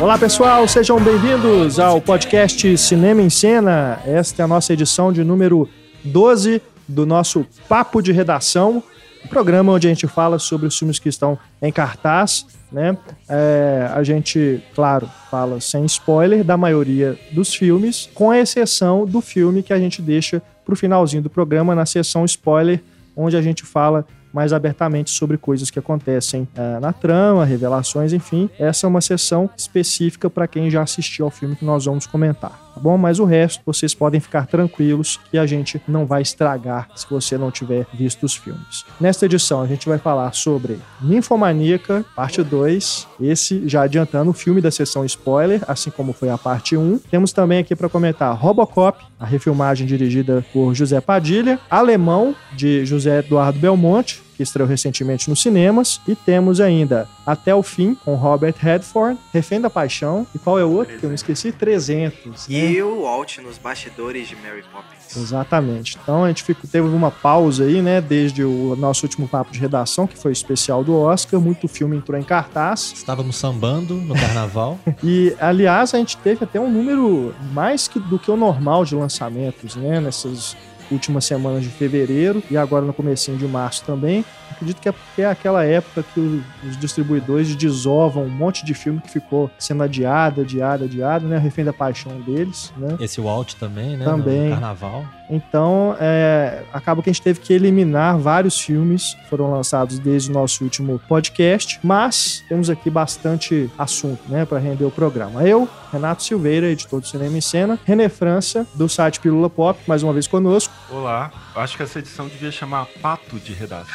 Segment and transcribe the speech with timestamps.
[0.00, 4.00] Olá pessoal, sejam bem-vindos ao podcast Cinema em Cena.
[4.04, 5.68] Esta é a nossa edição de número
[6.04, 8.82] 12 do nosso Papo de Redação,
[9.24, 12.44] um programa onde a gente fala sobre os filmes que estão em cartaz.
[12.70, 12.98] Né?
[13.28, 19.62] É, a gente, claro, fala sem spoiler da maioria dos filmes, com exceção do filme
[19.62, 22.80] que a gente deixa para o finalzinho do programa, na sessão spoiler,
[23.16, 28.50] onde a gente fala mais abertamente sobre coisas que acontecem é, na trama, revelações, enfim.
[28.58, 32.50] Essa é uma sessão específica para quem já assistiu ao filme que nós vamos comentar,
[32.74, 32.98] tá bom?
[32.98, 37.38] Mas o resto vocês podem ficar tranquilos que a gente não vai estragar se você
[37.38, 38.84] não tiver visto os filmes.
[39.00, 43.06] Nesta edição a gente vai falar sobre Ninfomaníaca, parte 2.
[43.20, 46.98] Esse já adiantando o filme da sessão spoiler, assim como foi a parte 1.
[47.10, 53.20] Temos também aqui para comentar Robocop, a refilmagem dirigida por José Padilha, Alemão de José
[53.20, 56.00] Eduardo Belmonte, que estreou recentemente nos cinemas.
[56.06, 60.26] E temos ainda Até o Fim, com Robert Redford, Refém da Paixão.
[60.34, 61.52] E qual é o outro que eu me esqueci?
[61.52, 62.48] 300.
[62.48, 62.72] Né?
[62.72, 65.16] E o Walt nos bastidores de Mary Poppins.
[65.16, 65.98] Exatamente.
[66.02, 69.58] Então a gente ficou, teve uma pausa aí, né, desde o nosso último papo de
[69.58, 71.40] redação, que foi especial do Oscar.
[71.40, 72.92] Muito filme entrou em cartaz.
[72.94, 74.78] Estávamos sambando no carnaval.
[75.02, 78.94] e, aliás, a gente teve até um número mais que, do que o normal de
[78.94, 80.56] lançamentos, né, nessas
[80.90, 84.24] últimas semanas de fevereiro e agora no comecinho de março também.
[84.50, 89.00] Acredito que é porque é aquela época que os distribuidores desovam um monte de filme
[89.00, 91.38] que ficou sendo adiado, adiado, adiado, né?
[91.38, 92.96] Refém da paixão deles, né?
[93.00, 94.04] Esse Walt também, né?
[94.04, 94.44] Também.
[94.44, 95.04] No carnaval.
[95.28, 100.30] Então, é, acaba que a gente teve que eliminar vários filmes que foram lançados desde
[100.30, 105.42] o nosso último podcast, mas temos aqui bastante assunto, né, para render o programa.
[105.42, 110.02] Eu, Renato Silveira, editor do Cinema em Cena, René França, do site Pílula Pop, mais
[110.02, 110.72] uma vez conosco.
[110.90, 113.94] Olá, acho que essa edição devia chamar Pato de Redação.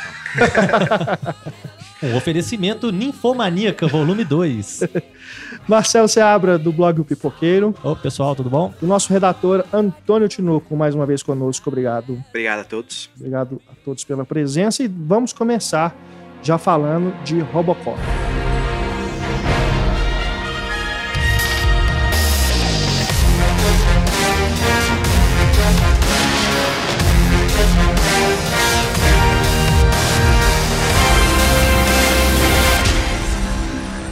[2.02, 4.84] um oferecimento Ninfomaníaca, volume 2.
[5.70, 7.76] Marcelo Seabra, do blog O Pipoqueiro.
[7.84, 8.74] Ô, pessoal, tudo bom?
[8.82, 11.70] E o nosso redator, Antônio Tinoco, mais uma vez conosco.
[11.70, 12.18] Obrigado.
[12.30, 13.08] Obrigado a todos.
[13.16, 14.82] Obrigado a todos pela presença.
[14.82, 15.96] E vamos começar
[16.42, 18.00] já falando de Robocop.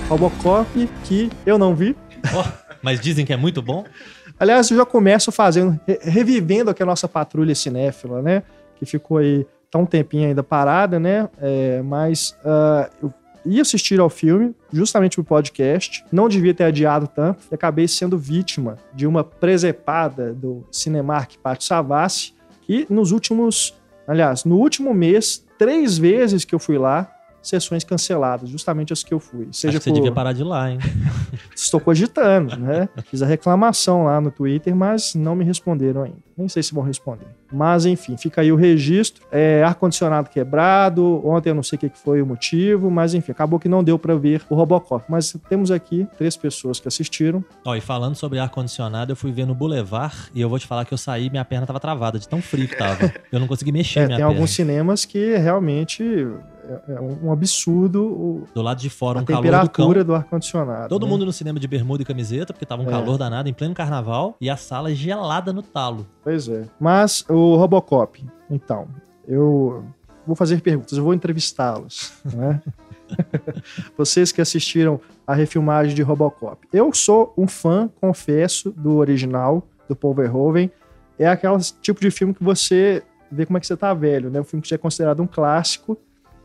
[0.10, 1.96] Robocop que eu não vi.
[2.34, 2.44] Oh,
[2.82, 3.84] mas dizem que é muito bom.
[4.40, 8.44] Aliás, eu já começo fazendo, revivendo aqui a nossa patrulha cinéfila, né?
[8.78, 11.28] Que ficou aí tá um tempinho ainda parada, né?
[11.42, 13.14] É, mas uh, eu
[13.46, 16.06] ia assistir ao filme, justamente pro podcast.
[16.12, 21.68] Não devia ter adiado tanto e acabei sendo vítima de uma presepada do Cinemark Pátio
[21.68, 23.74] Savassi, que nos últimos,
[24.08, 27.12] aliás, no último mês, três vezes que eu fui lá,
[27.48, 29.48] sessões canceladas, justamente as que eu fui.
[29.52, 29.96] Seja Acho que por...
[29.96, 30.80] você devia parar de lá, hein?
[31.56, 32.90] Estou cogitando, né?
[33.06, 36.28] Fiz a reclamação lá no Twitter, mas não me responderam ainda.
[36.38, 37.26] Nem sei se vão responder.
[37.52, 39.26] Mas, enfim, fica aí o registro.
[39.32, 41.26] É, ar-condicionado quebrado.
[41.28, 43.98] Ontem eu não sei o que foi o motivo, mas enfim, acabou que não deu
[43.98, 45.04] para ver o Robocop.
[45.10, 47.44] Mas temos aqui três pessoas que assistiram.
[47.66, 50.86] Ó, e falando sobre ar-condicionado, eu fui ver no Boulevard e eu vou te falar
[50.86, 53.12] que eu saí minha perna tava travada, de tão frio que tava.
[53.32, 54.30] Eu não consegui mexer é, minha tem perna.
[54.30, 56.04] Tem alguns cinemas que realmente
[56.68, 58.06] é, é um absurdo.
[58.06, 60.90] O, do lado de fora, um calor do temperatura do, ar-condicionado.
[60.90, 61.12] Todo né?
[61.12, 62.92] mundo no cinema de bermuda e camiseta, porque tava um é.
[62.92, 66.06] calor danado em pleno carnaval e a sala gelada no talo.
[66.24, 66.66] Pois é.
[66.80, 68.88] Mas o Robocop, então,
[69.28, 69.86] eu
[70.26, 72.62] vou fazer perguntas, eu vou entrevistá-los, né?
[73.98, 76.68] Vocês que assistiram a refilmagem de Robocop.
[76.74, 80.70] Eu sou um fã, confesso, do original, do Paul Verhoeven.
[81.18, 83.02] É aquele tipo de filme que você
[83.32, 84.40] vê como é que você tá velho, né?
[84.40, 85.98] Um filme que já é considerado um clássico,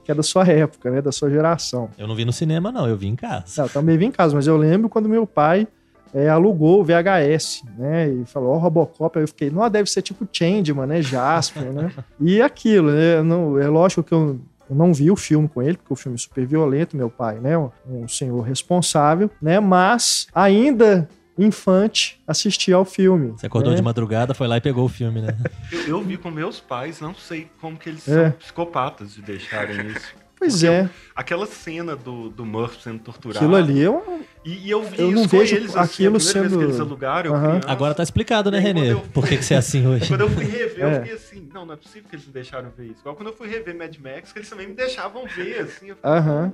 [0.04, 1.00] que é da sua época, né?
[1.00, 1.88] Da sua geração.
[1.96, 3.44] Eu não vi no cinema, não, eu vi em casa.
[3.56, 5.66] Não, eu também vi em casa, mas eu lembro quando meu pai
[6.14, 8.08] é, alugou o VHS, né?
[8.08, 9.18] E falou, ó, oh, Robocop.
[9.18, 11.02] Aí eu fiquei, não, deve ser tipo Changeman, né?
[11.02, 11.92] Jasper, né?
[12.20, 13.22] E aquilo, né?
[13.22, 14.38] Não, é lógico que eu
[14.72, 17.38] eu não vi o filme com ele, porque o filme é super violento, meu pai,
[17.38, 17.58] né?
[17.58, 19.60] Um senhor responsável, né?
[19.60, 21.06] Mas ainda
[21.38, 23.32] infante assistir ao filme.
[23.32, 23.76] Você acordou né?
[23.76, 25.36] de madrugada, foi lá e pegou o filme, né?
[25.72, 28.30] eu, eu, vi com meus pais, não sei como que eles é.
[28.30, 30.22] são psicopatas de deixarem isso.
[30.42, 30.90] Pois Porque é.
[31.14, 33.38] Aquela cena do, do Murphy sendo torturado.
[33.38, 34.22] Aquilo ali é um...
[34.44, 36.60] E, e eu vi eu não vejo eles, assim, aquilo sendo...
[36.60, 37.60] eles alugaram, uhum.
[37.64, 38.92] Agora tá explicado, né, Renê?
[38.92, 39.08] Fui...
[39.12, 40.08] Por que, que você é assim hoje?
[40.08, 40.84] quando eu fui rever, é.
[40.84, 43.02] eu fiquei assim, não, não é possível que eles me deixaram ver isso.
[43.02, 45.90] Igual quando eu fui rever Mad Max, que eles também me deixavam ver, assim.
[45.90, 46.52] Eu fiquei, uhum.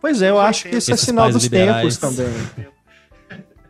[0.00, 1.98] Pois é, eu acho que isso é sinal dos liberais.
[1.98, 2.32] tempos também.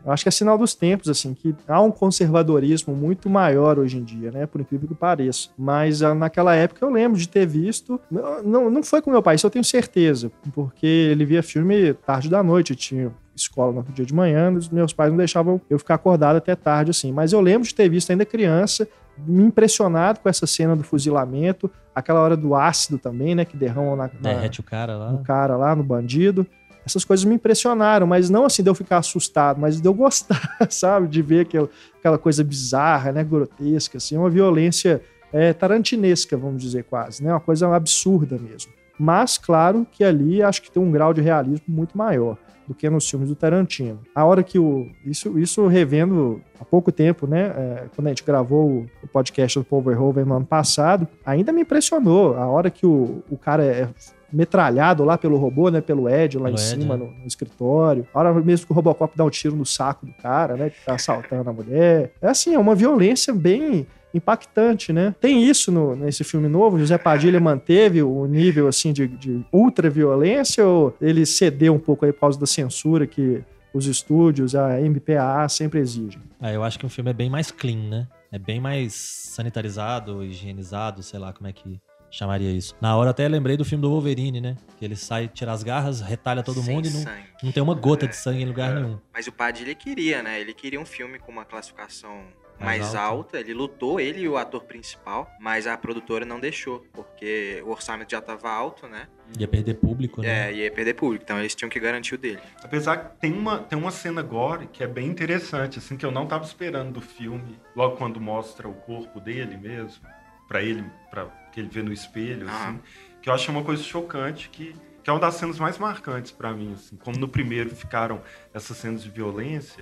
[0.07, 3.97] Eu acho que é sinal dos tempos, assim, que há um conservadorismo muito maior hoje
[3.97, 4.45] em dia, né?
[4.45, 5.49] Por incrível que pareça.
[5.57, 7.99] Mas ah, naquela época eu lembro de ter visto.
[8.09, 10.31] Não, não foi com meu pai, isso eu tenho certeza.
[10.53, 14.93] Porque ele via filme tarde da noite, tinha escola no dia de manhã, os meus
[14.93, 17.11] pais não deixavam eu ficar acordado até tarde, assim.
[17.11, 18.87] Mas eu lembro de ter visto ainda criança,
[19.17, 23.95] me impressionado com essa cena do fuzilamento, aquela hora do ácido também, né, que derrama
[23.95, 25.11] na, na, Derrete o cara lá.
[25.11, 26.45] no cara lá, no bandido.
[26.87, 30.57] Essas coisas me impressionaram, mas não assim de eu ficar assustado, mas de eu gostar,
[30.71, 31.09] sabe?
[31.09, 31.69] De ver aquela,
[31.99, 33.25] aquela coisa bizarra, né?
[33.25, 35.01] Grotesca, assim, uma violência
[35.33, 37.33] é, tarantinesca, vamos dizer quase, né?
[37.33, 38.71] Uma coisa absurda mesmo.
[38.97, 42.89] Mas, claro que ali acho que tem um grau de realismo muito maior do que
[42.89, 43.99] nos filmes do Tarantino.
[44.15, 44.89] A hora que o.
[45.05, 47.53] Isso, isso revendo há pouco tempo, né?
[47.55, 51.51] é, quando a gente gravou o, o podcast do Paul Verhoeven no ano passado, ainda
[51.51, 52.35] me impressionou.
[52.35, 53.89] A hora que o, o cara é
[54.31, 55.81] metralhado lá pelo robô, né?
[55.81, 57.05] Pelo Ed lá Pelo em Ed, cima, né?
[57.05, 58.07] no, no escritório.
[58.13, 60.69] A hora mesmo que o Robocop dá um tiro no saco do cara, né?
[60.69, 62.11] Que tá assaltando a mulher.
[62.21, 65.13] É assim, é uma violência bem impactante, né?
[65.21, 66.79] Tem isso no- nesse filme novo.
[66.79, 72.05] José Padilha manteve o nível assim de, de ultra violência ou ele cedeu um pouco
[72.05, 76.19] aí por causa da censura que os estúdios, a MPAA sempre exigem?
[76.41, 78.07] Ah, eu acho que o filme é bem mais clean, né?
[78.31, 81.79] É bem mais sanitarizado, higienizado, sei lá como é que
[82.11, 82.75] chamaria isso.
[82.81, 84.55] Na hora até lembrei do filme do Wolverine, né?
[84.77, 87.23] Que ele sai, tira as garras, retalha todo Sem mundo e não, sangue.
[87.43, 88.99] não tem uma gota de sangue em lugar nenhum.
[89.13, 90.39] Mas o Padilha queria, né?
[90.39, 92.23] Ele queria um filme com uma classificação
[92.59, 92.99] Mais mais, alta.
[93.07, 93.39] alta.
[93.39, 98.11] Ele lutou, ele e o ator principal, mas a produtora não deixou, porque o orçamento
[98.11, 99.07] já tava alto, né?
[99.37, 100.49] Ia perder público, né?
[100.49, 102.39] É, ia perder público, então eles tinham que garantir o dele.
[102.63, 106.11] Apesar que tem uma, tem uma cena gore que é bem interessante, assim, que eu
[106.11, 110.01] não tava esperando do filme, logo quando mostra o corpo dele mesmo,
[110.47, 111.25] pra ele, para
[111.57, 112.79] que ele vê no espelho, assim, Aham.
[113.19, 116.51] que eu achei uma coisa chocante que que é uma das cenas mais marcantes pra
[116.53, 118.19] mim, assim, como no primeiro ficaram
[118.53, 119.81] essas cenas de violência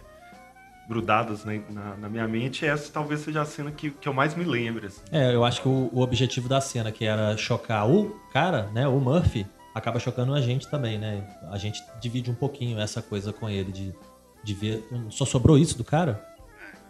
[0.88, 4.36] grudadas na, na- na minha mente, essa talvez seja a cena que, que eu mais
[4.36, 5.02] me lembro, assim.
[5.12, 8.88] É, eu acho que o, o objetivo da cena, que era chocar o cara, né,
[8.88, 11.28] o Murphy, acaba chocando a gente também, né?
[11.52, 13.96] A gente divide um pouquinho essa coisa com ele, de,
[14.44, 14.88] de ver.
[15.10, 16.24] Só sobrou isso do cara?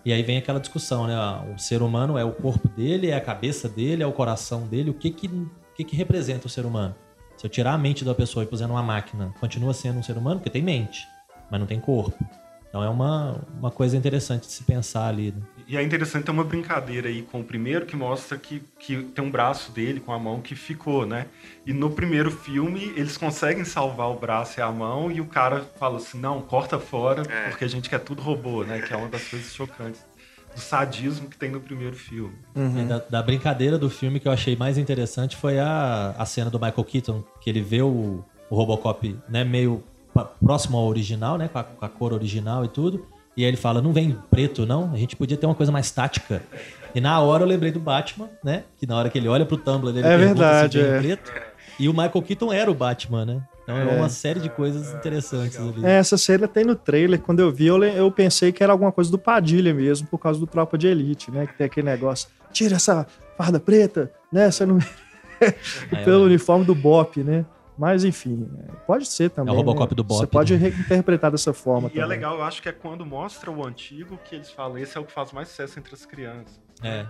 [0.05, 1.15] E aí vem aquela discussão, né?
[1.15, 4.67] ah, O ser humano é o corpo dele, é a cabeça dele, é o coração
[4.67, 4.91] dele.
[4.91, 5.27] O que que,
[5.75, 6.93] que, que representa o ser humano?
[7.35, 10.15] Se eu tirar a mente da pessoa e puser numa máquina, continua sendo um ser
[10.15, 10.39] humano?
[10.39, 11.07] Porque tem mente,
[11.49, 12.23] mas não tem corpo.
[12.69, 15.31] Então é uma, uma coisa interessante de se pensar ali.
[15.31, 15.41] né?
[15.67, 19.23] E é interessante ter uma brincadeira aí com o primeiro que mostra que, que tem
[19.25, 21.25] um braço dele com a mão que ficou, né?
[21.65, 25.65] E no primeiro filme eles conseguem salvar o braço e a mão e o cara
[25.79, 27.49] fala assim, não, corta fora, É.
[27.49, 28.79] porque a gente quer tudo robô, né?
[28.81, 30.05] Que é uma das coisas chocantes
[30.53, 32.35] do sadismo que tem no primeiro filme.
[32.55, 36.49] E Da, da brincadeira do filme que eu achei mais interessante foi a, a cena
[36.49, 39.83] do Michael Keaton, que ele vê o, o Robocop né, meio
[40.41, 43.05] próximo ao original, né, com a, com a cor original e tudo.
[43.37, 44.91] E aí ele fala, não vem preto, não?
[44.93, 46.41] A gente podia ter uma coisa mais tática.
[46.93, 48.63] E na hora eu lembrei do Batman, né?
[48.77, 50.99] Que na hora que ele olha pro Tumblr, ele É pergunta verdade, é.
[50.99, 51.31] preto.
[51.77, 53.41] E o Michael Keaton era o Batman, né?
[53.63, 53.97] Então é, É.
[53.97, 55.85] uma série de coisas interessantes ali.
[55.85, 57.19] É, essa cena tem no trailer.
[57.19, 60.39] Quando eu vi, eu, eu pensei que era alguma coisa do Padilha mesmo, por causa
[60.39, 61.45] do Tropa de Elite, né?
[61.45, 63.05] Que tem aquele negócio, tira essa
[63.37, 64.49] farda preta, né?
[64.49, 64.79] Você não...
[66.05, 67.43] Pelo uniforme do Bop, né?
[67.77, 69.53] Mas, enfim, é, pode ser também.
[69.53, 69.95] É o Robocop né?
[69.95, 70.69] do Bop, Você pode né?
[70.69, 72.03] reinterpretar dessa forma E também.
[72.03, 75.01] é legal, eu acho que é quando mostra o antigo que eles falam, esse é
[75.01, 76.59] o que faz mais sucesso entre as crianças.
[76.81, 77.05] é.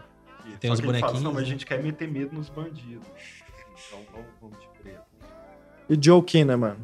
[0.47, 1.47] E- Tem só os que ele fala, bonequinhos, Não, mas né?
[1.47, 3.07] a gente quer meter medo nos bandidos.
[3.87, 5.01] Então vamos, vamos de preto.
[5.89, 6.77] E Joe Kinnaman,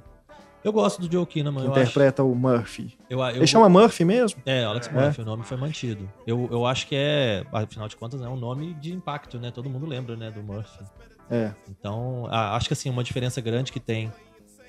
[0.63, 1.65] Eu gosto do Joe Kinnaman.
[1.65, 1.79] eu acho.
[1.81, 2.97] interpreta o Murphy.
[3.07, 4.41] Eu, eu, Ele chama Murphy mesmo?
[4.47, 6.09] É, Alex Murphy, o nome foi mantido.
[6.25, 9.51] Eu, eu acho que é, afinal de contas, é um nome de impacto, né?
[9.51, 10.83] Todo mundo lembra, né, do Murphy.
[11.31, 11.51] É.
[11.69, 14.11] Então, acho que assim, uma diferença grande que tem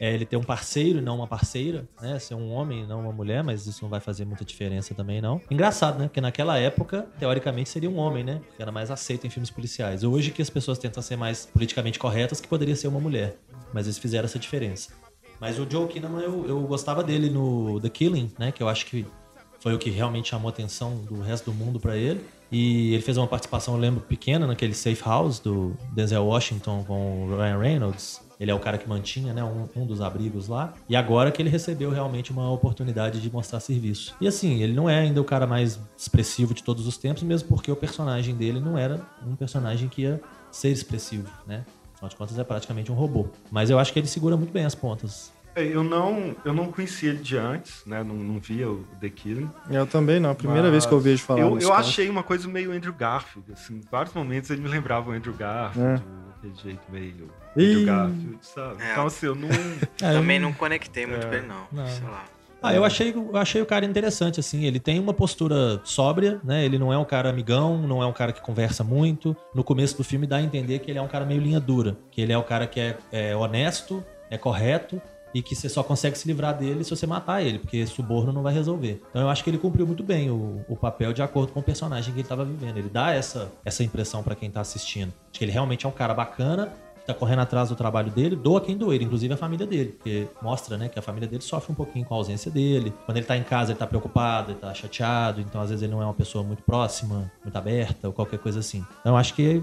[0.00, 2.18] é ele ter um parceiro e não uma parceira, né?
[2.18, 5.20] Ser um homem e não uma mulher, mas isso não vai fazer muita diferença também,
[5.20, 5.40] não.
[5.50, 6.06] Engraçado, né?
[6.06, 8.40] Porque naquela época, teoricamente, seria um homem, né?
[8.48, 10.02] Porque era mais aceito em filmes policiais.
[10.02, 13.36] Hoje que as pessoas tentam ser mais politicamente corretas, que poderia ser uma mulher.
[13.72, 14.92] Mas eles fizeram essa diferença.
[15.40, 18.50] Mas o Joe Kinnaman, eu, eu gostava dele no The Killing, né?
[18.50, 19.06] Que eu acho que
[19.60, 22.24] foi o que realmente chamou a atenção do resto do mundo pra ele.
[22.52, 27.24] E ele fez uma participação, eu lembro, pequena naquele Safe House do Denzel Washington com
[27.24, 28.20] o Ryan Reynolds.
[28.38, 30.74] Ele é o cara que mantinha, né, um, um dos abrigos lá.
[30.88, 34.14] E agora que ele recebeu realmente uma oportunidade de mostrar serviço.
[34.20, 37.48] E assim, ele não é ainda o cara mais expressivo de todos os tempos, mesmo
[37.48, 41.64] porque o personagem dele não era um personagem que ia ser expressivo, né?
[41.94, 43.28] Afinal de contas, é praticamente um robô.
[43.50, 45.32] Mas eu acho que ele segura muito bem as pontas.
[45.54, 48.02] É, Eu não, eu não conhecia ele de antes, né?
[48.02, 49.50] Não, não via o The Killing.
[49.70, 50.34] Eu também não.
[50.34, 53.52] Primeira Mas vez que eu vejo falar Eu, eu achei uma coisa meio Andrew Garfield,
[53.52, 53.76] assim.
[53.76, 56.02] Em vários momentos ele me lembrava o Andrew Garfield,
[56.38, 57.60] aquele jeito meio É.
[57.60, 57.72] Ih.
[57.72, 58.82] Andrew Garfield, sabe?
[58.82, 58.92] É.
[58.92, 59.48] Então, assim, eu não...
[60.02, 61.66] É, Também não conectei muito com ele, não.
[61.70, 61.86] Não.
[61.86, 62.24] Sei lá.
[62.62, 64.64] Ah, eu achei, eu achei o cara interessante, assim.
[64.64, 66.64] Ele tem uma postura sóbria, né?
[66.64, 69.36] Ele não é um cara amigão, não é um cara que conversa muito.
[69.52, 71.96] No começo do filme dá a entender que ele é um cara meio linha dura.
[72.12, 75.02] Que ele é o cara que é, é honesto, é correto,
[75.34, 78.42] e que você só consegue se livrar dele se você matar ele, porque suborno não
[78.42, 79.02] vai resolver.
[79.10, 81.62] Então eu acho que ele cumpriu muito bem o, o papel de acordo com o
[81.62, 82.76] personagem que ele estava vivendo.
[82.76, 85.12] Ele dá essa, essa impressão para quem tá assistindo.
[85.30, 86.72] De que ele realmente é um cara bacana,
[87.06, 90.76] tá correndo atrás do trabalho dele, doa quem doer, inclusive a família dele, porque mostra,
[90.76, 92.92] né, que a família dele sofre um pouquinho com a ausência dele.
[93.04, 95.92] Quando ele tá em casa, ele tá preocupado, ele tá chateado, então às vezes ele
[95.92, 98.84] não é uma pessoa muito próxima, muito aberta ou qualquer coisa assim.
[99.00, 99.62] Então acho que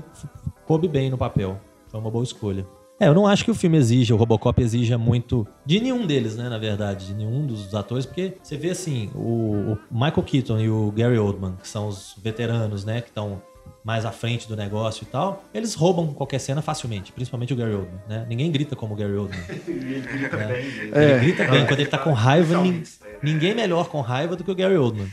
[0.66, 1.60] coube bem no papel.
[1.88, 2.66] Foi uma boa escolha.
[3.00, 6.36] É, eu não acho que o filme exija, o Robocop exija muito de nenhum deles,
[6.36, 10.60] né, na verdade, de nenhum dos atores, porque você vê assim, o, o Michael Keaton
[10.60, 13.42] e o Gary Oldman, que são os veteranos, né, que estão
[13.86, 17.74] mais à frente do negócio e tal, eles roubam qualquer cena facilmente, principalmente o Gary
[17.74, 18.26] Oldman, né?
[18.28, 19.40] Ninguém grita como o Gary Oldman.
[19.66, 20.48] ele grita É.
[20.48, 20.58] bem.
[21.02, 23.18] Ele grita bem, quando ele tá com raiva, nin- Realmente, é.
[23.24, 25.08] ninguém melhor com raiva do que o Gary Oldman.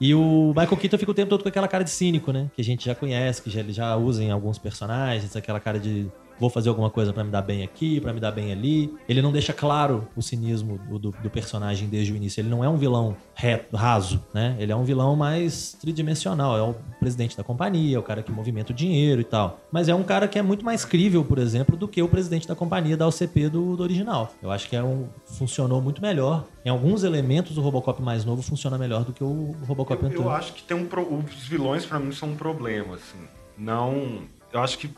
[0.00, 2.48] E o Michael Keaton fica o tempo todo com aquela cara de cínico, né?
[2.54, 5.78] Que a gente já conhece, que já, ele já usa em alguns personagens, aquela cara
[5.80, 6.06] de
[6.38, 8.94] vou fazer alguma coisa pra me dar bem aqui, pra me dar bem ali.
[9.08, 12.40] Ele não deixa claro o cinismo do, do- do personagem desde o início.
[12.40, 14.56] Ele não é um vilão reto, raso, né?
[14.58, 16.56] Ele é um vilão mais tridimensional.
[16.56, 19.60] É o presidente da companhia, é o cara que movimenta o dinheiro e tal.
[19.70, 22.46] Mas é um cara que é muito mais crível, por exemplo, do que o presidente
[22.48, 24.32] da companhia da OCP do, do original.
[24.42, 26.44] Eu acho que é um, funcionou muito melhor.
[26.64, 30.26] Em alguns elementos, o Robocop mais novo funciona melhor do que o Robocop Eu, anterior.
[30.26, 33.18] eu acho que tem um pro- os vilões pra mim são um problema, assim.
[33.58, 34.18] Não,
[34.52, 34.90] eu acho que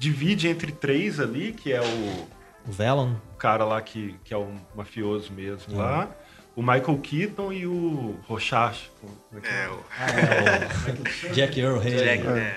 [0.00, 2.26] divide entre três ali, que é o
[2.66, 5.78] O Velon, cara lá que, que é o mafioso mesmo Uhum.
[5.78, 6.10] lá,
[6.56, 8.90] o Michael Keaton e o Rorschach.
[9.00, 11.30] como é que É, é?
[11.30, 11.98] o Jack Earl Haley.
[11.98, 12.56] Jack, é.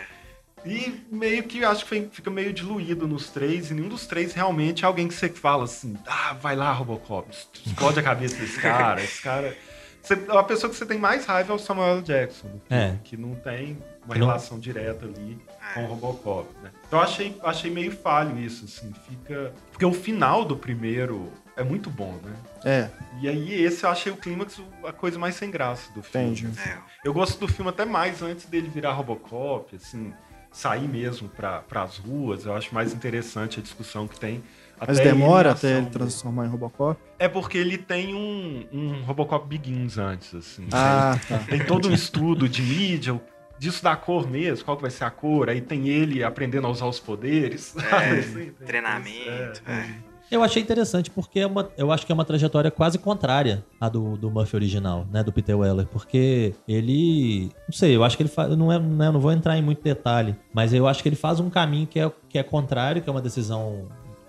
[0.65, 4.33] E meio que eu acho que fica meio diluído nos três, e nenhum dos três
[4.33, 7.29] realmente é alguém que você fala assim, ah, vai lá, Robocop,
[7.65, 9.55] explode a cabeça desse cara, esse cara.
[10.03, 12.01] Você, a pessoa que você tem mais raiva é o Samuel.
[12.01, 12.98] Jackson, filme, É.
[13.03, 15.39] que não tem uma Que não- relação direta ali
[15.74, 16.72] com o Robocop, né?
[16.88, 19.53] Então eu achei, achei meio falho isso, assim, fica.
[19.72, 22.33] Porque o final do primeiro é muito bom, né?
[22.65, 22.89] É,
[23.22, 26.31] E aí esse eu achei o clímax a coisa mais sem graça do filme.
[26.31, 26.60] Entendi.
[26.60, 30.13] É, Eu gosto do filme até mais antes dele virar Robocop, assim,
[30.51, 32.45] sair mesmo para as ruas.
[32.45, 34.43] Eu acho mais interessante a discussão que tem.
[34.85, 36.99] Mas demora até ele transformar em Robocop.
[37.17, 40.67] É porque ele tem um, um Robocop Begins antes, assim.
[40.71, 41.39] Ah, tá.
[41.39, 43.19] Tem todo um estudo de mídia,
[43.57, 45.49] disso da cor mesmo, qual que vai ser a cor.
[45.49, 47.75] Aí tem ele aprendendo a usar os poderes.
[47.77, 49.61] sabe, assim, treinamento.
[49.65, 50.13] é, é.
[50.33, 53.87] Eu achei interessante porque é uma, eu acho que é uma trajetória quase contrária à
[53.87, 55.21] do, do Murphy original, né?
[55.23, 55.85] Do Peter Weller.
[55.85, 57.51] Porque ele.
[57.67, 58.57] Não sei, eu acho que ele faz.
[58.57, 61.39] Não, é, né, não vou entrar em muito detalhe, mas eu acho que ele faz
[61.39, 63.87] um caminho que é, que é contrário, que é uma decisão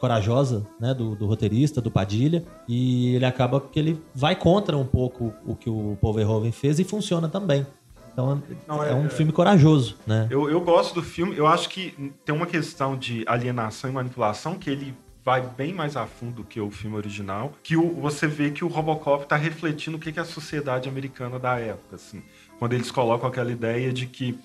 [0.09, 4.85] corajosa, né, do, do roteirista, do Padilha, e ele acaba que ele vai contra um
[4.85, 7.67] pouco o que o Paul Verhoeven fez e funciona também.
[8.13, 10.27] Então Não, é, é- um filme corajoso, né?
[10.31, 14.57] Eu, eu gosto do filme, eu acho que tem uma questão de alienação e manipulação
[14.59, 14.95] que ele
[15.25, 18.63] vai bem mais a fundo do que o filme original, que o- você vê que
[18.63, 22.23] o Robocop está refletindo o que, que é a sociedade americana da época, assim,
[22.59, 24.39] quando eles colocam aquela ideia de que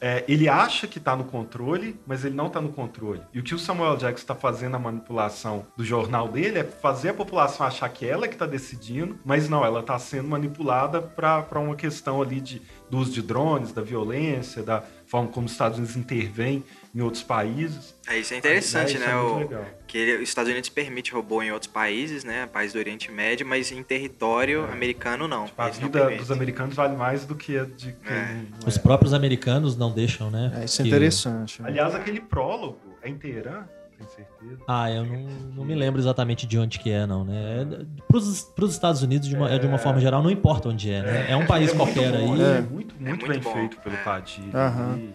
[0.00, 3.22] é, ele acha que está no controle, mas ele não está no controle.
[3.32, 7.10] E o que o Samuel Jackson está fazendo na manipulação do jornal dele é fazer
[7.10, 11.00] a população achar que ela é que está decidindo, mas não, ela está sendo manipulada
[11.00, 12.60] para uma questão ali de,
[12.90, 17.22] do uso de drones, da violência, da forma como os Estados Unidos intervêm em outros
[17.24, 17.94] países.
[18.06, 19.10] É, isso é interessante, isso né?
[19.10, 19.64] é muito o, legal.
[19.86, 22.46] que ele- os Estados Unidos permite robô em outros países, né?
[22.46, 25.46] Países do Oriente Médio, mas em território americano não.
[25.46, 26.18] Tipo, a não vida permitem.
[26.18, 28.34] dos americanos vale mais do que a de quem É.
[28.60, 28.80] não Os é.
[28.80, 30.52] próprios americanos não deixam, né?
[30.60, 31.60] É, isso é que- interessante.
[31.60, 31.68] né?
[31.68, 33.64] Aliás, aquele prólogo é em Teherã,
[33.98, 34.60] tenho certeza.
[34.68, 35.18] Ah, eu não,
[35.56, 37.62] não me lembro exatamente de onde que é, não, né?
[37.62, 40.92] É, pros, pros Estados Unidos, de uma, é, de uma forma geral, não importa onde
[40.92, 41.26] é, né?
[41.30, 42.40] É um país É muito qualquer bom, aí.
[42.40, 42.60] É É.
[42.60, 43.98] muito, muito, muito bem bom, feito pelo é.
[44.02, 44.56] Padilha.
[44.56, 44.92] Aham.
[44.94, 45.14] ali.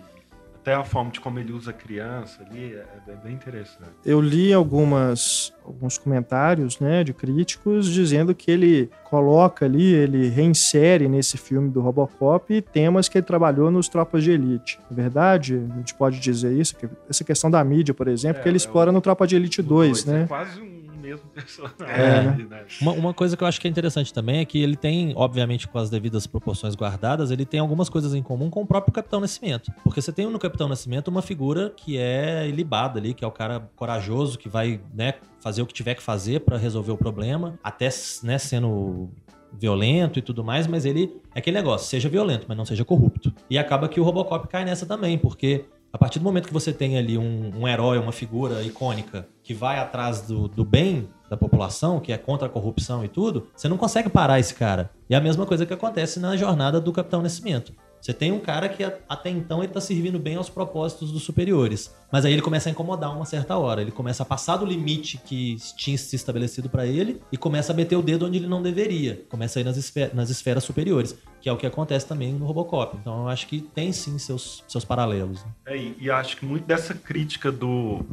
[0.70, 3.90] Até a forma de como ele usa a criança ali é, é bem interessante.
[4.06, 11.08] Eu li algumas, alguns comentários né, de críticos dizendo que ele coloca ali, ele reinsere
[11.08, 14.80] nesse filme do Robocop temas que ele trabalhou nos Tropas de Elite.
[14.92, 15.56] É verdade?
[15.74, 16.76] A gente pode dizer isso?
[16.76, 19.26] Que essa questão da mídia, por exemplo, É, que ele é explora o- no Tropa
[19.26, 20.24] de Elite O 2, dois né?
[20.24, 21.96] É quase um mesmo personagem.
[21.96, 22.48] É, né?
[22.50, 22.66] né?
[22.82, 25.68] Uma, uma coisa que eu acho que é interessante também é que ele tem, obviamente,
[25.68, 29.20] com as devidas proporções guardadas, ele tem algumas coisas em comum com o próprio Capitão
[29.20, 29.72] Nascimento.
[29.84, 33.32] Porque você tem no Capitão Nascimento uma figura que é ilibada ali, que é o
[33.32, 37.58] cara corajoso, que vai, né, fazer o que tiver que fazer pra resolver o problema,
[37.64, 37.90] até,
[38.24, 39.10] né, sendo
[39.52, 43.34] violento e tudo mais, mas ele é aquele negócio, seja violento, mas não seja corrupto.
[43.50, 46.72] E acaba que o Robocop cai nessa também, porque a partir do momento que você
[46.72, 51.38] tem ali um, um herói, uma figura icônica que vai atrás do, do bem da
[51.38, 54.92] população, que é contra a corrupção e tudo, você não consegue parar esse cara.
[55.10, 57.74] E é a mesma coisa que acontece na jornada do Capitão Nascimento.
[58.02, 61.94] Você tem um cara que até então ele tá servindo bem aos propósitos dos superiores.
[62.12, 63.82] Mas aí ele começa a incomodar uma certa hora.
[63.82, 67.76] Ele começa a passar do limite que tinha se estabelecido para ele e começa a
[67.76, 69.24] meter o dedo onde ele não deveria.
[69.30, 72.46] Começa a ir nas, esfer nas esferas superiores, que é o que acontece também no
[72.46, 72.98] Robocop.
[72.98, 75.44] Então eu acho que tem sim seus, seus paralelos.
[75.44, 75.52] Né?
[75.68, 78.06] É, e acho que muito dessa crítica do,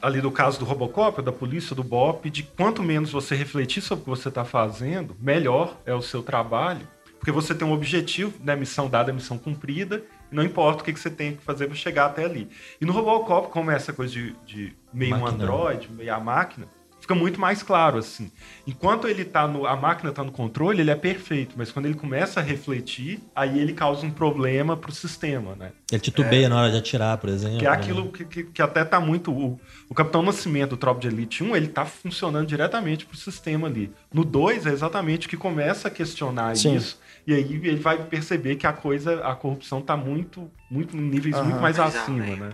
[0.00, 4.02] ali do caso do Robocop, da polícia, do BOP, de quanto menos você refletir sobre
[4.02, 6.86] o que você está fazendo, melhor é o seu trabalho.
[7.20, 10.92] Porque você tem um objetivo, né, missão dada, missão cumprida, e não importa o que,
[10.92, 12.48] que você tem que fazer para chegar até ali.
[12.80, 15.30] E no Robocop, como é essa coisa de, de meio máquina.
[15.30, 16.66] um android, meio a máquina,
[17.10, 18.30] fica muito mais claro, assim.
[18.66, 19.66] Enquanto ele tá no.
[19.66, 23.58] A máquina tá no controle, ele é perfeito, mas quando ele começa a refletir, aí
[23.58, 25.72] ele causa um problema pro sistema, né?
[25.90, 27.58] Ele titubeia é, na hora de atirar, por exemplo.
[27.58, 28.10] Que é aquilo né?
[28.14, 29.32] que, que, que, até tá muito.
[29.32, 33.66] O, o Capitão Nascimento, do Tropa de Elite 1, ele tá funcionando diretamente pro sistema
[33.66, 33.92] ali.
[34.12, 36.76] No 2 é exatamente o que começa a questionar Sim.
[36.76, 36.98] isso.
[37.30, 41.36] E aí ele vai perceber que a coisa, a corrupção tá muito, muito em níveis
[41.36, 41.44] uhum.
[41.44, 42.50] muito mais acima, né?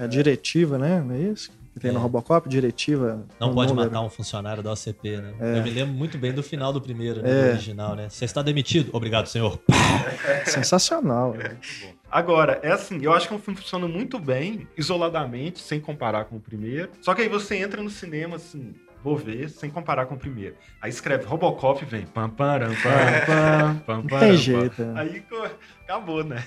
[0.00, 1.00] É a diretiva, né?
[1.00, 1.52] Não é isso?
[1.72, 1.94] que tem é.
[1.94, 3.24] no Robocop, diretiva.
[3.38, 3.90] Não pode número.
[3.90, 5.34] matar um funcionário da OCP, né?
[5.38, 5.58] É.
[5.58, 7.30] Eu me lembro muito bem do final do primeiro, né?
[7.30, 7.42] É.
[7.42, 8.08] Do original, né?
[8.08, 8.88] Você está demitido.
[8.92, 9.60] Obrigado, senhor.
[10.46, 11.34] Sensacional.
[11.34, 11.56] Né?
[12.10, 15.78] Agora, é assim, eu acho que é um filme que funciona muito bem, isoladamente, sem
[15.78, 16.90] comparar com o primeiro.
[17.00, 18.74] Só que aí você entra no cinema, assim,
[19.06, 20.56] vou ver, sem comparar com o primeiro.
[20.82, 22.72] Aí escreve Robocop e vem pam, pam, pam,
[23.24, 24.82] pam, pam, pam, Tem jeito.
[24.82, 24.92] É.
[24.96, 25.24] Aí
[25.84, 26.42] acabou, né?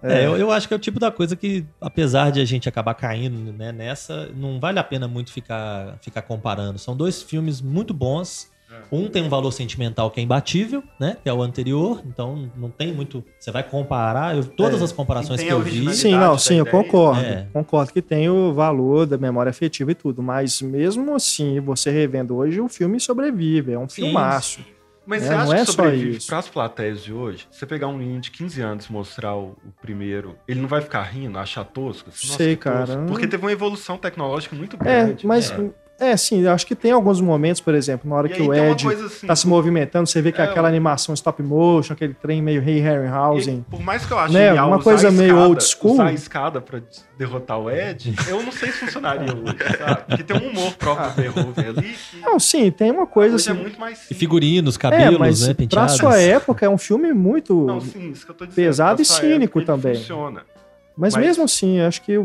[0.00, 2.68] É, eu, eu acho que é o tipo da coisa que, apesar de a gente
[2.68, 6.78] acabar caindo né, nessa, não vale a pena muito ficar, ficar comparando.
[6.78, 8.51] São dois filmes muito bons é.
[8.90, 11.16] Um tem um valor sentimental que é imbatível, né?
[11.22, 13.24] Que é o anterior, então não tem muito.
[13.38, 14.36] Você vai comparar.
[14.36, 14.84] Eu, todas é.
[14.84, 15.94] as comparações que eu vi.
[15.94, 17.20] Sim, não, sim, eu concordo.
[17.20, 17.46] É.
[17.52, 22.36] Concordo que tem o valor da memória afetiva e tudo, mas mesmo assim, você revendo
[22.36, 24.02] hoje, o filme sobrevive, é um sim.
[24.02, 24.60] filmaço.
[25.04, 27.48] Mas é, você acha não é que sobrevive para as plateias de hoje?
[27.50, 30.80] Você pegar um menino de 15 anos e mostrar o, o, primeiro, ele não vai
[30.80, 32.10] ficar rindo, achar tosco?
[32.10, 32.86] Assim, Sei, cara.
[32.86, 33.06] Tosco.
[33.06, 35.24] Porque teve uma evolução tecnológica muito é, grande.
[35.24, 35.70] É, mas é.
[35.98, 38.52] É, sim, eu acho que tem alguns momentos, por exemplo, na hora e que o
[38.52, 42.42] Ed assim, tá se movimentando, você vê que é, aquela animação stop motion, aquele trem
[42.42, 43.64] meio Ray Harryhausen.
[43.70, 45.92] Por mais que eu ache né, uma coisa meio escada, old school.
[45.92, 46.80] Usar a escada pra
[47.16, 50.02] derrotar o Ed, eu não sei se funcionaria hoje, sabe?
[50.08, 51.92] Porque tem um humor próprio do Verhoeven ali.
[51.92, 52.20] Que...
[52.20, 53.50] Não, sim, tem uma coisa assim.
[53.50, 55.98] É muito mais e figurinos, cabelos, é, mas né, penteados.
[55.98, 58.12] Pra sua época, é um filme muito não, sim,
[58.54, 59.94] pesado e cínico também.
[59.94, 60.42] Funciona.
[60.96, 62.18] Mas, mas mesmo assim, acho que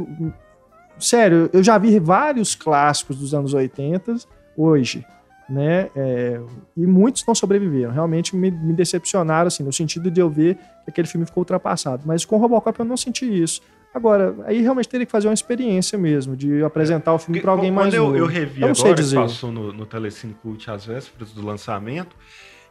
[0.99, 4.15] sério, eu já vi vários clássicos dos anos 80
[4.55, 5.05] hoje,
[5.49, 5.89] né?
[5.95, 6.39] É,
[6.75, 7.93] e muitos não sobreviveram.
[7.93, 12.03] Realmente me, me, decepcionaram, assim, no sentido de eu ver que aquele filme ficou ultrapassado.
[12.05, 13.61] Mas com Robocop eu não senti isso.
[13.93, 17.71] Agora, aí realmente teria que fazer uma experiência mesmo, de apresentar o filme para alguém
[17.71, 18.17] mais eu, novo.
[18.17, 22.15] eu revi eu agora, que passou no, no Telecine Cult às vésperas do lançamento,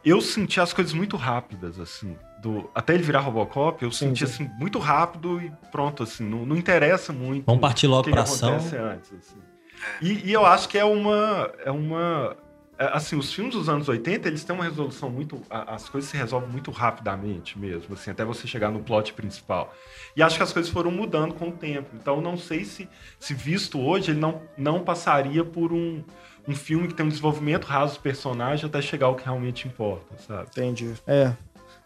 [0.05, 2.15] eu senti as coisas muito rápidas, assim.
[2.41, 4.43] Do, até ele virar Robocop, eu sim, senti sim.
[4.45, 7.45] assim, muito rápido e pronto, assim, não, não interessa muito.
[7.45, 8.55] Vamos partir logo para ação.
[8.55, 9.37] Antes, assim.
[10.01, 11.51] E, e, eu acho que é uma.
[11.63, 12.35] É uma
[12.79, 15.41] é, assim, os filmes dos anos 80, eles têm uma resolução muito.
[15.49, 19.73] As coisas se resolvem muito rapidamente mesmo, assim, até você chegar no plot principal.
[20.15, 21.89] E acho que as coisas foram mudando com o tempo.
[21.95, 22.87] Então, não sei se,
[23.19, 26.03] se visto hoje, ele não, não passaria por um,
[26.47, 30.15] um filme que tem um desenvolvimento raso do personagem até chegar ao que realmente importa,
[30.19, 30.47] sabe?
[30.51, 30.93] Entendi.
[31.07, 31.33] É,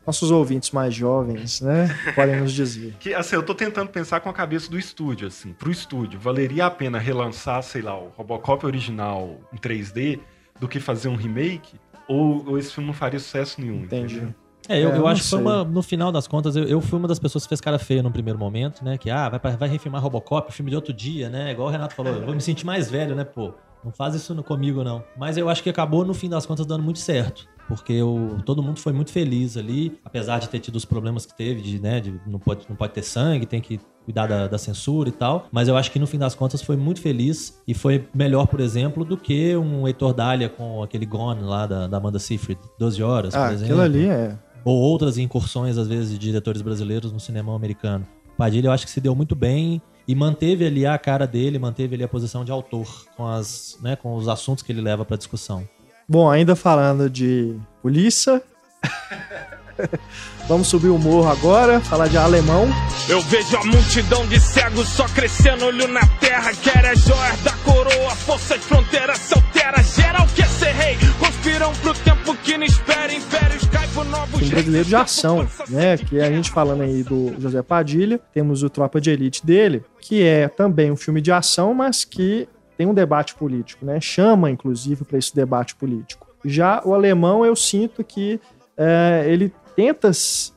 [0.05, 2.95] nossos ouvintes mais jovens, né, podem nos dizer.
[2.99, 6.65] Que, assim, eu tô tentando pensar com a cabeça do estúdio, assim, pro estúdio, valeria
[6.65, 10.19] a pena relançar, sei lá, o Robocop original em 3D
[10.59, 11.79] do que fazer um remake?
[12.07, 14.17] Ou, ou esse filme não faria sucesso nenhum, Entendi.
[14.17, 14.35] Entendeu?
[14.69, 16.97] É, eu, é, eu acho que foi uma, no final das contas, eu, eu, fui
[16.97, 18.97] uma das pessoas que fez cara feia no primeiro momento, né?
[18.97, 21.51] Que, ah, vai, vai refilmar Robocop, filme de outro dia, né?
[21.51, 23.53] Igual o Renato falou, eu vou me sentir mais velho, né, pô?
[23.83, 25.03] Não faz isso comigo, não.
[25.17, 28.61] Mas eu acho que acabou, no fim das contas, dando muito certo porque eu, todo
[28.61, 32.01] mundo foi muito feliz ali, apesar de ter tido os problemas que teve, de, né,
[32.01, 35.47] de não pode, não pode ter sangue, tem que cuidar da, da, censura e tal.
[35.53, 38.59] Mas eu acho que no fim das contas foi muito feliz e foi melhor, por
[38.59, 43.01] exemplo, do que um Heitor Dália com aquele Gone lá da, da Amanda Seyfried, 12
[43.01, 43.75] horas, ah, por exemplo.
[43.75, 44.37] Aquilo ali é.
[44.65, 48.05] Ou outras incursões, às vezes, de diretores brasileiros no cinema americano.
[48.37, 51.95] Padilha, eu acho que se deu muito bem e manteve ali a cara dele, manteve
[51.95, 55.15] ali a posição de autor com, as, né, com os assuntos que ele leva para
[55.15, 55.65] discussão.
[56.11, 58.41] Bom, ainda falando de polícia.
[60.45, 62.67] Vamos subir o morro agora, falar de alemão.
[63.07, 66.51] Eu vejo a multidão de cegos só crescendo, olho na terra.
[66.53, 69.81] Quer as joias da coroa, forças fronteiras se altera.
[69.81, 73.13] Geral quer ser rei, conspiram pro tempo que não espera.
[73.13, 75.95] Impérios cai por novos Filme brasileiro de ação, né?
[75.97, 80.21] Que a gente falando aí do José Padilha, temos o Tropa de Elite dele, que
[80.21, 82.49] é também um filme de ação, mas que
[82.81, 84.01] tem um debate político, né?
[84.01, 86.25] Chama, inclusive, para esse debate político.
[86.43, 88.41] Já o alemão, eu sinto que
[88.75, 90.09] é, ele tenta,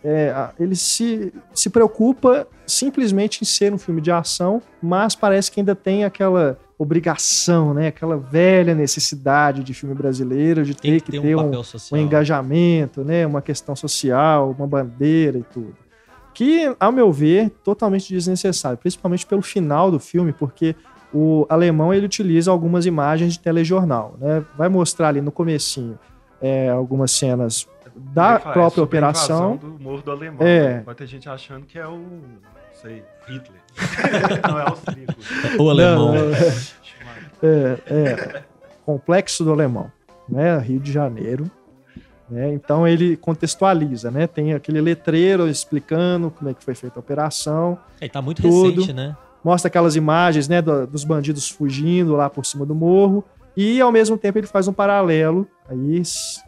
[0.02, 5.60] é, ele se, se preocupa simplesmente em ser um filme de ação, mas parece que
[5.60, 7.88] ainda tem aquela obrigação, né?
[7.88, 13.04] Aquela velha necessidade de filme brasileiro de ter que ter ter um um, um engajamento,
[13.04, 13.26] né?
[13.26, 15.76] Uma questão social, uma bandeira e tudo.
[16.32, 20.74] Que, ao meu ver, totalmente desnecessário, principalmente pelo final do filme, porque
[21.14, 24.44] o alemão ele utiliza algumas imagens de telejornal, né?
[24.59, 25.96] Vai mostrar ali no comecinho
[26.42, 29.57] é, algumas cenas da fala, é própria a operação.
[29.57, 30.46] do morro do alemão.
[30.46, 30.74] É.
[30.74, 30.83] né?
[30.85, 31.96] Pode ter gente achando que é o.
[31.96, 32.40] Não
[32.72, 33.61] sei, Hitler.
[34.48, 35.14] não é austríaco.
[35.62, 36.14] O alemão.
[36.14, 36.31] Não,
[37.48, 38.42] é, é,
[38.85, 39.90] complexo do alemão,
[40.29, 40.59] né?
[40.59, 41.48] Rio de Janeiro.
[42.29, 42.53] Né?
[42.53, 44.27] Então ele contextualiza, né?
[44.27, 48.81] Tem aquele letreiro explicando como é que foi feita a operação, É, tá muito Tudo.
[48.81, 49.16] recente, né?
[49.44, 53.22] Mostra aquelas imagens, né, do- dos bandidos fugindo lá por cima do morro
[53.57, 56.02] e ao mesmo tempo ele faz um paralelo, aí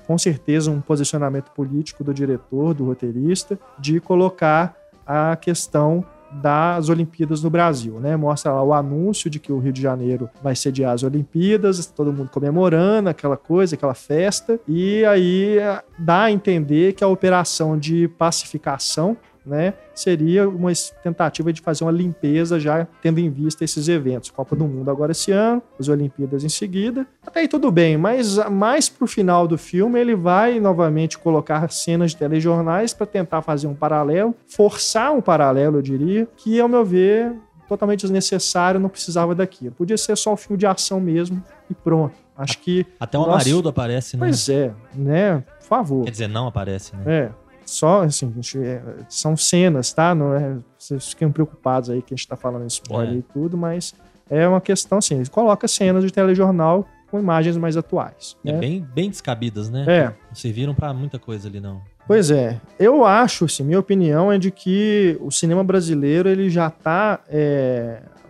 [0.07, 4.75] com certeza um posicionamento político do diretor, do roteirista, de colocar
[5.07, 6.05] a questão
[6.43, 8.17] das Olimpíadas no Brasil, né?
[8.17, 12.13] Mostra lá o anúncio de que o Rio de Janeiro vai sediar as Olimpíadas, todo
[12.13, 17.79] mundo comemorando aquela coisa, aquela festa, e aí eh, dá a entender que a operação
[17.79, 23.89] de pacificação né, seria uma tentativa de fazer uma limpeza já tendo em vista esses
[23.89, 24.31] eventos.
[24.31, 27.07] Copa do Mundo agora esse ano, as Olimpíadas em seguida.
[27.25, 32.11] Até aí tudo bem, mas mais pro final do filme ele vai novamente colocar cenas
[32.11, 36.85] de telejornais para tentar fazer um paralelo, forçar um paralelo, eu diria, que ao meu
[36.85, 37.33] ver
[37.69, 39.73] totalmente desnecessário, não precisava daquilo.
[39.73, 42.15] Podia ser só um filme de ação mesmo e pronto.
[42.37, 43.33] Acho que Até o Nossa.
[43.33, 44.27] Amarildo aparece, né?
[44.27, 45.43] Pois é, né?
[45.59, 46.05] Por favor.
[46.05, 47.03] Quer dizer, não aparece, né?
[47.07, 47.31] É.
[47.67, 50.15] Só, assim, gente, é, são cenas, tá?
[50.15, 53.19] Não é, vocês fiquem preocupados aí que a gente tá falando spoiler É.
[53.19, 53.95] e tudo, mas
[54.31, 58.37] é uma questão, assim, ele coloca cenas de telejornal com imagens mais atuais.
[58.45, 58.59] É né?
[58.59, 59.85] bem, bem descabidas, né?
[59.87, 60.05] É.
[60.29, 61.81] Não serviram pra muita coisa ali, não.
[62.07, 66.69] Pois é, eu acho, assim, minha opinião é de que o cinema brasileiro ele já
[66.69, 67.21] está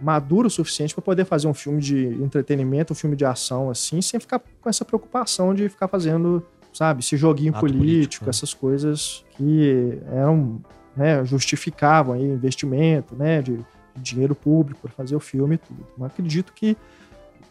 [0.00, 4.00] maduro o suficiente para poder fazer um filme de entretenimento, um filme de ação, assim,
[4.00, 6.42] sem ficar com essa preocupação de ficar fazendo,
[6.76, 8.30] sabe, esse joguinho Ato político, político, né?
[8.30, 10.60] essas coisas que eram,
[10.96, 15.86] né, justificavam aí investimento, né, de, de dinheiro público para fazer o filme e tudo.
[15.96, 16.76] Mas acredito que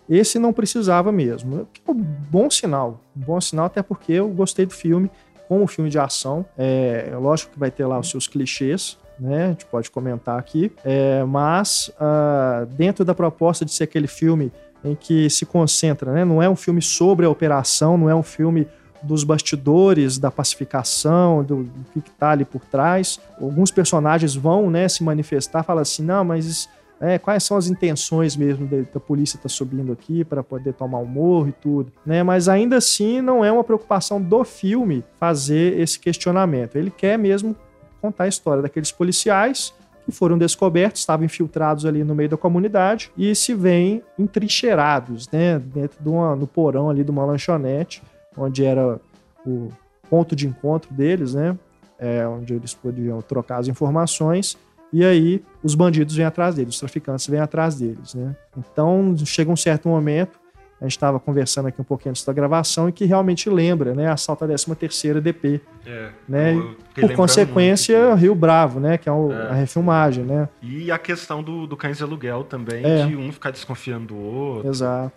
[0.10, 1.68] esse não precisava mesmo.
[1.74, 3.02] Que é um bom sinal.
[3.16, 5.10] Um bom sinal, até porque eu gostei do filme
[5.48, 6.46] como filme de ação.
[6.58, 9.46] É, é lógico que vai ter lá os seus clichês, né?
[9.46, 10.72] A gente pode comentar aqui.
[10.84, 14.52] É, mas ah, dentro da proposta de ser aquele filme
[14.84, 16.24] em que se concentra, né?
[16.24, 18.68] Não é um filme sobre a operação, não é um filme
[19.02, 23.20] dos bastidores, da pacificação, do, do que está ali por trás.
[23.40, 28.36] Alguns personagens vão né, se manifestar, falam assim, não, mas é, quais são as intenções
[28.36, 32.24] mesmo da, da polícia estar subindo aqui para poder tomar o morro e tudo, né?
[32.24, 36.78] Mas ainda assim não é uma preocupação do filme fazer esse questionamento.
[36.78, 37.56] Ele quer mesmo
[38.02, 39.74] contar a história daqueles policiais
[40.06, 45.60] que foram descobertos, estavam infiltrados ali no meio da comunidade e se veem entrincheirados, né?
[45.60, 48.02] Dentro de uma, no porão ali de uma lanchonete,
[48.38, 49.00] onde era
[49.46, 49.70] o
[50.10, 51.58] ponto de encontro deles, né?
[52.00, 54.58] É, onde eles podiam trocar as informações.
[54.94, 58.36] E aí os bandidos vêm atrás deles, os traficantes vêm atrás deles, né?
[58.58, 60.40] Então chega um certo momento,
[60.80, 64.10] a gente estava conversando aqui um pouquinho antes da gravação, e que realmente lembra, né?
[64.12, 66.54] Assalto à 13 terceira DP, É, né?
[66.54, 68.20] eu- eu fiquei Por consequência, muito.
[68.22, 68.98] Rio Bravo, né?
[68.98, 69.50] Que é, o- É.
[69.50, 70.48] a refilmagem, né?
[70.62, 73.06] E a questão do, do cães de aluguel também, É.
[73.08, 74.70] de um ficar desconfiando do outro.
[74.70, 75.12] Exato.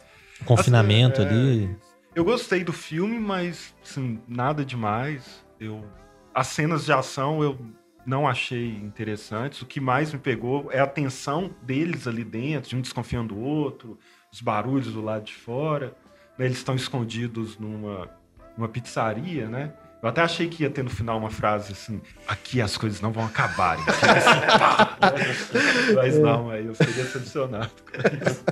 [0.45, 1.77] Confinamento Assim, é, ali.
[2.19, 5.47] Eu gostei do filme, mas assim, nada demais.
[5.61, 5.85] Eu,
[6.35, 7.57] as cenas de ação eu
[8.05, 9.63] não achei interessantes.
[9.63, 13.41] O que mais me pegou é a tensão deles ali dentro, de um desconfiando do
[13.41, 13.97] outro,
[14.33, 15.97] os barulhos do lado de fora.
[16.37, 16.47] né?
[16.47, 18.11] Eles estão escondidos numa,
[18.57, 19.73] numa pizzaria, né?
[20.01, 23.13] Eu até achei que ia ter no final uma frase assim: aqui as coisas não
[23.13, 23.77] vão acabar.
[23.79, 23.89] Assim!
[25.95, 28.45] Mas não, aí eu seria decepcionado com isso.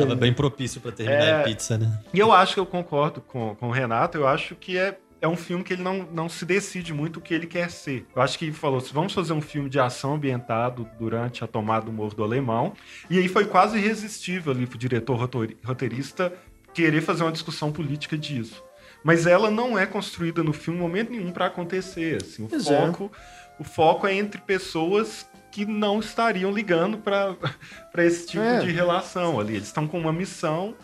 [0.00, 1.40] Tava bem propício pra terminar É.
[1.40, 1.98] em pizza, né?
[2.12, 5.28] E eu acho que eu concordo com, com o Renato, eu acho que é, é
[5.28, 8.06] um filme que ele não, não se decide muito o que ele quer ser.
[8.14, 11.46] Eu acho que ele falou, se vamos fazer um filme de ação ambientado durante a
[11.46, 12.72] tomada do Morro do Alemão,
[13.08, 15.16] e aí foi quase irresistível ali pro diretor
[15.64, 16.32] roteirista
[16.72, 18.62] querer fazer uma discussão política disso.
[19.02, 22.22] Mas ela não é construída no filme em momento nenhum para acontecer.
[22.22, 22.86] Assim, o, Pois é.
[22.86, 23.10] foco,
[23.58, 27.36] o foco é entre pessoas que não estariam ligando para
[27.98, 28.60] esse tipo É.
[28.60, 29.54] de relação ali.
[29.56, 30.74] Eles estão com uma missão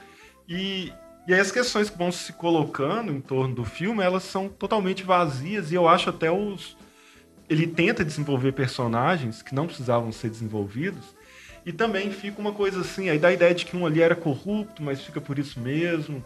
[0.49, 0.93] e,
[1.27, 5.03] e aí as questões que vão se colocando em torno do filme, elas são totalmente
[5.03, 6.77] vazias e eu acho até os...
[7.49, 11.15] Ele tenta desenvolver personagens que não precisavam ser desenvolvidos
[11.65, 14.17] e também fica uma coisa assim, aí dá a ideia de que um ali era
[14.17, 16.25] corrupto, mas fica por isso mesmo.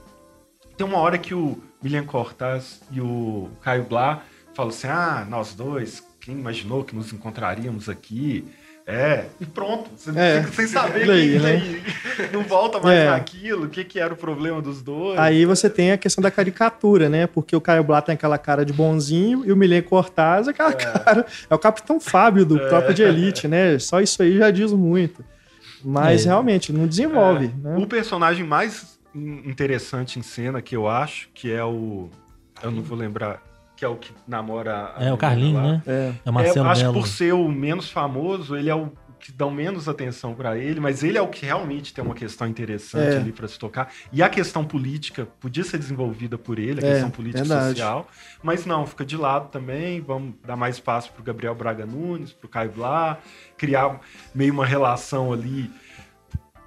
[0.78, 4.22] Tem uma hora que o William Cortaz e o Caio Blá
[4.54, 8.44] falam assim: ah, nós dois, quem imaginou que nos encontraríamos aqui?
[8.86, 9.88] É, e pronto.
[9.94, 10.42] Você É.
[10.42, 11.62] fica sem saber Daí, que, né?
[12.32, 13.10] não volta mais É.
[13.10, 15.16] naquilo, o que, que era o problema dos dois.
[15.18, 17.26] Aí você tem a questão da caricatura, né?
[17.28, 21.24] Porque o Caio Blá tem aquela cara de bonzinho e o Milen Cortaz aquela cara.
[21.48, 23.78] É o Capitão Fábio do Tropa de Elite, né?
[23.78, 25.24] Só isso aí já diz muito.
[25.84, 26.28] Mas É.
[26.28, 27.76] realmente não desenvolve, É, né?
[27.78, 32.08] O personagem mais interessante em cena que eu acho, que é o.
[32.62, 33.42] Eu não vou lembrar.
[33.76, 34.94] Que é o que namora.
[34.98, 35.62] É o Carlinho, lá.
[35.72, 35.82] né?
[35.86, 36.12] É.
[36.24, 37.00] É o Marcelo É, acho que Melo.
[37.00, 41.02] por ser o menos famoso, ele é o que dão menos atenção pra ele, mas
[41.04, 43.16] ele é o que realmente tem uma questão interessante É.
[43.18, 43.90] ali pra se tocar.
[44.10, 47.68] E a questão política podia ser desenvolvida por ele, a É, questão política e verdade.
[47.78, 48.08] social,
[48.42, 50.00] mas não, fica de lado também.
[50.00, 53.18] Vamos dar mais espaço pro Gabriel Braga Nunes, pro Caio Blá,
[53.58, 54.00] criar
[54.34, 55.70] meio uma relação ali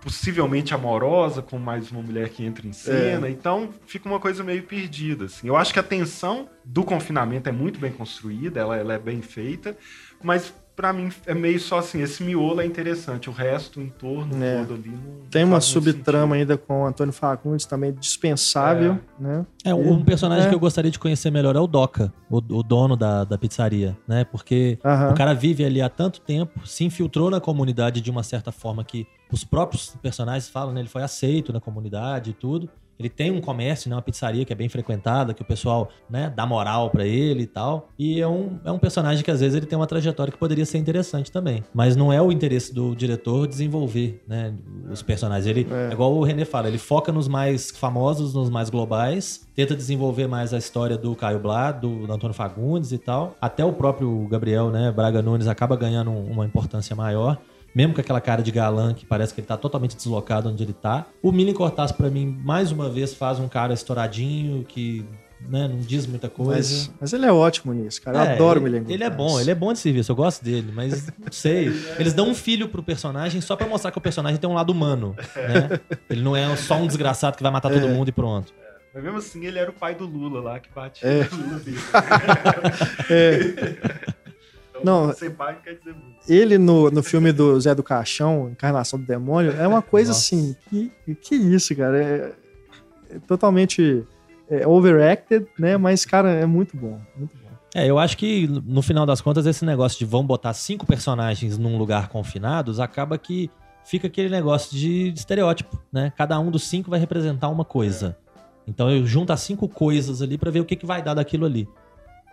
[0.04, 3.30] possivelmente amorosa com mais uma mulher que entra em cena.
[3.30, 5.26] Então fica uma coisa meio perdida.
[5.26, 5.48] Assim.
[5.48, 9.22] Eu acho que a tensão do confinamento é muito bem construída, ela, ela é bem
[9.22, 9.78] feita,
[10.22, 14.44] mas pra mim é meio só assim, esse miolo é interessante, o resto, o entorno
[14.44, 14.58] É.
[14.60, 19.46] todo ali não Tem uma subtrama ainda com o Antônio Fagundes também dispensável, né?
[19.63, 20.50] É, um personagem É.
[20.50, 23.96] que eu gostaria de conhecer melhor é o Doca, o, o dono da, da pizzaria,
[24.08, 24.24] né?
[24.26, 25.12] Porque Aham.
[25.12, 28.84] o cara vive ali há tanto tempo, se infiltrou na comunidade de uma certa forma
[28.84, 30.82] que os próprios personagens falam, né?
[30.82, 32.69] Ele foi aceito na comunidade e tudo.
[33.00, 33.96] Ele tem um comércio, né?
[33.96, 37.48] Uma pizzaria que é bem frequentada, que o pessoal, né, dá moral pra ele e
[37.48, 37.89] tal.
[37.98, 40.63] E é um, é um personagem que às vezes ele tem uma trajetória que poderia
[40.63, 41.63] ser interessante também.
[41.74, 44.54] Mas não é o interesse do diretor desenvolver, né,
[44.91, 45.48] os personagens.
[45.48, 45.89] Ele, É.
[45.89, 50.28] é igual o René fala, ele foca nos mais famosos, nos mais globais, tenta desenvolver
[50.28, 53.36] mais a história do Caio Blá, do, do Antônio Fagundes e tal.
[53.41, 57.39] Até o próprio Gabriel, né, Braga Nunes acaba ganhando um- uma importância maior.
[57.76, 60.74] Mesmo com aquela cara de galã que parece que ele tá totalmente deslocado onde ele
[60.74, 61.06] tá.
[61.22, 65.04] O Milen Cortaz, pra mim, mais uma vez, faz um cara estouradinho, que
[65.50, 66.54] né, não diz muita coisa.
[66.56, 68.18] Mas, mas ele é ótimo nisso, cara.
[68.18, 70.16] Eu É, adoro o ele, Milen ele é bom, ele é bom de serviço, eu
[70.16, 71.68] gosto dele, mas não sei.
[72.00, 74.72] Eles dão um filho pro personagem só pra mostrar que o personagem tem um lado
[74.72, 75.80] humano, né?
[76.10, 78.54] Ele não é só um desgraçado que vai matar todo mundo e pronto.
[78.94, 81.28] Mas mesmo assim, ele era o pai do Lula lá, que batia É.
[81.32, 81.62] no Lula.
[83.10, 84.14] É.
[84.84, 85.13] Não.
[85.13, 86.17] ser pai quer dizer muito.
[86.28, 90.56] Ele no, no filme do Zé do Caixão, Encarnação do Demônio, é uma coisa assim.
[90.69, 90.91] Que,
[91.22, 92.02] que isso, cara?
[92.02, 92.34] É,
[93.15, 94.06] é totalmente
[94.50, 95.78] é, overacted, né?
[95.78, 97.00] Mas, cara, é muito bom.
[97.15, 97.43] Muito bom.
[97.76, 101.58] É, eu acho que no final das contas, esse negócio de vão botar cinco personagens
[101.58, 103.50] num lugar confinados acaba que
[103.84, 106.13] fica aquele negócio de estereótipo, né?
[106.15, 108.15] Cada um dos cinco vai representar uma coisa.
[108.67, 111.46] Então eu junto as cinco coisas ali pra ver o que, que vai dar daquilo
[111.46, 111.67] ali.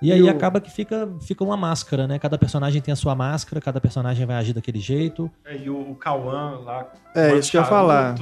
[0.02, 2.18] E aí o- acaba que fica, fica uma máscara, né?
[2.18, 5.30] Cada personagem tem a sua máscara, cada personagem vai agir daquele jeito.
[5.44, 6.86] É, e o, Cauã lá.
[7.14, 8.14] É, isso que eu ia falar.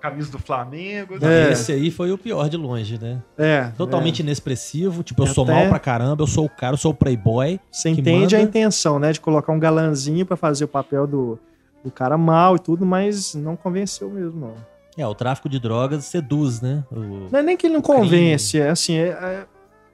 [0.00, 1.14] Camisa do Flamengo.
[1.24, 1.50] É.
[1.50, 3.20] Esse aí foi o pior de longe, né?
[3.36, 3.72] É.
[3.76, 5.02] Totalmente inexpressivo.
[5.02, 7.58] Tipo, eu sou Até- mal pra caramba, eu sou o cara, eu sou o playboy.
[7.72, 8.48] Você entende a manda.
[8.48, 9.10] intenção, né?
[9.10, 11.38] De colocar um galanzinho pra fazer o papel do,
[11.82, 14.54] do cara mal e tudo, mas não convenceu mesmo, não.
[14.98, 16.84] É, o tráfico de drogas seduz, né?
[16.92, 18.00] O- Não é nem que ele não O crime.
[18.02, 19.44] convence, é assim, é,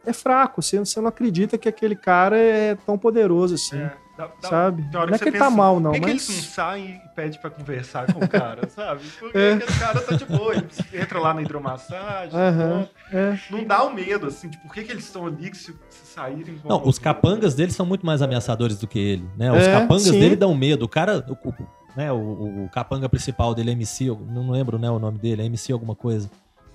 [0.07, 0.61] é, fraco.
[0.63, 4.85] Você, você não acredita que aquele cara é tão poderoso assim, É, dá- dá- sabe?
[4.97, 6.29] hora Não é que ele pensa tá mal, não, Por que, que mas.
[6.29, 9.03] eles não saem e pedem pra conversar com o cara, sabe?
[9.19, 9.53] Porque É.
[9.55, 13.39] aquele cara tá de boa, ele entra lá na hidromassagem, Aham, é.
[13.51, 16.07] não dá o medo, assim, de por que, que eles estão ali, que se, se
[16.15, 16.61] saírem...
[16.65, 19.51] Não, os capangas dele são muito mais ameaçadores do que ele, né?
[19.53, 20.19] Os É, capangas sim.
[20.19, 20.85] dele dão medo.
[20.85, 21.55] O cara, o,
[21.97, 25.19] né, o, o- o capanga principal dele é MC, eu não lembro né, o nome
[25.19, 26.31] dele, é MC alguma coisa.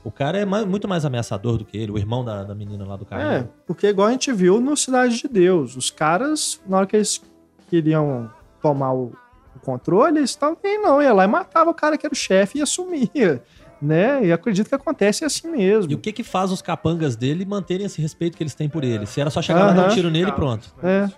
[0.08, 2.86] O cara é mais- muito mais ameaçador do que ele, o irmão da, da menina
[2.86, 3.50] lá do É, carro.
[3.66, 7.22] porque igual a gente viu no Cidade de Deus, os caras, na hora que eles
[7.70, 9.12] queriam tomar o,
[9.56, 12.16] o controle, eles estavam bem, não, ia lá e matava o cara que era o
[12.18, 13.44] chefe e assumia,
[13.82, 14.26] né?
[14.26, 15.92] E acredito que acontece assim mesmo.
[15.92, 18.84] E o que que faz os capangas dele manterem esse respeito que eles têm por
[18.86, 19.06] ele?
[19.06, 20.74] Se era só chegar lá, dar um tiro nele e pronto.
[20.82, 21.10] É.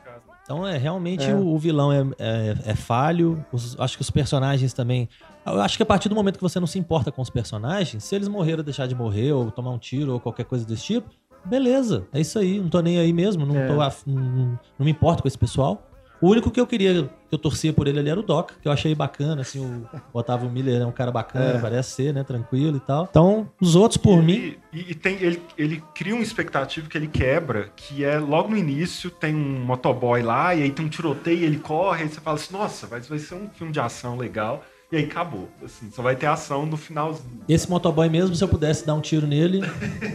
[0.49, 1.35] Então é realmente É.
[1.35, 3.45] O, o vilão é, é, é falho.
[3.51, 5.07] Os- acho que os personagens também.
[5.45, 8.03] Eu acho que a partir do momento que você não se importa com os personagens,
[8.03, 10.83] se eles morreram ou deixar de morrer, ou tomar um tiro, ou qualquer coisa desse
[10.85, 11.07] tipo,
[11.45, 12.07] beleza.
[12.11, 12.59] É isso aí.
[12.59, 13.45] Não tô nem aí mesmo.
[13.45, 13.67] Não, É.
[13.67, 13.75] tô
[14.09, 15.83] não, não me importo com esse pessoal.
[16.21, 18.67] O único que eu queria, que eu torcia por ele ali era o Doc, que
[18.67, 21.59] eu achei bacana, assim, o, Otávio Miller é um cara bacana, É.
[21.59, 23.07] parece ser, né, tranquilo e tal.
[23.09, 26.97] Então, os outros, por e, mim, E, e tem, ele, ele cria uma expectativa que
[26.97, 30.89] ele quebra, que é logo no início tem um motoboy lá, e aí tem um
[30.89, 34.17] tiroteio, ele corre, aí você fala assim, nossa, vai, vai ser um filme de ação
[34.17, 34.63] legal.
[34.91, 35.47] E aí acabou.
[35.63, 37.41] Assim, só vai ter ação no finalzinho.
[37.47, 39.61] Esse motoboy mesmo, se eu pudesse dar um tiro nele,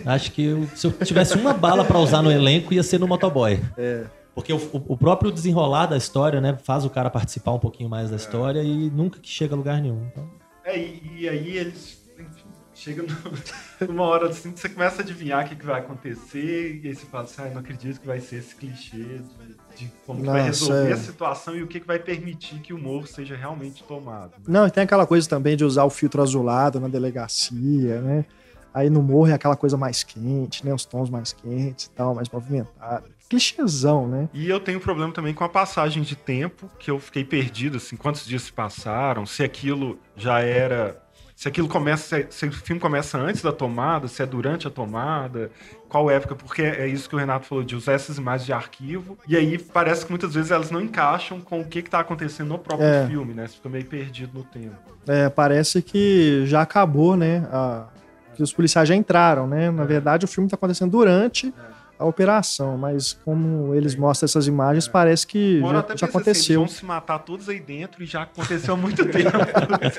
[0.04, 3.06] acho que eu- se eu tivesse uma bala pra usar no elenco, ia ser no
[3.06, 3.60] motoboy.
[3.78, 4.02] É.
[4.34, 8.10] Porque o, o- próprio desenrolar da história, né, faz o cara participar um pouquinho mais
[8.10, 10.04] da história e nunca que chega a lugar nenhum.
[10.10, 10.28] Então,
[10.64, 12.02] É, e, e aí eles.
[12.18, 12.44] Enfim,
[12.74, 13.08] chega no-
[13.88, 16.94] numa hora assim que você começa a adivinhar o que, que vai acontecer, e aí
[16.94, 20.26] você fala assim, ah, não acredito que vai ser esse clichê de, de como que
[20.26, 20.92] vai resolver é.
[20.92, 24.32] a situação e o que, que vai permitir que o morro seja realmente tomado.
[24.38, 24.44] né?
[24.48, 28.24] Não, e tem aquela coisa também de usar o filtro azulado na delegacia, né?
[28.72, 30.74] Aí no morro é aquela coisa mais quente, né?
[30.74, 33.06] Os tons mais quentes e tal, mais movimentado.
[33.34, 34.28] Clichêzão, né?
[34.32, 37.76] E eu tenho um problema também com a passagem de tempo, que eu fiquei perdido,
[37.78, 41.00] assim, quantos dias se passaram, se aquilo já era.
[41.36, 42.24] Se aquilo começa.
[42.30, 45.50] se- o filme começa antes da tomada, se é durante a tomada,
[45.88, 49.18] qual época, porque é isso que o Renato falou, de usar essas imagens de arquivo.
[49.26, 52.48] E aí parece que muitas vezes elas não encaixam com o que, que tá acontecendo
[52.50, 53.06] no próprio É.
[53.08, 53.48] filme, né?
[53.48, 54.76] Você fica meio perdido no tempo.
[55.08, 57.48] É, parece que já acabou, né?
[57.52, 57.88] a-
[58.36, 59.70] que os policiais já entraram, né?
[59.70, 61.54] Na verdade, o filme tá acontecendo durante
[61.98, 66.60] a operação, mas como eles mostram essas imagens, parece que já, até já assim, aconteceu.
[66.60, 69.30] eles vão se matar todos aí dentro e já aconteceu há muito tempo.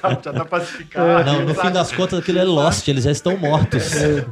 [0.01, 0.19] sabe?
[0.23, 1.07] Já tá pacificado.
[1.07, 1.23] É.
[1.23, 3.93] Não, no fim das contas, aquilo é Lost, eles já estão mortos.
[3.93, 4.25] Eles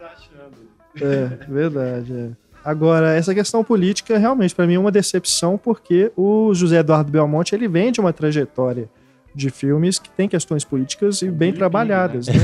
[0.00, 0.66] achando.
[1.00, 2.12] É, verdade.
[2.12, 2.46] é.
[2.64, 7.54] Agora, essa questão política realmente para mim é uma decepção porque o José Eduardo Belmonte
[7.54, 8.88] ele vem de uma trajetória
[9.32, 12.34] de filmes que tem questões políticas e bem Billy trabalhadas, né?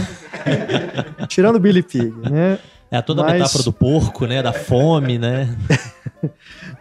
[1.27, 2.59] Tirando Billy Pig, né?
[2.93, 4.43] É toda a Mas- metáfora do porco, né?
[4.43, 5.49] Da fome, né?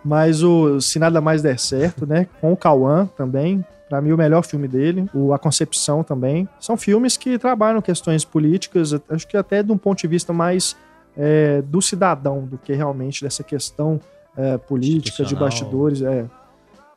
[0.03, 2.27] Mas o Se Nada Mais Der Certo, né?
[2.41, 3.63] Com o Cauã também.
[3.87, 5.09] Pra mim, o melhor filme dele.
[5.13, 6.47] O A Concepção também.
[6.59, 10.75] São filmes que trabalham questões políticas, acho que até de um ponto de vista mais
[11.17, 13.99] é, do cidadão, do que realmente dessa questão
[14.35, 16.01] é, política, de bastidores.
[16.01, 16.25] É.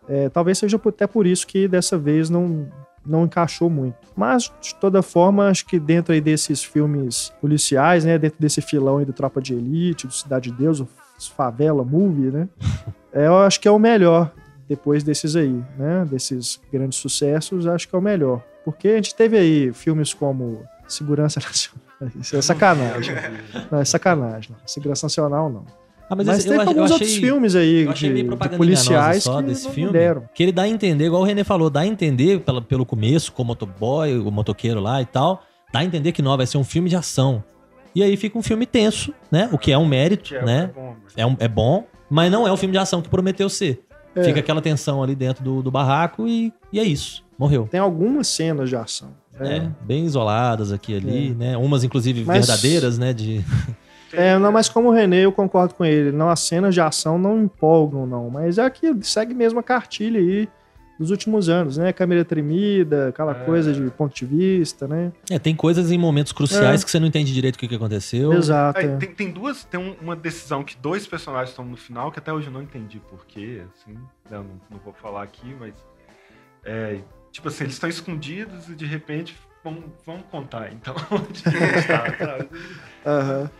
[0.08, 2.66] É, talvez seja até por isso que dessa vez não,
[3.06, 3.96] não encaixou muito.
[4.16, 8.18] Mas, de toda forma, acho que dentro aí desses filmes policiais, né?
[8.18, 10.88] Dentro desse filão aí do Tropa de Elite, do Cidade de Deus, o
[11.36, 12.48] Favela Movie, né?
[13.16, 14.32] É, eu acho que é o melhor
[14.68, 16.04] depois desses aí, né?
[16.10, 18.42] Desses grandes sucessos, acho que é o melhor.
[18.64, 21.84] Porque a gente teve aí filmes como Segurança Nacional.
[22.20, 23.14] Isso é sacanagem.
[23.70, 24.50] Não, é sacanagem.
[24.50, 24.66] Não.
[24.66, 25.64] Segurança Nacional, não.
[26.08, 28.08] Ah, mas, Mas, esse- teve eu, ach- eu alguns achei, outros filmes aí eu achei
[28.08, 29.92] de, meio de propaganda policiais só que desse não filme.
[29.92, 30.28] deram.
[30.34, 33.32] Que ele dá a entender, igual o René falou, dá a entender pela, pelo começo,
[33.32, 36.58] com o motoboy, o motoqueiro lá e tal, dá a entender que não, vai ser
[36.58, 37.42] um filme de ação.
[37.94, 39.48] E aí fica um filme tenso, né?
[39.52, 40.62] O que é um mérito, é, né?
[40.64, 43.08] é bom, mas- É, um- é bom, mas não é o filme de ação que
[43.08, 43.82] prometeu ser.
[44.14, 44.22] É.
[44.24, 47.24] Fica aquela tensão ali dentro do, do barraco e, e é isso.
[47.38, 47.66] Morreu.
[47.70, 49.10] Tem algumas cenas de ação.
[49.40, 49.72] É, né?
[49.80, 51.34] bem isoladas aqui e ali, É.
[51.34, 51.56] né?
[51.56, 53.12] Umas, inclusive, Mas- verdadeiras, né?
[53.12, 53.40] De...
[54.16, 56.10] É, não, mas como o René, eu concordo com ele.
[56.12, 58.30] Não, as cenas de ação não empolgam, não.
[58.30, 60.48] Mas é que segue mesmo a cartilha aí
[60.98, 61.92] dos últimos anos, né?
[61.92, 63.44] Câmera tremida, aquela É.
[63.44, 65.10] coisa de ponto de vista, né?
[65.28, 66.84] É, tem coisas em momentos cruciais É.
[66.84, 68.32] que você não entende direito o que, que aconteceu.
[68.32, 68.78] Exato.
[68.78, 68.96] É.
[68.96, 72.32] tem, tem duas, tem um- uma decisão que dois personagens estão no final, que até
[72.32, 73.98] hoje eu não entendi porquê, assim, né,
[74.30, 75.74] eu não, não vou falar aqui, mas
[76.64, 76.98] é,
[77.32, 80.94] tipo assim, eles estão escondidos e de repente vamos, vamos contar, então.
[83.04, 83.50] Aham.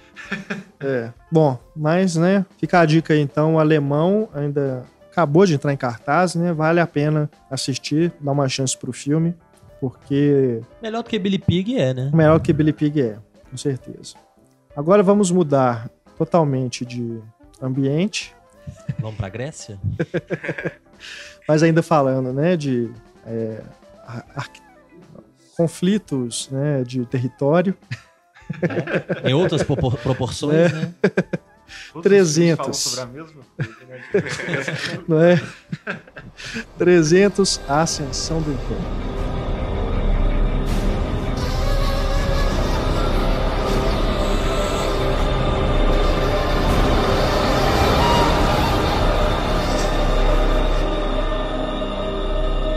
[0.81, 1.11] É.
[1.31, 5.77] Bom, mas, né, fica a dica aí, então, o alemão ainda acabou de entrar em
[5.77, 6.53] cartaz, né?
[6.53, 9.35] Vale a pena assistir, dar uma chance pro filme,
[9.81, 12.11] porque Melhor do que Billy Pig é, né?
[12.13, 13.19] melhor que Billy Pig é,
[13.51, 14.15] com certeza.
[14.77, 17.21] Agora vamos mudar totalmente de
[17.61, 18.35] ambiente,
[18.99, 19.79] Vamos pra Grécia?
[21.47, 22.91] mas ainda falando, né, de
[23.27, 23.61] é,
[25.57, 27.77] conflitos, né, de território.
[29.25, 30.69] Em outras propor- proporções, É.
[30.69, 30.95] né?
[31.03, 32.57] Todos os filmes 300.
[32.57, 34.01] falam sobre a mesma coisa, né?
[35.09, 35.41] não é?
[36.79, 39.44] 300 a Ascensão do Império.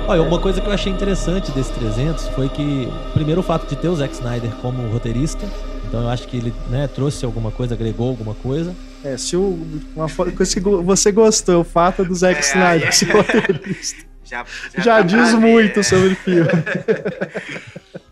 [0.08, 3.76] Olha, uma coisa que eu achei interessante desse 300 foi que, primeiro, o fato de
[3.76, 5.46] ter o Zack Snyder como roteirista.
[5.86, 8.74] Então eu acho que ele né, trouxe alguma coisa, agregou alguma coisa.
[9.04, 9.60] É, se o,
[9.94, 12.92] uma coisa que você gostou, o fato do Zack É, Snyder é.
[12.92, 14.46] ser roteirista, Já,
[14.78, 15.84] já dá diz muito é.
[15.84, 16.50] sobre o filme.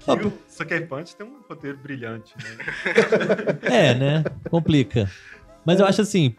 [0.08, 2.66] E o Sucker Punch tem um roteiro brilhante, né?
[3.64, 4.24] É, né?
[4.50, 5.10] Complica.
[5.66, 6.36] Mas eu acho assim,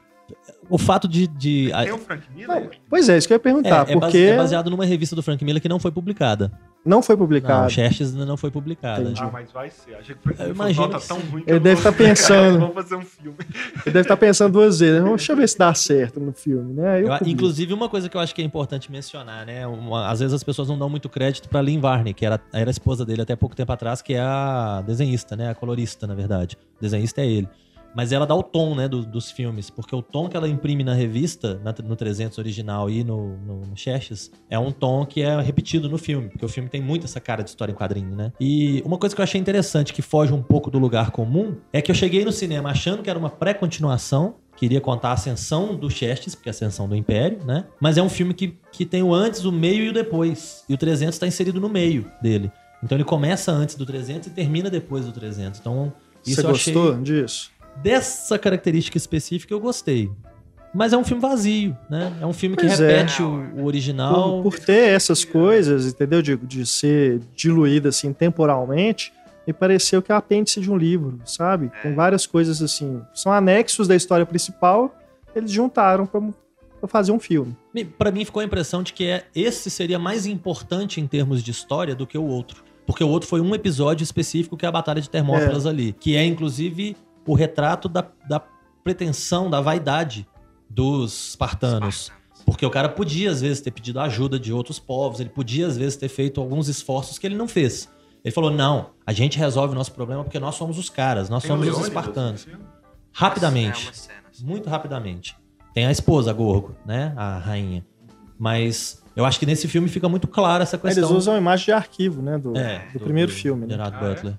[0.69, 1.27] o fato de.
[1.27, 2.71] de a- Tem o Frank Miller?
[2.89, 5.15] Pois é, isso que eu ia é, perguntar, é base- porque é baseado numa revista
[5.17, 6.51] do Frank Miller que não foi publicada.
[6.85, 7.69] não foi Não, publicado.
[7.73, 9.03] Xerxes ainda não foi publicada.
[9.03, 9.21] Entendi.
[9.23, 9.95] Ah, mas vai ser.
[9.97, 11.99] Achei que foi, Eu imagino nota que tão ruim que Ele eu deve vou- tá
[11.99, 12.59] pensando.
[12.61, 13.37] Vamos fazer um filme.
[13.41, 15.03] Ele deve estar pensando duas vezes.
[15.03, 17.03] Deixa eu ver se dá certo no filme, né?
[17.03, 19.67] Eu Eu- inclusive, uma coisa que eu acho que é importante mencionar, né?
[19.67, 22.71] Uma- às vezes as pessoas não dão muito crédito pra Lynn Varney, que era, era
[22.71, 25.51] a esposa dele até pouco tempo atrás, que é a desenhista, né?
[25.51, 26.57] A colorista, na verdade.
[26.79, 27.49] O desenhista é ele.
[27.97, 30.85] Mas ela dá o tom, né, do- dos filmes, porque o tom que ela imprime
[30.85, 35.23] na revista, na- no 300 original e no, no, no Xerxes, é um tom que
[35.23, 38.15] é repetido no filme, porque o filme tem muito essa cara de história em quadrinho,
[38.15, 38.33] né?
[38.39, 41.81] E uma coisa que eu achei interessante, que foge um pouco do lugar comum, é
[41.81, 45.91] que eu cheguei no cinema achando que era uma pré-continuação, queria contar a ascensão do
[45.91, 47.65] Xerxes, porque é a ascensão do Império, né?
[47.81, 50.65] Mas é um filme que, que tem o antes, o meio e o depois.
[50.69, 52.51] E o 300 está inserido no meio dele.
[52.83, 55.61] Então ele começa antes do 300 e termina depois do 300.
[55.61, 55.93] Então
[56.25, 57.51] isso Você eu achei gostou disso?
[57.83, 60.11] Dessa característica específica eu gostei.
[60.75, 62.13] Mas é um filme vazio, né?
[62.21, 62.97] É um filme que Pois é.
[62.99, 64.43] repete o, o original.
[64.43, 66.21] Por, por ter essas coisas, entendeu?
[66.21, 69.13] De, de ser diluída assim temporalmente,
[69.47, 71.71] me pareceu que é o apêndice de um livro, sabe?
[71.83, 73.01] Com várias coisas assim.
[73.15, 74.95] São anexos da história principal,
[75.35, 76.21] eles juntaram pra
[76.79, 77.57] pra fazer um filme.
[77.73, 81.43] Me- Pra mim ficou a impressão de que é, esse seria mais importante em termos
[81.43, 82.63] de história do que o outro.
[82.87, 85.95] Porque o outro foi um episódio específico que é a Batalha de Termópilas ali.
[85.99, 86.95] Que é, inclusive,
[87.27, 88.41] o retrato da, da
[88.85, 90.27] pretensão, da vaidade
[90.69, 92.11] dos espartanos.
[92.45, 95.77] Porque o cara podia, às vezes, ter pedido ajuda de outros povos, ele podia, às
[95.77, 97.89] vezes, ter feito alguns esforços que ele não fez.
[98.25, 101.43] Ele falou: não, a gente resolve o nosso problema porque nós somos os caras, nós
[101.43, 102.45] Tem somos os espartanos.
[102.45, 102.65] no filme?
[103.13, 103.89] Rapidamente.
[103.89, 104.43] É cenas.
[104.43, 105.37] Muito rapidamente.
[105.75, 107.13] Tem a esposa, a Gorgo, né?
[107.17, 107.85] A rainha.
[108.39, 111.03] Mas eu acho que nesse filme fica muito clara essa questão.
[111.05, 112.39] Eles usam a imagem de arquivo, né?
[112.39, 113.67] Do, É, do primeiro filme.
[113.67, 113.75] Né?
[113.75, 114.35] Gerard Ah, é?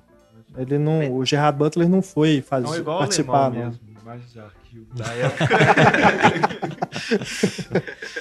[0.57, 3.57] Ele não, o Gerard Butler não foi fazer, Não, é igual participar, não.
[3.65, 3.79] mesmo.
[4.01, 5.47] Imagens de arquivo da época.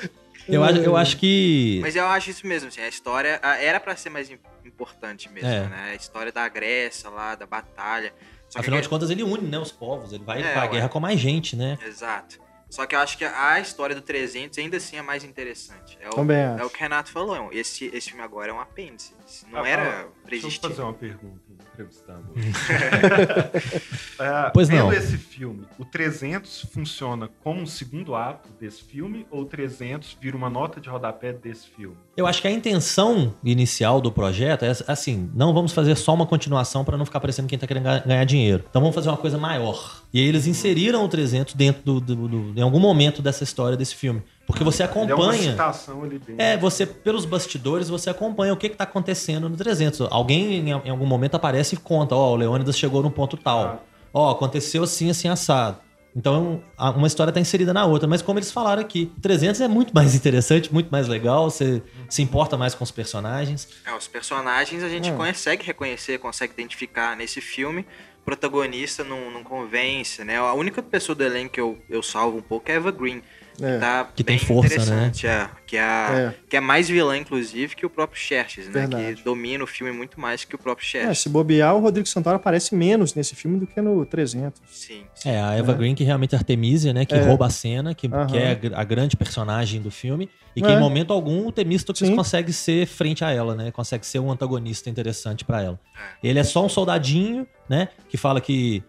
[0.48, 1.80] Eu, acho- eu acho que.
[1.82, 5.28] Mas eu acho isso mesmo, assim, a história a- era pra ser mais im- importante
[5.28, 5.66] mesmo, É.
[5.66, 5.88] né?
[5.90, 8.12] A história da Grécia lá, da batalha.
[8.48, 10.12] Só que Afinal aquele- de contas, ele une né, os povos.
[10.12, 10.68] Ele vai É, pra ué.
[10.68, 11.76] guerra com mais gente, né?
[11.84, 12.38] Exato.
[12.70, 15.98] Só que eu acho que a história do 300 ainda assim é mais interessante.
[16.00, 16.66] É o, Também é acho.
[16.66, 17.48] o que o Renato falou.
[17.52, 19.14] Esse, esse filme agora é um apêndice.
[19.50, 19.82] Não Ah, era
[20.22, 21.40] pra Deixa eu fazer uma pergunta,
[21.76, 22.24] entrevistado.
[24.18, 24.90] É, Pois não.
[24.92, 30.34] esse filme, o 300 funciona como um segundo ato desse filme ou o 300 vira
[30.36, 31.96] uma nota de rodapé desse filme?
[32.16, 36.26] Eu acho que a intenção inicial do projeto é assim: não vamos fazer só uma
[36.26, 38.64] continuação pra não ficar parecendo quem tá querendo ga- ganhar dinheiro.
[38.68, 40.02] Então vamos fazer uma coisa maior.
[40.12, 43.76] E aí eles inseriram o 300 dentro do, do- do- em algum momento dessa história
[43.76, 44.22] desse filme.
[44.46, 45.50] Porque você Ele é uma acompanha.
[45.50, 46.40] citação ali dentro.
[46.40, 50.02] É, você, pelos bastidores, você acompanha o que, que tá acontecendo no 300.
[50.10, 53.84] Alguém em, algum momento aparece e conta: ó, o Leônidas chegou num ponto Ah, tal.
[54.14, 55.78] Ó, aconteceu assim, assim, assado.
[56.14, 58.08] Então, a- uma história tá inserida na outra.
[58.08, 61.50] Mas como eles falaram aqui, 300 é muito mais interessante, muito mais legal.
[61.50, 63.68] Você se importa mais com os personagens.
[63.84, 65.16] É, os personagens a gente Hum.
[65.16, 67.84] consegue reconhecer, consegue identificar nesse filme.
[68.22, 70.36] O protagonista não, não convence, né?
[70.38, 73.22] A única pessoa do elenco que eu, eu salvo um pouco é a Eva Green.
[73.60, 73.74] É.
[73.74, 75.48] Que, tá Que tem força, interessante, é.
[75.66, 76.34] Que é, É.
[76.48, 78.72] que é mais vilã, inclusive, que o próprio Xerxes, né?
[78.72, 79.16] Verdade.
[79.16, 81.18] Que domina o filme muito mais que o próprio É, Xerxes.
[81.20, 84.60] se bobear, o Rodrigo Santoro aparece menos nesse filme do que no 300.
[84.70, 85.28] Sim, sim.
[85.30, 87.04] É, a Eva Green, que realmente é Artemisia, né?
[87.04, 87.20] Que É.
[87.22, 88.26] rouba a cena, que, Aham.
[88.26, 90.28] que é a, gr- a grande personagem do filme.
[90.54, 90.72] E que É.
[90.72, 93.70] em momento algum o Temístocles consegue ser frente a ela, né?
[93.70, 95.78] Consegue ser um antagonista interessante pra ela.
[96.22, 97.88] Ele é só um soldadinho, né?
[98.08, 98.82] Que fala que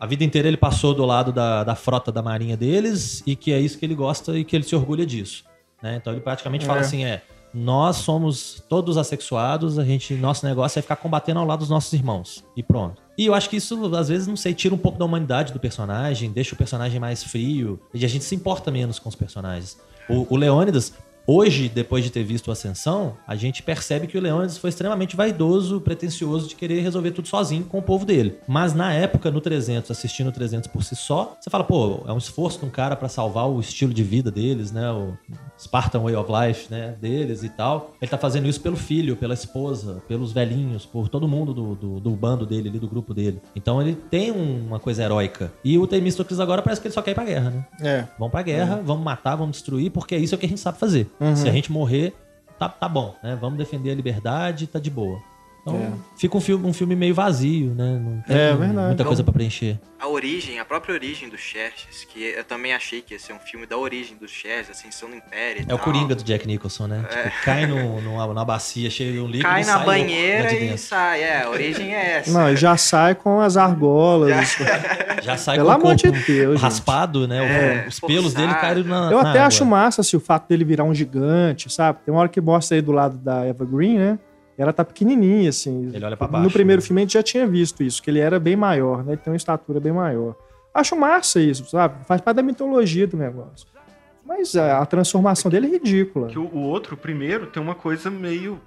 [0.00, 3.52] a vida inteira ele passou do lado da, da frota da marinha deles e que
[3.52, 5.44] é isso que ele gosta e que ele se orgulha disso.
[5.82, 5.96] Né?
[5.96, 6.82] Então ele praticamente fala É.
[6.82, 7.22] assim: é,
[7.52, 11.92] nós somos todos assexuados, a gente, nosso negócio é ficar combatendo ao lado dos nossos
[11.92, 12.44] irmãos.
[12.56, 13.00] E pronto.
[13.16, 15.60] E eu acho que isso, às vezes, não sei, tira um pouco da humanidade do
[15.60, 19.78] personagem, deixa o personagem mais frio, e a gente se importa menos com os personagens.
[20.08, 20.94] O, o Leônidas,
[21.26, 25.16] hoje, depois de ter visto o Ascensão, a gente percebe que o Leônidas foi extremamente
[25.16, 28.38] vaidoso, pretencioso de querer resolver tudo sozinho com o povo dele.
[28.46, 32.12] Mas na época, no 300, assistindo o 300 por si só, você fala, pô, é
[32.12, 34.90] um esforço de um cara pra salvar o estilo de vida deles, né?
[34.90, 35.14] O
[35.58, 36.94] Spartan Way of Life, né?
[37.00, 37.92] Deles e tal.
[38.00, 42.00] Ele tá fazendo isso pelo filho, pela esposa, pelos velhinhos, por todo mundo do, do,
[42.00, 43.40] do bando dele ali, do grupo dele.
[43.54, 45.52] Então ele tem um- uma coisa heróica.
[45.64, 47.66] E o Temístocles agora parece que ele só quer ir pra guerra, né?
[47.80, 48.04] É.
[48.18, 51.08] Vamos pra guerra, vamos matar, vamos destruir, porque é isso que a gente sabe fazer.
[51.20, 51.36] Uhum.
[51.36, 52.14] Se a gente morrer,
[52.58, 53.36] tá, tá bom, né?
[53.40, 55.20] Vamos defender a liberdade, tá de boa.
[55.66, 55.92] Então, É.
[56.18, 57.98] fica um filme, um filme meio vazio, né?
[57.98, 58.86] Não tem É, verdade.
[58.88, 59.78] muita coisa pra preencher.
[59.98, 63.38] A origem, a própria origem do Xerxes, que eu também achei que ia ser um
[63.38, 65.78] filme da origem do Xerxes, Ascensão do Império e É o tal.
[65.78, 67.02] Coringa do Jack Nicholson, né?
[67.08, 70.48] Tipo, cai no, numa, numa bacia cheia de um líquido Cai e na sai banheira
[70.50, 71.22] de e sai.
[71.22, 72.30] É, a origem é essa.
[72.38, 74.34] Não, e já sai com as argolas.
[75.24, 76.60] Já sai Pelo com o amor de corpo Deus, gente.
[76.62, 77.40] raspado, né?
[77.40, 79.46] O- É, Os pelos dele caíram na Eu na até água.
[79.46, 82.00] acho massa se o fato dele virar um gigante, sabe?
[82.04, 84.18] Tem uma hora que mostra aí do lado da Eva Green, né?
[84.58, 85.90] E ela tá pequenininha, assim.
[85.92, 86.86] Ele olha pra No baixo, primeiro né?
[86.86, 89.12] filme a gente já tinha visto isso, que ele era bem maior, né?
[89.12, 90.36] Ele tem uma estatura bem maior.
[90.72, 92.04] Acho massa isso, sabe?
[92.04, 93.66] Faz parte da mitologia do negócio.
[94.24, 96.28] Mas a, a transformação dele é ridícula.
[96.28, 98.60] Que o, o outro, o primeiro, tem uma coisa meio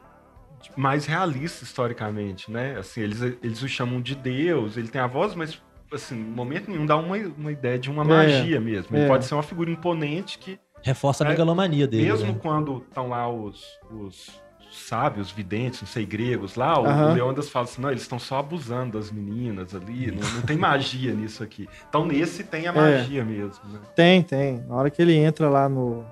[0.76, 2.76] mais realista historicamente, né?
[2.78, 5.62] Assim, eles, eles o chamam de Deus, ele tem a voz, mas
[5.92, 8.96] assim, momento nenhum dá uma, uma ideia de uma É, magia mesmo.
[8.96, 9.08] Ele é.
[9.08, 12.04] pode ser uma figura imponente que, Reforça a É, megalomania dele.
[12.06, 12.40] mesmo né?
[12.42, 14.30] quando estão lá os, os
[14.78, 17.12] sábios, videntes, não sei, gregos lá, o, Aham.
[17.12, 20.58] o Leônidas fala assim, não, eles estão só abusando das meninas ali, não, não tem
[20.58, 21.68] magia nisso aqui.
[21.90, 23.80] Então nesse tem a magia mesmo, né?
[23.96, 24.60] Tem, tem.
[24.68, 26.06] Na hora que ele entra lá no,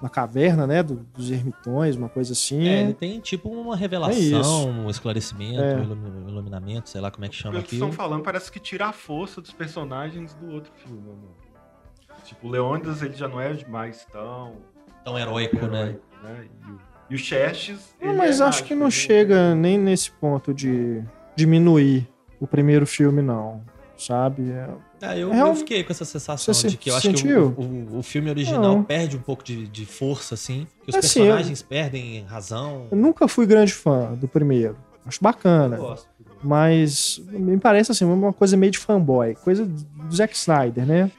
[0.00, 2.66] na caverna, né, do- dos ermitões, uma coisa assim.
[2.66, 4.68] É, ele tem tipo uma É revelação, isso.
[4.68, 5.76] um esclarecimento, É.
[5.76, 7.88] um ilumi- iluminamento, sei lá como é que chama Pelo que aquilo.
[7.90, 11.00] estão falando, parece que tira a força dos personagens do outro filme.
[11.00, 12.14] Né?
[12.24, 14.56] Tipo, o Leônidas, ele já não é mais tão
[15.04, 15.80] Tão heróico, né?
[15.80, 16.46] heróico, né?
[16.66, 16.78] E o,
[17.12, 17.94] e o Xerxes...
[18.00, 21.02] Não, mas é acho mágico, que não ele chega nem nesse ponto de
[21.36, 22.08] diminuir
[22.40, 23.62] o primeiro filme, não.
[23.96, 24.50] Sabe?
[24.50, 24.68] É-
[25.02, 27.16] Ah, eu, É um- eu fiquei com essa sensação Você de que eu acho que
[27.18, 27.54] sentiu?
[27.56, 28.82] o, o- o filme original Não.
[28.82, 30.66] perde um pouco de, de força, assim.
[30.84, 32.86] Que os Assim, eu- personagens perdem razão.
[32.90, 34.76] Eu nunca fui grande fã do primeiro.
[35.06, 35.76] Acho bacana.
[35.76, 36.08] Eu gosto.
[36.42, 41.10] Mas me parece assim, uma coisa meio de fanboy, coisa do Zack Snyder, né?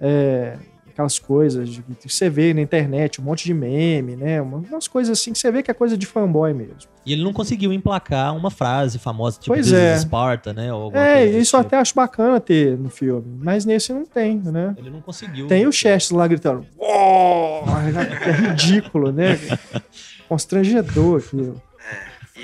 [0.00, 0.56] É,
[0.90, 4.40] aquelas coisas que você vê na internet, um monte de meme, né?
[4.40, 6.90] Umas coisas assim que você vê que é coisa de fanboy mesmo.
[7.04, 9.96] E ele não conseguiu emplacar uma frase famosa, tipo Pois é.
[9.98, 10.68] Sparta, né?
[10.92, 11.68] É, isso eu tipo.
[11.68, 14.74] até acho bacana ter no filme, mas nesse não tem, né?
[14.76, 15.46] Ele não conseguiu.
[15.46, 16.66] Tem o Chester lá gritando,
[18.26, 19.38] é ridículo, né?
[20.28, 21.60] Constrangedor aquilo.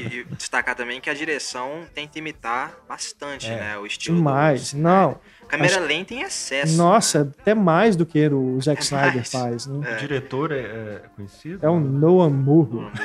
[0.03, 3.57] E, destacar também que a direção tenta imitar bastante, É.
[3.61, 3.79] né?
[3.79, 4.17] O estilo.
[4.17, 4.73] Demais.
[4.73, 5.19] do- Não,
[5.49, 6.77] Câmera Acho- lenta em excesso.
[6.77, 7.31] nossa, né?
[7.41, 9.31] até mais do que o Zack É Snyder mais.
[9.31, 9.95] faz, né?
[9.95, 11.65] O diretor é, é conhecido?
[11.65, 12.91] É o Noah Murro.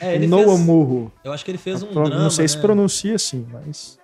[0.00, 1.12] É, ele Noah fez, Murro.
[1.22, 2.62] eu acho que ele fez um Pro- drama, não sei se né?
[2.62, 3.96] pronuncia assim, mas.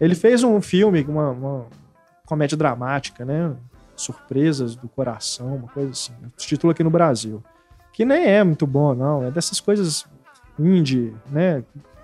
[0.00, 1.66] Ele fez um filme, uma, uma
[2.24, 3.54] comédia dramática, né?
[3.94, 6.14] Surpresas do Coração, uma coisa assim.
[6.38, 7.42] Título aqui no Brasil.
[7.92, 9.22] Que nem é muito bom, não.
[9.26, 10.06] É dessas coisas
[10.66, 11.62] indie, né?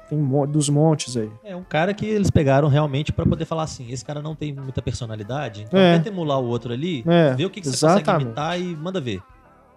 [0.09, 1.29] Tem dos montes aí.
[1.45, 4.53] É um cara que eles pegaram realmente pra poder falar assim: esse cara não tem
[4.53, 5.97] muita personalidade, então É.
[5.97, 8.25] tenta emular o outro ali, É, vê o que, que você consegue exatamente.
[8.27, 9.21] imitar e manda ver.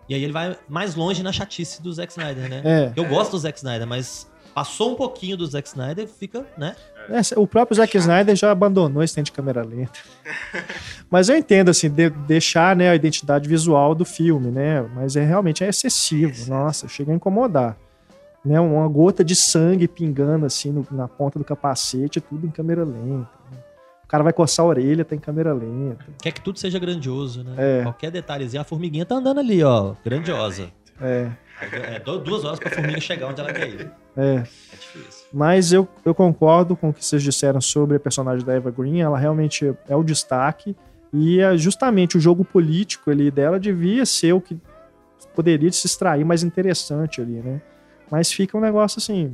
[0.07, 2.61] E aí ele vai mais longe na chatice do Zack Snyder, né?
[2.63, 2.93] É.
[2.95, 6.75] Eu gosto do Zack Snyder, mas passou um pouquinho do Zack Snyder, fica, né?
[7.09, 9.99] É, o próprio Zack Snyder já abandonou esse tempo de câmera lenta.
[11.09, 14.81] Mas eu entendo, assim, de- deixar né, a identidade visual do filme, né?
[14.95, 16.47] Mas é realmente é excessivo.
[16.49, 17.75] Nossa, chega a incomodar.
[18.45, 22.83] Né, uma gota de sangue pingando assim no- na ponta do capacete, tudo em câmera
[22.85, 23.29] lenta.
[23.51, 23.57] né?
[24.03, 26.05] O cara vai coçar a orelha, tem câmera lenta.
[26.21, 27.53] Quer que tudo seja grandioso, né?
[27.57, 27.83] É.
[27.83, 30.69] Qualquer detalhezinho, a formiguinha tá andando ali, ó, grandiosa.
[31.01, 31.29] É,
[31.61, 33.91] É du- duas horas pra formiga chegar onde ela quer ir.
[34.17, 34.35] é.
[34.35, 34.41] É
[34.75, 35.27] difícil.
[35.33, 38.99] Mas eu, eu concordo com o que vocês disseram sobre a personagem da Eva Green.
[39.01, 40.75] Ela realmente é o destaque.
[41.13, 44.57] E é justamente o jogo político ali dela devia ser o que
[45.35, 47.61] poderia se extrair mais interessante ali, né?
[48.11, 49.31] Mas fica um negócio assim.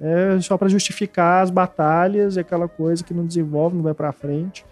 [0.00, 4.12] É só pra justificar as batalhas e aquela coisa que não desenvolve, não vai pra
[4.12, 4.64] frente.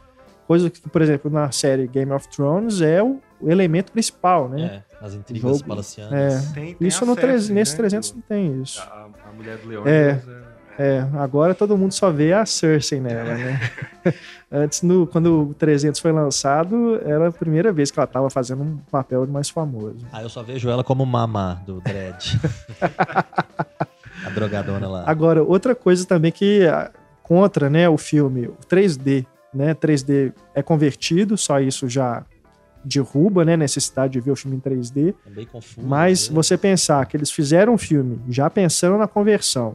[0.46, 4.82] Coisa que, por exemplo, na série Game of Thrones é o, o elemento principal, né?
[5.00, 6.52] É, as intrigas palacianas.
[6.52, 8.80] Tem, tem Isso no Cersei, 300, nesse né, 300 do- não tem isso.
[8.82, 10.30] A, a mulher do Leônidas é...
[10.30, 10.53] É,
[11.18, 13.60] agora todo mundo só vê a Cersei nela, né?
[14.50, 18.62] Antes, no, quando o 300 foi lançado, era a primeira vez que ela tava fazendo
[18.62, 20.06] um papel mais famoso.
[20.12, 22.38] Ah, eu só vejo ela como Mamá do Dredd.
[24.24, 25.04] a drogadona lá.
[25.06, 26.90] Agora, outra coisa também que ah,
[27.22, 29.74] contra, né, o filme, o 3D, né?
[29.74, 32.24] 3D é convertido, só isso já
[32.84, 35.14] derruba, né, a necessidade de ver o filme em 3D.
[35.26, 35.86] É bem confuso.
[35.86, 36.34] Mas né?
[36.34, 39.74] você pensar que eles fizeram um filme já pensando na conversão,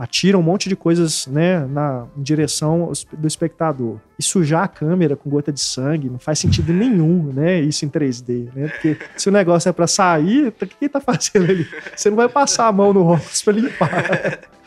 [0.00, 5.14] atiram um monte de coisas né, na em direção do espectador e sujar a câmera
[5.14, 7.60] com gota de sangue não faz sentido nenhum, né?
[7.60, 8.68] Isso em 3D, né?
[8.68, 11.68] Porque se o negócio é pra sair, tá- o que tá fazendo ali?
[11.94, 13.90] Você não vai passar a mão no óculos pra limpar.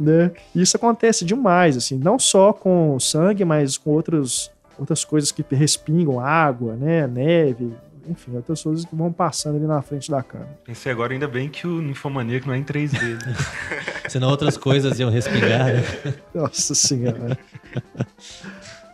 [0.00, 0.32] Né?
[0.52, 6.18] Isso acontece demais, assim, não só com sangue, mas com outros, outras coisas que respingam,
[6.18, 7.72] água, né, neve,
[8.08, 10.50] enfim, outras coisas que vão passando ali na frente da câmera.
[10.64, 13.00] Pensei agora, ainda bem que o Ninfomaníaco não é em 3D.
[13.24, 13.34] né?
[14.08, 15.66] Senão outras coisas iam respingar.
[15.66, 15.82] né?
[16.34, 17.38] Nossa senhora.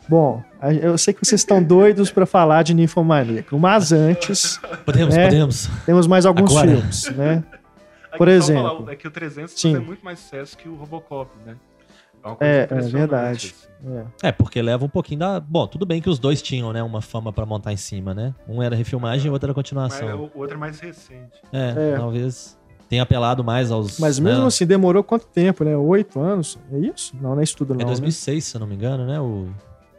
[0.09, 0.43] Bom,
[0.83, 5.25] eu sei que vocês estão doidos para falar de Ninfomaníaco, mas antes Podemos, É.
[5.25, 5.69] podemos.
[5.85, 6.69] temos mais alguns Agora.
[6.77, 7.45] filmes, né?
[8.17, 8.79] Por Aqui, exemplo.
[8.79, 9.75] falar, é que o 300 Sim.
[9.75, 11.57] faz muito mais sucesso que o Robocop, né?
[12.25, 13.55] Uma coisa É, é verdade.
[13.57, 13.69] assim.
[14.23, 14.29] É.
[14.29, 15.39] É, porque leva um pouquinho da.
[15.41, 18.35] Bom, tudo bem que os dois tinham, né, uma fama pra montar em cima, né?
[18.49, 20.31] Um era refilmagem e o outro era Mas continuação.
[20.35, 21.41] o outro é mais recente.
[21.53, 21.97] É, É.
[21.97, 22.59] talvez
[22.89, 24.01] tenha apelado mais aos.
[24.01, 24.47] Mas mesmo né?
[24.49, 25.77] assim, demorou quanto tempo, né?
[25.77, 26.59] Oito anos?
[26.73, 27.15] É isso?
[27.21, 27.87] Não, não é isso tudo É não, né?
[27.87, 29.21] 2006, se eu não me engano, né?
[29.21, 29.49] O,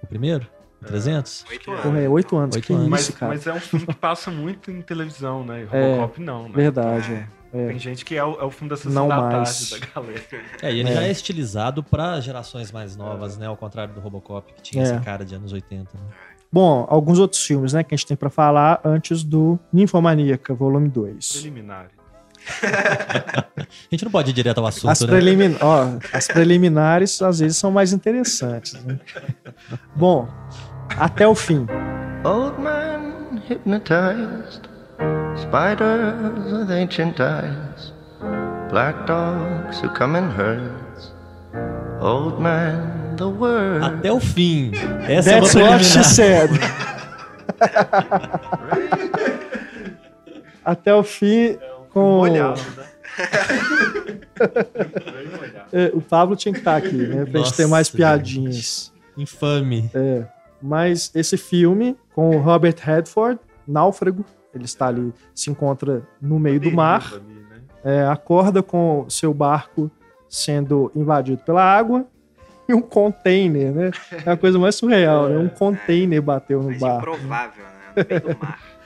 [0.03, 0.45] o primeiro?
[0.81, 1.45] O 300?
[1.49, 2.01] Oito Porra, anos.
[2.03, 2.55] é oito anos.
[2.55, 2.83] Oito que anos.
[2.83, 3.31] isso, Mas, cara.
[3.33, 5.63] mas é um filme que passa muito em televisão, né?
[5.63, 6.51] E É, Robocop não, né?
[6.55, 7.27] Verdade, é.
[7.51, 9.69] Tem gente que é o, é o filme da sessão Não da mais.
[9.69, 10.21] tarde da galera.
[10.61, 10.93] É, e ele É.
[10.93, 13.47] já é estilizado pra gerações mais novas, né?
[13.47, 14.87] Ao contrário do Robocop, que tinha É.
[14.87, 15.89] essa cara de anos 80.
[15.95, 16.03] Né?
[16.51, 20.89] Bom, alguns outros filmes, né, que a gente tem pra falar antes do Ninfomaníaca, volume
[20.89, 21.31] 2.
[21.33, 21.87] Preliminar.
[23.59, 25.07] A gente não pode ir direto ao assunto, As, né?
[25.07, 25.57] prelimin...
[25.61, 28.73] ó, as preliminares às vezes são mais interessantes.
[28.85, 28.97] né?
[29.95, 30.27] Bom,
[30.97, 31.67] até o fim.
[32.23, 34.61] Old man hypnotized,
[35.37, 37.91] spiders with ancient eyes,
[38.69, 41.13] black dogs who come in herds.
[42.01, 43.83] Old man, the word.
[43.83, 44.71] Até o fim.
[45.07, 46.49] Essa That's é what she said.
[50.63, 51.57] até o fim
[51.91, 52.85] com Molhado, né?
[55.71, 58.91] É, o Pablo tinha que estar aqui, né, pra gente ter Nossa, mais piadinhas.
[59.15, 59.91] Infame.
[59.93, 60.25] É,
[60.61, 64.25] mas esse filme com o Robert Redford, Náufrago,
[64.59, 67.57] ele está ali, se encontra no meio do mar, ali, né?
[67.83, 69.89] é, acorda com seu barco
[70.27, 72.05] sendo invadido pela água
[72.67, 73.91] e um container, né?
[74.25, 75.37] É a coisa mais surreal, né?
[75.37, 76.99] Um container bateu no barco.
[77.09, 78.03] improvável, né?
[78.03, 78.59] No meio do mar.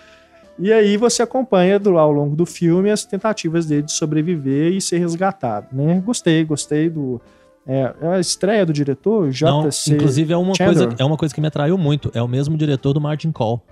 [0.59, 4.79] E aí você acompanha do- ao longo do filme as tentativas dele de sobreviver e
[4.79, 5.99] ser resgatado, né?
[6.05, 7.19] Gostei, gostei do
[7.65, 9.93] é, é a estreia do diretor, Não, JC.
[9.95, 10.87] inclusive é uma, Chandler.
[10.89, 12.11] coisa, é uma coisa que me atraiu muito.
[12.13, 13.65] É o mesmo diretor do Margin Call.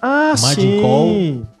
[0.00, 0.80] Ah, Margin sim.
[0.80, 1.08] Call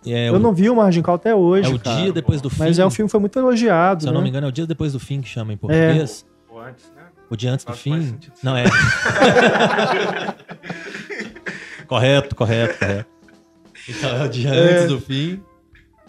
[0.06, 2.02] É, Eu o, não vi o Margin Call até hoje, é o cara.
[2.02, 2.58] dia depois do fim.
[2.60, 4.16] Mas é um filme que foi muito elogiado, Se eu né?
[4.16, 6.24] não me engano, é o dia depois do fim que chama em português.
[6.50, 7.02] Ou antes, né?
[7.30, 8.10] O dia antes do Faz mais fim.
[8.10, 8.32] sentido.
[8.42, 8.64] Não é.
[11.86, 13.08] correto, correto, correto.
[13.88, 14.74] Então é o dia É.
[14.76, 15.40] antes do fim.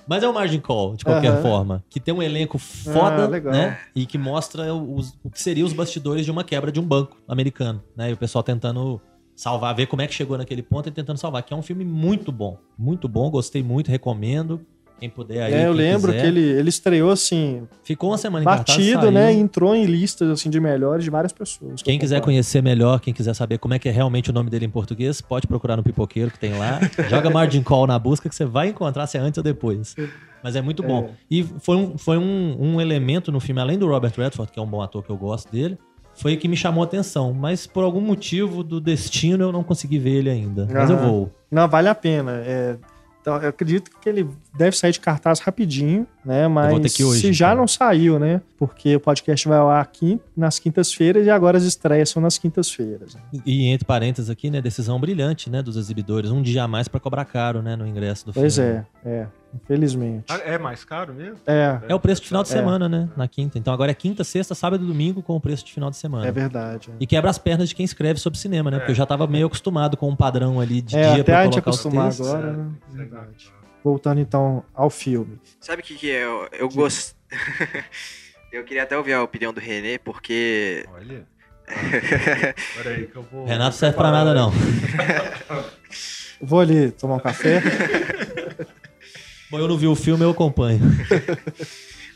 [0.07, 1.41] Mas é o Margin Call, de qualquer Aham.
[1.43, 1.83] forma.
[1.87, 3.77] Que tem um elenco foda, Ah, né?
[3.95, 7.15] E que mostra os- o que seria os bastidores de uma quebra de um banco
[7.27, 8.09] americano, né?
[8.09, 8.99] E o pessoal tentando
[9.39, 11.41] salvar, ver como é que chegou naquele ponto e tentando salvar.
[11.43, 12.57] Que é um filme muito bom.
[12.77, 14.59] Muito bom, gostei muito, recomendo.
[14.99, 15.53] Quem puder aí.
[15.53, 16.23] É, eu lembro quiser.
[16.23, 19.11] que ele, ele estreou assim, Ficou uma semana em batido, saiu.
[19.11, 19.31] né?
[19.31, 21.81] Entrou em listas assim, de melhores de várias pessoas.
[21.81, 24.65] Quem quiser conhecer melhor, quem quiser saber como é que é realmente o nome dele
[24.65, 26.81] em português, pode procurar no Pipoqueiro que tem lá.
[27.09, 29.95] Joga Margin Call na busca que você vai encontrar se é antes ou depois.
[30.43, 31.11] Mas é muito bom.
[31.31, 34.61] E foi, um, foi um, um elemento no filme, além do Robert Redford, que é
[34.61, 35.77] um bom ator que eu gosto dele,
[36.19, 37.33] foi que me chamou a atenção.
[37.33, 40.67] Mas por algum motivo do destino eu não consegui ver ele ainda.
[40.71, 41.31] Mas eu vou.
[41.49, 42.41] Não, vale a pena.
[42.45, 42.77] É,
[43.21, 46.47] então, eu acredito que ele deve sair de cartaz rapidinho, né?
[46.47, 47.59] Mas vou ter que ir hoje, se já então.
[47.59, 48.41] não saiu, né?
[48.57, 52.37] Porque o podcast vai ao ar quin- nas quintas-feiras e agora as estreias são nas
[52.37, 53.17] quintas-feiras.
[53.45, 56.29] E entre parênteses aqui, né, decisão brilhante, né, dos exibidores.
[56.31, 58.83] Um dia a mais pra cobrar caro, né, no ingresso do Pois filme.
[59.05, 59.27] é, é.
[59.63, 60.25] Infelizmente.
[60.29, 61.37] Ah, É mais caro mesmo?
[61.47, 62.51] É, É o preço de final de É.
[62.53, 63.09] semana, né?
[63.17, 63.57] Na quinta.
[63.57, 66.27] Então agora é quinta, sexta, sábado e domingo com o preço de final de semana.
[66.27, 66.89] é verdade.
[66.99, 68.77] E quebra as pernas de quem escreve sobre cinema, né?
[68.77, 71.39] Porque eu já tava meio acostumado com um padrão ali de É, dia até pra
[71.39, 72.27] a gente colocar os acostumar textos.
[72.27, 72.65] agora, É, né?
[72.93, 73.51] é Verdade.
[73.89, 75.41] Voltando então ao filme.
[75.59, 76.23] Sabe o que, que é?
[76.23, 77.15] Eu, eu gosto.
[78.53, 80.85] eu queria até ouvir a opinião do Renê, porque.
[80.93, 81.25] Olha.
[82.77, 83.45] Peraí que eu vou.
[83.45, 84.51] Renato serve pra nada, não.
[86.39, 87.61] Vou ali tomar um café.
[89.49, 90.79] Bom, eu não vi o filme, eu acompanho.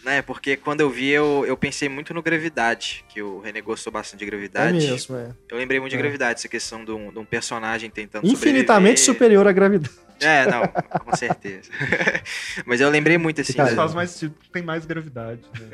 [0.04, 3.92] Né, porque quando eu vi, eu, eu pensei muito no Gravidade, que o Renê gostou
[3.94, 4.74] bastante de É Gravidade.
[4.86, 5.30] mesmo, é.
[5.50, 6.02] Eu lembrei muito de É.
[6.02, 9.38] Gravidade, essa questão de um, de um personagem tentando Infinitamente sobreviver.
[9.40, 9.96] superior à gravidade.
[10.20, 10.68] É, não,
[11.00, 11.70] com certeza.
[12.66, 13.54] Mas eu lembrei muito assim.
[13.54, 15.42] Da- faz mais sentido, tem mais gravidade.
[15.60, 15.70] Né?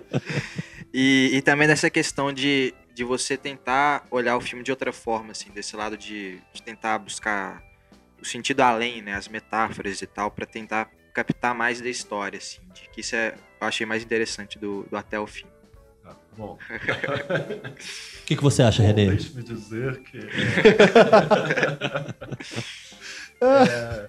[0.96, 5.32] E, e também dessa questão de, de você tentar olhar o filme de outra forma,
[5.32, 7.60] assim, desse lado de, de tentar buscar
[8.22, 12.60] o sentido além, né, as metáforas e tal, pra tentar captar mais da história, assim,
[12.74, 15.46] de que isso é, eu achei mais interessante do, do até o fim.
[16.02, 16.58] Tá, bom,
[18.20, 19.06] O que, que você acha, bom Renê?
[19.10, 20.18] deixe-me dizer que.
[23.40, 24.08] É,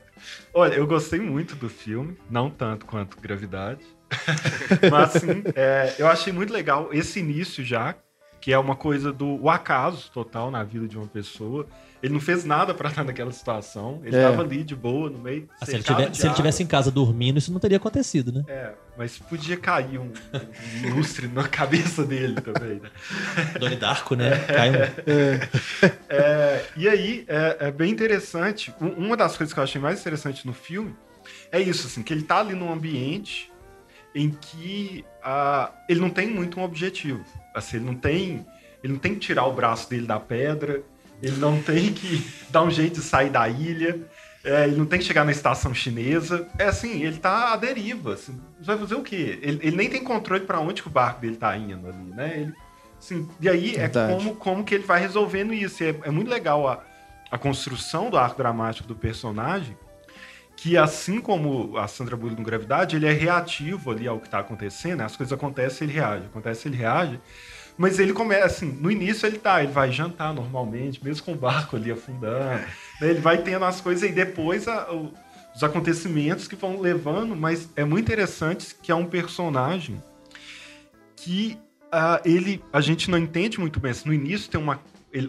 [0.54, 3.84] olha, eu gostei muito do filme, não tanto quanto Gravidade.
[4.90, 7.96] Mas assim, é, eu achei muito legal esse início já,
[8.40, 11.68] que é uma coisa do o acaso total na vida de uma pessoa.
[12.06, 14.00] Ele não fez nada pra estar naquela situação.
[14.04, 14.22] Ele É.
[14.22, 15.50] tava ali de boa, no meio.
[15.60, 18.44] Ah, se, ele tiver- se ele tivesse em casa dormindo, isso não teria acontecido, né?
[18.48, 20.12] É, mas podia cair um,
[20.86, 22.90] um lustre na cabeça dele também, né?
[23.60, 24.38] Doni Darko, né?
[24.46, 24.74] Cai um-
[26.10, 28.74] É, e aí, é, é bem interessante.
[28.80, 30.96] Um- Uma das coisas que eu achei mais interessante no filme
[31.52, 33.52] é isso, assim, que ele tá ali num ambiente
[34.14, 37.24] em que ah, ele não tem muito um objetivo.
[37.54, 38.46] Assim, ele não tem.
[38.84, 40.84] Ele não tem que tirar o braço dele da pedra,
[41.22, 44.00] ele não tem que dar um jeito de sair da ilha,
[44.46, 46.48] é, ele não tem que chegar na estação chinesa.
[46.60, 48.14] É assim, ele tá à deriva.
[48.14, 49.40] Assim, vai fazer o quê?
[49.42, 52.34] Ele, ele nem tem controle para onde que o barco dele tá indo ali, né?
[52.42, 52.54] Ele,
[52.98, 54.14] assim, e aí Verdade.
[54.14, 55.84] é como, como que ele vai resolvendo isso.
[55.84, 56.84] É, é muito legal a,
[57.32, 59.76] a construção do arco dramático do personagem,
[60.56, 64.40] que assim como a Sandra Bullock no Gravidade, ele é reativo ali ao que está
[64.40, 65.06] acontecendo, né?
[65.06, 67.20] as coisas acontecem, ele reage, acontece, ele reage,
[67.78, 71.38] mas ele começa, assim, no início ele tá, ele vai jantar normalmente, mesmo com o
[71.38, 72.68] barco ali afundando, né?
[73.02, 75.14] ele vai tendo as coisas e depois a, o,
[75.54, 80.02] os acontecimentos que vão levando, mas é muito interessante que é um personagem
[81.16, 84.80] que uh, ele, a gente não entende muito bem, assim, no início tem uma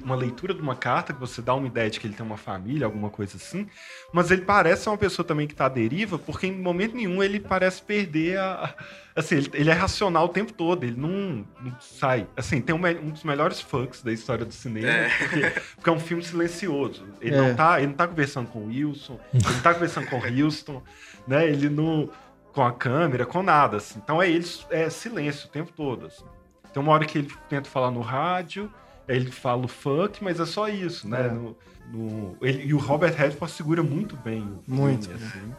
[0.03, 2.37] uma leitura de uma carta que você dá uma ideia de que ele tem uma
[2.37, 3.69] família, alguma coisa assim,
[4.13, 7.39] mas ele parece uma pessoa também que está à deriva, porque em momento nenhum ele
[7.39, 8.75] parece perder a.
[9.15, 12.27] Assim, ele, ele é racional o tempo todo, ele não, não sai.
[12.37, 15.09] Assim, tem um, um, dos melhores fucks da história do cinema, é.
[15.09, 17.07] Porque, porque, é um filme silencioso.
[17.21, 17.39] Ele, é.
[17.39, 20.45] não tá, ele não tá conversando com o Wilson, ele não tá conversando com o
[20.45, 20.83] Houston,
[21.27, 21.49] né?
[21.49, 22.11] Ele não.
[22.53, 23.79] com a câmera, com nada.
[23.79, 23.99] Assim.
[24.03, 26.07] Então é ele, é silêncio o tempo todo.
[26.07, 26.25] Assim.
[26.73, 28.71] Tem uma hora que ele tenta falar no rádio
[29.09, 31.27] ele fala o fuck, mas é só isso, né?
[31.27, 31.31] É.
[31.31, 31.57] No,
[31.93, 35.55] no, ele, e o Robert Redford segura muito bem o filme, muito, assim.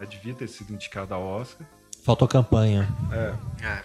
[0.00, 1.66] É, devia ter sido indicado a Oscar.
[2.02, 2.88] Faltou campanha.
[3.12, 3.64] É.
[3.64, 3.84] é.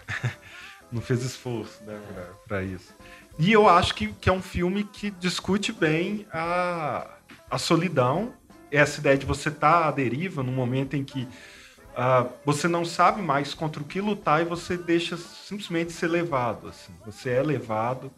[0.90, 2.94] Não fez esforço né, pra, pra, isso.
[3.38, 7.06] E eu acho que, que é um filme que discute bem a,
[7.50, 8.32] a solidão,
[8.70, 12.84] essa ideia de você estar tá à deriva num momento em que uh, você não
[12.84, 16.68] sabe mais contra o que lutar e você deixa simplesmente ser levado.
[16.68, 16.94] Assim.
[17.04, 18.10] Você é levado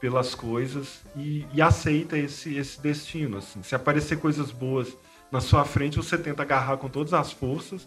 [0.00, 3.38] pelas coisas e, e, aceita esse, esse destino.
[3.38, 3.62] Assim.
[3.62, 4.88] Se aparecer coisas boas
[5.30, 7.86] na sua frente, você tenta agarrar com todas as forças,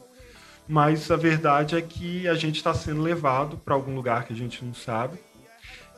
[0.68, 4.36] mas a verdade é que a gente está sendo levado para algum lugar que a
[4.36, 5.18] gente não sabe.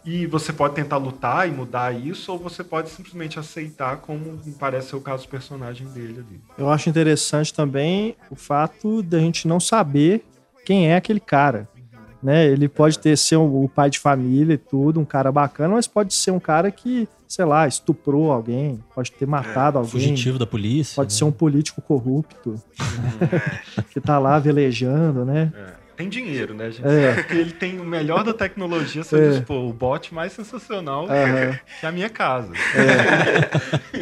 [0.04, 4.90] E você pode tentar lutar e mudar isso, ou você pode simplesmente aceitar, como parece
[4.90, 6.42] ser o caso do personagem dele ali.
[6.58, 10.24] Eu acho interessante também o fato da gente não saber
[10.64, 11.68] quem é aquele cara
[12.26, 12.48] né?
[12.48, 15.86] Ele pode ter ser um, o pai de família e tudo, um cara bacana, mas
[15.86, 19.92] pode ser um cara que, sei lá, estuprou alguém, pode ter matado é, alguém.
[19.92, 20.96] Fugitivo da polícia.
[20.96, 21.18] Pode né?
[21.20, 22.60] ser um político corrupto
[23.94, 25.54] que tá lá velejando, né?
[25.56, 25.86] É.
[25.96, 26.88] Tem dinheiro, né, gente?
[26.88, 27.14] É.
[27.14, 29.30] Porque ele tem o melhor da tecnologia, você é.
[29.30, 31.58] diz, pô, o bot mais sensacional uhum.
[31.80, 32.52] que a minha casa.
[32.74, 34.02] É.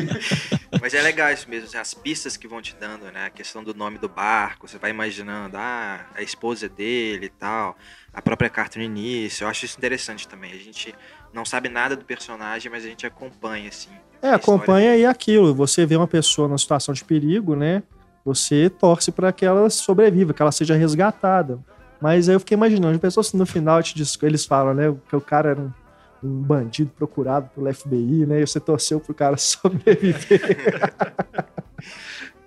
[0.81, 3.25] Mas é legal isso mesmo, assim, as pistas que vão te dando, né?
[3.25, 7.77] A questão do nome do barco, você vai imaginando, ah, a esposa dele e tal
[8.13, 9.43] a própria carta no início.
[9.43, 10.51] Eu acho isso interessante também.
[10.51, 10.93] A gente
[11.33, 13.89] não sabe nada do personagem, mas a gente acompanha, assim.
[14.21, 15.53] É, acompanha e aquilo.
[15.55, 17.81] Você vê uma pessoa numa situação de perigo, né?
[18.23, 21.59] Você torce para que ela sobreviva, que ela seja resgatada.
[21.99, 23.79] Mas aí eu fiquei imaginando, a pessoa assim, no final
[24.21, 25.71] eles falam, né, que o cara era um,
[26.23, 28.41] um bandido procurado pelo FBI, né?
[28.41, 30.93] E você torceu pro cara sobreviver.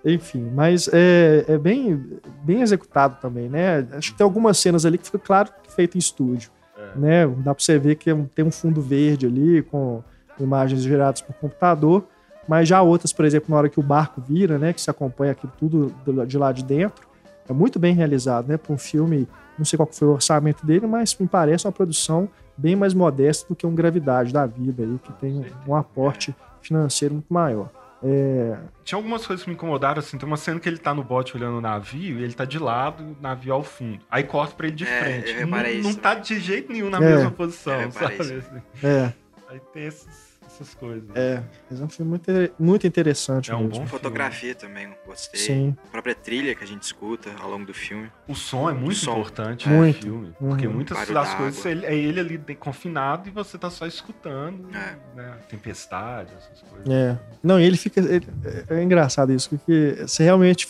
[0.08, 3.84] Enfim, mas é, é, bem, bem executado também, né?
[3.90, 6.48] Acho que tem algumas cenas ali que fica claro que feito em estúdio.
[6.78, 6.98] É.
[6.98, 7.26] Né?
[7.26, 10.04] Dá pra você ver que é tem um fundo verde ali com
[10.38, 12.04] imagens geradas por computador,
[12.46, 14.72] mas já outras, por exemplo, na hora que o barco vira, né?
[14.72, 15.92] Que se acompanha aquilo tudo
[16.24, 17.04] de lá de dentro,
[17.48, 18.56] é muito bem realizado, né?
[18.56, 19.26] Para um filme,
[19.58, 23.48] não sei qual foi o orçamento dele, mas me parece uma produção bem mais modesta
[23.48, 26.32] do que um Gravidade da vida aí, que tem um aporte
[26.62, 27.70] financeiro muito maior.
[28.06, 28.58] É...
[28.84, 30.16] Tinha algumas coisas que me incomodaram, assim.
[30.16, 32.58] Tem uma cena que ele tá no bote olhando o navio e ele tá de
[32.58, 34.04] lado, o navio ao fundo.
[34.10, 35.44] Aí corta pra ele de é, frente.
[35.44, 37.00] Não, não tá de jeito nenhum na é.
[37.00, 38.14] mesma posição, sabe?
[38.20, 38.62] Assim.
[38.82, 39.12] É.
[39.48, 40.25] Aí tem esses
[40.56, 41.08] essas coisas.
[41.14, 43.50] É, mas é um filme muito, muito interessante.
[43.50, 43.80] É um mesmo.
[43.80, 45.40] bom fotografia também, gostei.
[45.40, 45.76] Sim.
[45.86, 48.10] A própria trilha que a gente escuta ao longo do filme.
[48.26, 49.12] O som é muito som.
[49.12, 49.96] importante muito.
[49.96, 50.34] no filme.
[50.40, 50.48] Uhum.
[50.48, 54.96] Porque muitas das coisas é ele ali confinado e você tá só escutando é.
[55.14, 56.88] né, tempestade, essas coisas.
[56.88, 57.18] É.
[57.42, 58.00] Não, e ele fica.
[58.00, 58.26] Ele,
[58.70, 60.66] é, é engraçado isso, porque você realmente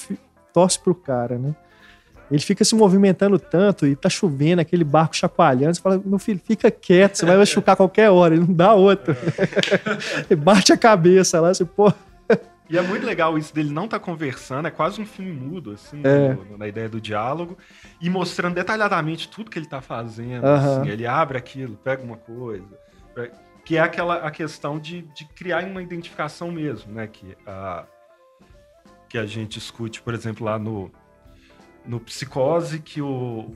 [0.53, 1.55] torce pro cara, né?
[2.31, 5.74] Ele fica se movimentando tanto e tá chovendo, aquele barco chacoalhando.
[5.74, 9.16] Você fala, meu filho, fica quieto, você vai machucar qualquer hora, ele não dá outra.
[10.29, 11.93] ele bate a cabeça lá, você, pô.
[12.68, 15.70] E é muito legal isso dele não estar tá conversando, é quase um filme mudo,
[15.70, 16.35] assim, é.
[16.35, 17.57] no, na ideia do diálogo,
[18.01, 20.45] e mostrando detalhadamente tudo que ele tá fazendo.
[20.45, 20.55] Uhum.
[20.55, 22.66] Assim, ele abre aquilo, pega uma coisa.
[23.64, 27.07] Que é aquela a questão de, de criar uma identificação mesmo, né?
[27.07, 27.85] Que a,
[29.09, 30.91] que a gente escute, por exemplo, lá no,
[31.87, 33.55] no Psicose, que o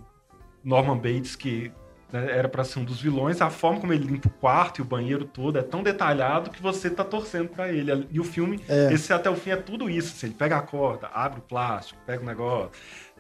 [0.64, 1.72] Norman Bates, que
[2.12, 4.83] né, era para ser um dos vilões, a forma como ele limpa o quarto e
[4.83, 8.07] o banheiro todo é tão detalhado que você tá torcendo para ele.
[8.11, 8.93] E o filme, é.
[8.93, 10.14] esse até o fim é tudo isso.
[10.16, 12.70] Assim, ele pega a corda, abre o plástico, pega o negócio.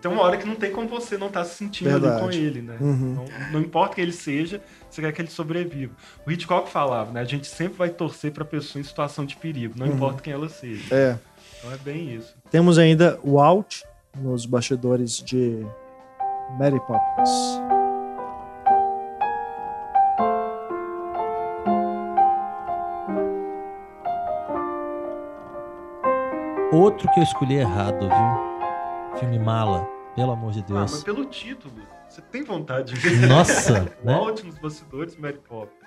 [0.00, 2.14] Tem uma hora que não tem como você não estar tá se sentindo Verdade.
[2.14, 2.76] ali com ele, né?
[2.80, 3.14] Uhum.
[3.14, 5.92] Não, não, importa que ele seja, você quer que ele sobreviva.
[6.26, 7.20] O Hitchcock falava, né?
[7.20, 9.94] A gente sempre vai torcer para pessoa em situação de perigo, não uhum.
[9.94, 10.94] importa quem ela seja.
[10.94, 11.18] É.
[11.58, 12.34] Então é bem isso.
[12.50, 13.82] Temos ainda o Alt,
[14.16, 15.66] nos bastidores de
[16.58, 17.60] Mary Poppins.
[26.72, 29.18] Outro que eu escolhi errado, viu?
[29.18, 31.04] Filme mala, pelo amor de Ah, mas Deus.
[31.04, 31.74] pelo título,
[32.08, 34.18] você tem vontade de ver Nossa, né?
[34.44, 35.80] Nos bastidores Mary Poppins.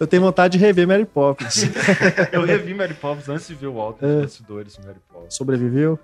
[0.00, 1.64] Eu tenho vontade de rever Mary Poppins.
[2.32, 4.22] Eu revi Mary Poppins antes de ver o Walt nos É.
[4.22, 5.34] bastidores Mary Poppins.
[5.34, 5.98] Sobreviveu?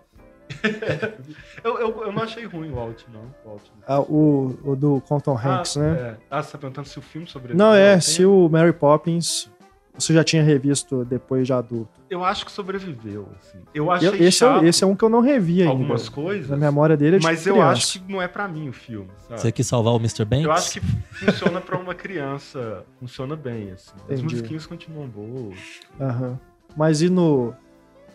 [1.64, 3.20] Eu, eu, eu não achei ruim o Walt, não.
[3.45, 3.62] O Walt.
[3.86, 6.01] Ah, o, o do Compton Hanks, ah, né?
[6.01, 6.16] É.
[6.30, 7.64] Ah, você tá perguntando se o filme sobreviveu?
[7.64, 9.49] Não, é, ao se o Mary Poppins
[9.97, 11.90] você já tinha revisto depois de adulto.
[12.09, 13.59] Eu acho que sobreviveu, assim.
[13.74, 15.70] Eu achei Eu- esse, é, esse é um que eu não revi ainda.
[15.70, 18.68] algumas coisas, Na memória dele é de mas eu acho que não é pra mim
[18.68, 19.40] o filme, sabe?
[19.40, 20.24] Você quis salvar o Mr.
[20.24, 20.45] Banks?
[20.45, 23.93] Eu acho que funciona pra uma criança, funciona bem, assim.
[23.97, 24.22] As Entendi.
[24.24, 25.59] musiquinhas continuam boas.
[26.01, 26.38] Aham.
[26.76, 27.55] Mas e no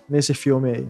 [0.10, 0.88] nesse filme aí?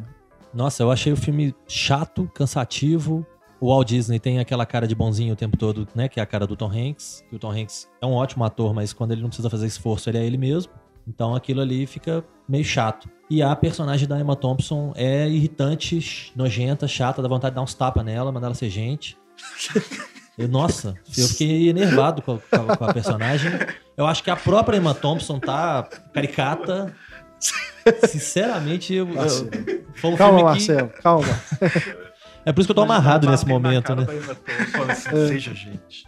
[0.54, 3.26] Nossa, eu achei o filme chato, cansativo.
[3.60, 6.08] O Walt Disney tem aquela cara de bonzinho o tempo todo, né?
[6.08, 7.24] Que é a cara do Tom Hanks.
[7.32, 10.10] E o Tom Hanks é um ótimo ator, mas quando ele não precisa fazer esforço,
[10.10, 10.72] ele é ele mesmo.
[11.08, 13.10] Então aquilo ali fica meio chato.
[13.30, 17.74] E a personagem da Emma Thompson é irritante, nojenta, chata, dá vontade de dar uns
[17.74, 19.18] tapas nela, mandar ela ser gente.
[20.38, 23.52] Eu- nossa, eu fiquei enervado com a, com a- com a personagem.
[23.98, 25.82] Eu acho que a própria Emma Thompson tá
[26.14, 26.94] caricata.
[28.08, 29.50] Sinceramente, eu, eu, Marcelo.
[29.96, 31.28] foi um Calma, filme que- Marcelo, calma.
[32.46, 34.06] é por isso que eu tô amarrado nesse momento, né?
[34.06, 36.08] Thompson, assim, Seja gente.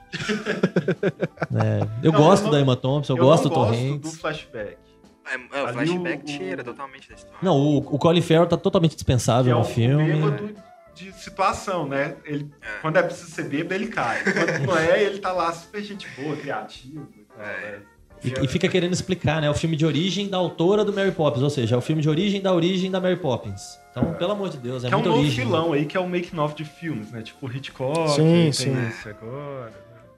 [1.56, 3.66] É, eu Não, gosto eu não- da Emma Thompson, eu, Eu gosto não do Tom
[3.68, 4.12] gosto Hanks.
[4.12, 4.78] do flashback.
[5.26, 7.38] É, é, o flashback o- tira o- totalmente da história.
[7.42, 10.12] Não, o, o Colin Farrell tá totalmente Que dispensável é no o filme.
[10.14, 10.56] bêbado
[10.96, 12.16] de situação, né?
[12.26, 12.82] Ele, É.
[12.82, 14.22] Quando é preciso ser bêbado, ele cai.
[14.24, 17.46] Quando não é, ele tá lá super gente boa, criativo e tal.
[17.46, 17.80] É.
[18.24, 18.34] né?
[18.42, 19.50] E, e fica querendo explicar, né?
[19.50, 22.10] O filme de origem da autora do Mary Poppins, ou seja, é o filme de
[22.10, 23.80] origem da origem da Mary Poppins.
[23.92, 25.44] Então, pelo amor de Deus, é que é um novo origem.
[25.46, 27.22] filão aí, que é o make-off de filmes, né?
[27.22, 28.88] Tipo Hitchcock, Sim, sim.
[28.88, 29.66] esse agora.
[29.70, 29.72] né?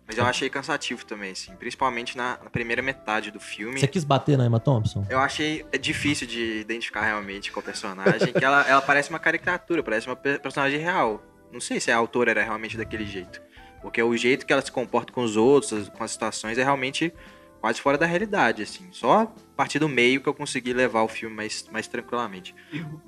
[0.08, 1.54] Mas eu achei cansativo também, assim.
[1.56, 3.80] Principalmente na, na primeira metade do filme.
[3.80, 5.06] Você quis bater na Emma Thompson?
[5.10, 9.20] Eu achei é difícil de identificar realmente com a personagem, que ela, ela parece uma
[9.20, 11.24] caricatura, parece uma pe- personagem real.
[11.50, 13.42] Não sei se a autora era realmente daquele jeito.
[13.82, 17.14] Porque o jeito que ela se comporta com os outros, com as situações, é realmente
[17.62, 18.88] quase fora da realidade, assim.
[18.92, 22.56] Só a partir do meio que eu consegui levar o filme mais, mais tranquilamente.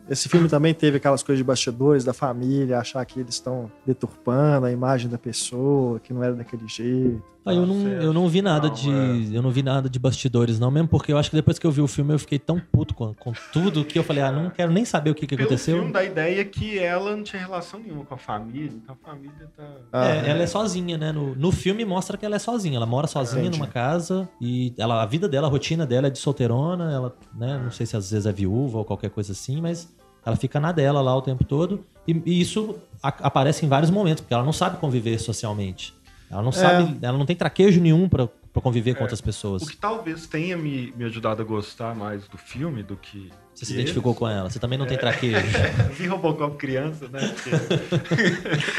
[0.09, 4.65] Esse filme também teve aquelas coisas de bastidores da família, achar que eles estão deturpando
[4.65, 7.23] a imagem da pessoa, que não era daquele jeito.
[7.45, 9.35] Ah, eu, não, é, eu não vi nada não, de.
[9.35, 11.71] Eu não vi nada de bastidores, não, mesmo porque eu acho que depois que eu
[11.71, 14.49] vi o filme eu fiquei tão puto com, com tudo que eu falei, ah, não
[14.49, 15.75] quero nem saber o que, que Pelo aconteceu.
[15.75, 19.05] filme dá a ideia que ela não tinha relação nenhuma com a família, então a
[19.09, 19.63] família tá...
[19.91, 21.11] Ah, É, ela é sozinha, né?
[21.11, 22.77] No, no filme mostra que ela é sozinha.
[22.77, 23.59] Ela mora sozinha Entendi.
[23.59, 26.91] numa casa e ela, a vida dela, a rotina dela é de solteirona.
[26.91, 27.59] Ela, né?
[27.63, 29.87] Não sei se às vezes é viúva ou qualquer coisa assim, mas
[30.25, 31.83] ela fica na dela lá o tempo todo.
[32.07, 35.93] E, e isso a- aparece em vários momentos, porque ela não sabe conviver socialmente.
[36.29, 39.03] Ela não sabe, ela não tem traquejo nenhum pra conviver com É.
[39.03, 39.61] outras pessoas.
[39.61, 43.29] O que talvez tenha me, me ajudado a gostar mais do filme do que...
[43.53, 44.49] Você se identificou com ela.
[44.49, 45.45] Você também não tem traquejo.
[45.95, 47.19] Vi Robocop criança, né?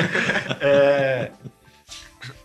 [0.61, 1.31] é,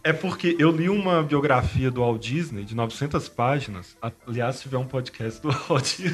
[0.03, 3.97] é porque eu li uma biografia do Walt Disney de 900 páginas.
[4.27, 6.11] Aliás, se tiver um podcast do Walt Disney,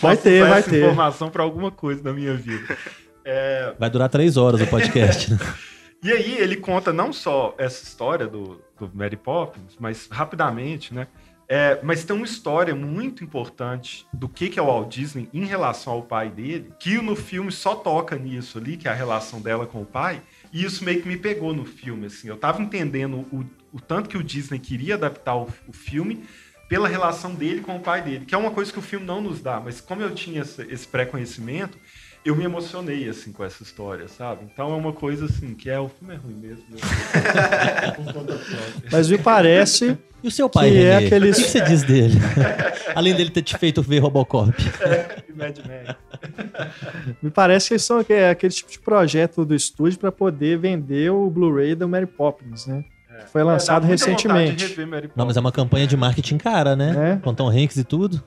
[0.00, 0.78] Vai ter, vai essa ter.
[0.84, 2.76] informação para alguma coisa da minha vida.
[3.24, 5.32] É, Vai durar três horas o podcast.
[5.32, 5.38] né?
[6.02, 11.06] e aí ele conta não só essa história do, do Mary Poppins, mas rapidamente, né?
[11.50, 15.46] É, mas tem uma história muito importante do que, que é o Walt Disney em
[15.46, 19.40] relação ao pai dele, que no filme só toca nisso ali, que é a relação
[19.40, 20.20] dela com o pai,
[20.52, 22.28] e isso meio que me pegou no filme, assim.
[22.28, 26.24] Eu tava entendendo o, o tanto que o Disney queria adaptar o, o filme
[26.68, 29.20] pela relação dele com o pai dele, que é uma coisa que o filme não
[29.22, 31.78] nos dá, mas como eu tinha essa- esse pré-conhecimento,
[32.24, 34.44] eu me emocionei, assim, com essa história, sabe?
[34.52, 36.64] Então é uma coisa, assim, que é, o filme é ruim mesmo.
[38.12, 38.38] própria.
[38.90, 41.06] Mas me parece E o seu pai, Que é Renê?
[41.06, 42.18] aqueles- O que você diz dele?
[42.94, 44.52] Além dele ter te feito ver Robocop.
[45.28, 45.98] E Mad Max.
[47.22, 51.10] Me parece que eles são é aquele tipo de projeto do estúdio para poder vender
[51.12, 52.84] o Blu-ray do Mary Poppins, né?
[53.32, 54.66] Foi lançado É, recentemente.
[54.66, 57.12] rever Mary Não, mas é uma campanha de marketing cara, né?
[57.14, 57.16] É.
[57.22, 58.22] Com Tom Hanks e tudo.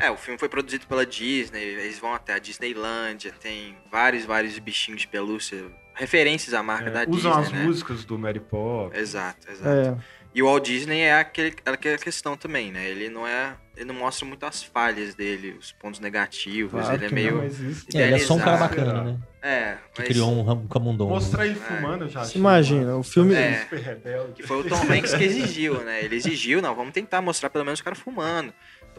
[0.00, 4.58] É, o filme foi produzido pela Disney, eles vão até a Disneylândia, tem vários, vários
[4.58, 5.64] bichinhos de pelúcia,
[5.94, 7.64] referências à marca da É, usam Disney, as né?
[7.66, 8.98] músicas do Mary Poppins.
[9.00, 9.68] Exato, exato.
[9.68, 9.96] É,
[10.34, 12.88] E o Walt Disney é aquele, aquela questão também, né?
[12.88, 13.54] Ele não é.
[13.74, 16.72] Ele não mostra muito as falhas dele, os pontos negativos.
[16.82, 17.40] Claro ele é meio.
[17.94, 19.18] É, ele é só um cara bacana, né?
[19.40, 21.10] É, Que mas criou um, um camundongo.
[21.14, 21.62] Mostrar ele É.
[21.76, 23.60] fumando, eu já imagina, o filme- É.
[23.60, 24.32] Super rebelde.
[24.34, 26.04] que foi o Tom Hanks que exigiu, né?
[26.04, 28.52] Ele exigiu, não, vamos tentar mostrar pelo menos o cara fumando,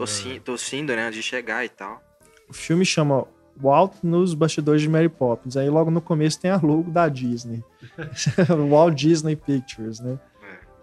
[0.06, 0.40] tossi, É.
[0.40, 1.02] tossindo, né?
[1.06, 2.00] Antes de chegar e tal.
[2.48, 3.24] o filme chama
[3.60, 5.56] Walt nos bastidores de Mary Poppins.
[5.56, 7.62] Aí logo no começo tem a logo da Disney.
[8.70, 10.18] Walt Disney Pictures, né?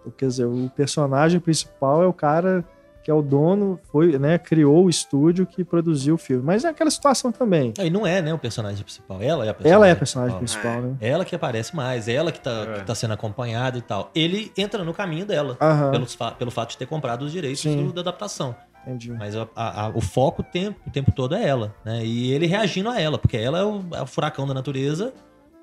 [0.06, 0.10] É.
[0.18, 2.64] Quer dizer, o personagem principal é o cara
[3.04, 6.44] que é o dono, foi, né, criou o estúdio que produziu o filme.
[6.44, 7.74] Mas é aquela situação também.
[7.80, 9.22] E não é, né, o personagem principal.
[9.22, 10.72] Ela é a personagem Ela é a personagem principal.
[10.74, 10.98] principal, né?
[11.00, 12.80] Ela que aparece mais, ela que tá, É.
[12.80, 14.12] que tá sendo acompanhada e tal.
[14.14, 17.64] Ele entra no caminho dela, Aham, pelo, fa- pelo fato de ter comprado os direitos
[17.64, 18.54] do- da adaptação.
[18.88, 19.12] Entendi.
[19.12, 22.04] Mas a- a- a- o foco o tempo, o tempo todo é ela, né?
[22.06, 25.14] E ele reagindo a ela, porque ela é o, é o furacão da natureza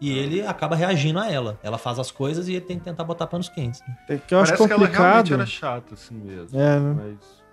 [0.00, 1.58] e ele acaba reagindo a ela.
[1.62, 3.80] Ela faz as coisas e ele tem que tentar botar panos quentes.
[3.88, 3.96] né?
[4.10, 4.96] É que eu acho Parece que ela realmente
[5.30, 5.34] complicado.
[5.34, 6.58] era chata, assim mesmo.
[6.60, 6.94] É, né?
[6.96, 7.44] Mas...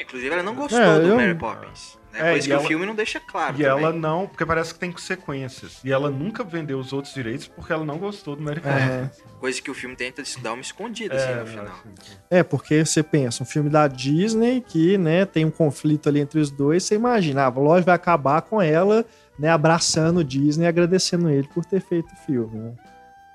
[0.00, 1.96] Inclusive, ela não gostou É, do eu- Mary Poppins.
[2.14, 2.28] Né?
[2.28, 3.56] É, Coisa que o ela- filme não deixa claro.
[3.60, 3.84] E também.
[3.84, 5.80] ela não, porque parece que tem consequências.
[5.84, 9.10] E ela nunca vendeu os outros direitos porque ela não gostou do Mary É.
[9.40, 11.64] Coisa que o filme tenta dar uma escondida, assim, no É, final.
[11.66, 16.20] assim, É, porque você pensa, um filme da Disney que, né, tem um conflito ali
[16.20, 19.04] entre os dois, você imagina, a loja vai acabar com ela,
[19.38, 22.72] né, abraçando o Disney e agradecendo ele por ter feito o filme, né?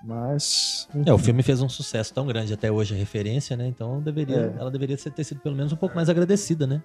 [0.01, 0.87] Mas.
[1.05, 3.67] É, o filme fez um sucesso tão grande até hoje, a referência, né?
[3.67, 4.59] Então deveria, É.
[4.61, 6.81] ela deveria ter sido pelo menos um pouco mais agradecida, né?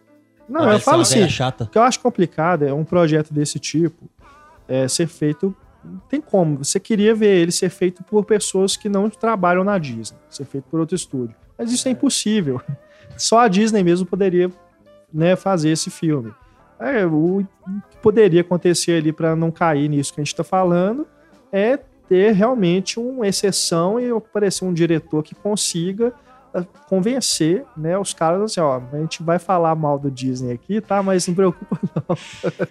[0.49, 1.65] Não, eu ser falo assim, chata.
[1.65, 4.09] o que eu acho complicado é um projeto desse tipo
[4.69, 5.55] é, ser feito.
[6.09, 6.59] Tem como.
[6.59, 10.65] Você queria ver ele ser feito por pessoas que não trabalham na Disney, ser feito
[10.71, 11.37] por outro estúdio.
[11.59, 12.61] Mas isso é impossível.
[13.17, 14.51] Só a Disney mesmo poderia
[15.13, 16.33] né, fazer esse filme.
[16.81, 17.47] É, o
[17.91, 21.07] que poderia acontecer ali para não cair nisso que a gente está falando
[21.53, 21.79] é
[22.09, 26.13] ter realmente uma exceção e aparecer um diretor que consiga
[26.89, 31.03] convencer né, os caras assim, ó, a gente vai falar mal do Disney aqui, tá?
[31.03, 32.17] Mas não preocupa não.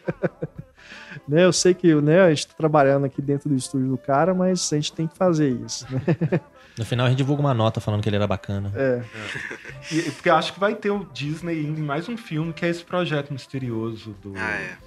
[1.28, 4.34] né, eu sei que né, a gente tá trabalhando aqui dentro do estúdio do cara,
[4.34, 5.86] mas a gente tem que fazer isso.
[5.92, 6.02] Né?
[6.76, 8.72] No final a gente divulga uma nota falando que ele era bacana.
[8.76, 9.04] É,
[9.92, 12.70] E, porque eu acho que vai ter o Disney em mais um filme, que é
[12.70, 14.34] esse projeto misterioso do.
[14.36, 14.78] Ah, é.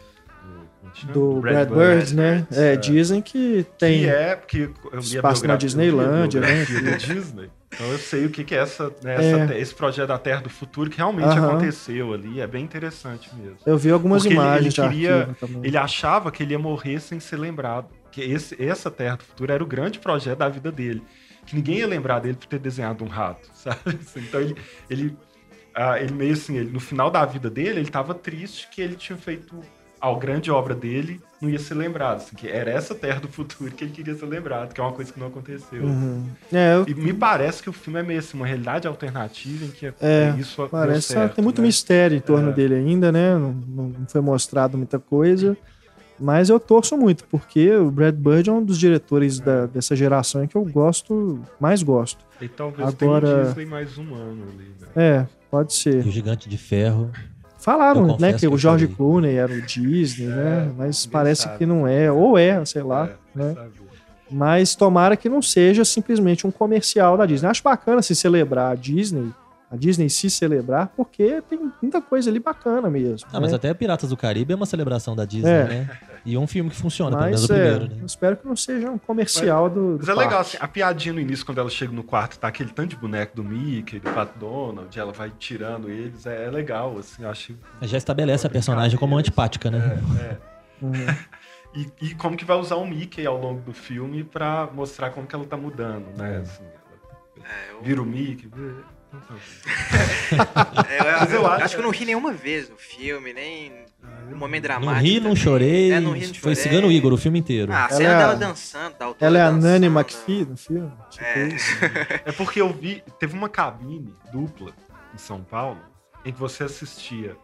[1.13, 2.45] do, do Brad Bird, né?
[2.51, 2.77] É, É.
[2.77, 4.01] dizem que tem.
[4.01, 6.97] Que é, porque eu li Espaço na biografia- Disneylândia, eu li a né?
[6.99, 7.51] Disney.
[7.75, 9.47] Então eu sei o que, que é, essa, né, essa É.
[9.49, 11.49] te- esse projeto da Terra do Futuro, que realmente Aham.
[11.49, 12.41] aconteceu ali.
[12.41, 13.59] É bem interessante mesmo.
[13.67, 15.37] Eu vi algumas Porque ele- imagens ele de queria-.
[15.62, 17.89] Ele achava que ele ia morrer sem ser lembrado.
[18.12, 21.03] Que esse, essa Terra do Futuro era o grande projeto da vida dele.
[21.45, 23.79] Que ninguém ia lembrar dele por ter desenhado um rato, sabe?
[24.17, 24.57] Então ele,
[24.89, 25.17] ele,
[25.75, 28.95] ah, ele meio assim, ele, no final da vida dele, ele tava triste que ele
[28.97, 29.61] tinha feito
[30.01, 32.16] a grande obra dele não ia ser lembrado.
[32.18, 34.93] Assim, que era essa Terra do Futuro que ele queria ser lembrado, que é uma
[34.93, 35.82] coisa que não aconteceu.
[35.84, 36.26] Uhum.
[36.53, 39.70] É, eu- E me parece que o filme é meio assim, uma realidade alternativa em
[39.70, 41.66] que É, isso deu parece certo, tem muito né?
[41.66, 42.53] mistério em torno É.
[42.53, 43.34] dele ainda, né?
[43.34, 45.57] Não, não foi mostrado muita coisa.
[46.18, 50.47] Mas eu torço muito, porque o Brad Bird é um dos diretores da- dessa geração
[50.47, 52.24] que eu gosto, mais gosto.
[52.41, 54.87] E talvez Agora- tenha Disney mais um ano ali, né?
[54.97, 55.97] É, pode E ser.
[56.07, 57.11] o Gigante de Ferro.
[57.67, 58.87] Falaram, né, que que o George.
[58.87, 60.71] Clooney era o Disney, né?
[60.79, 61.59] Mas ninguém parece sabe.
[61.59, 62.11] que não é.
[62.12, 63.55] Ou é, sei lá, É, né?
[63.55, 63.71] sabe?
[64.31, 67.49] Mas tomara que não seja simplesmente um comercial da Disney.
[67.49, 69.31] Acho bacana se celebrar a Disney,
[69.71, 73.29] a Disney se celebrar, porque tem muita coisa ali bacana mesmo.
[73.33, 73.57] Ah, mas né?
[73.57, 75.64] até Piratas do Caribe é uma celebração da Disney, É.
[75.64, 75.91] né?
[76.27, 78.01] E é um filme que funciona, pelo menos Mas o é, primeiro, né?
[78.03, 81.14] eu espero que não seja um comercial do, do Mas é legal, assim, a piadinha
[81.14, 84.11] no início, quando ela chega no quarto, tá aquele tanto de boneco do Mickey, do
[84.11, 87.55] Pat Donald, ela vai tirando eles, é, é legal, assim, eu acho.
[87.83, 90.01] Já estabelece a personagem como antipática, né?
[90.20, 90.39] É, é.
[90.83, 90.93] Uhum.
[91.74, 95.27] E, e como que vai usar o Mickey ao longo do filme pra mostrar como
[95.27, 96.22] que ela tá mudando, É.
[96.22, 96.37] né?
[96.39, 98.47] Assim, ela É, eu, vira o Mickey.
[98.47, 98.70] então
[99.20, 100.87] tá.
[100.89, 103.33] é, eu- Mas eu eu acho- acho que eu não ri nenhuma vez no filme,
[103.35, 103.85] nem
[104.31, 104.95] no momento dramático.
[104.95, 105.37] Não ri, não também.
[105.37, 105.93] chorei.
[105.93, 106.57] É, não ri, não Foi chorei.
[106.57, 107.73] cigano Igor o filme inteiro.
[107.73, 110.45] Ah, a Ela cena é a- dela dançando, da Ela é a dançando, Nanny McPhee
[110.45, 110.93] no filme?
[111.11, 111.49] Tipo É.
[111.49, 111.67] isso.
[112.27, 114.73] É porque eu vi, teve uma cabine dupla
[115.15, 115.79] em São Paulo
[116.25, 117.37] em que você assistia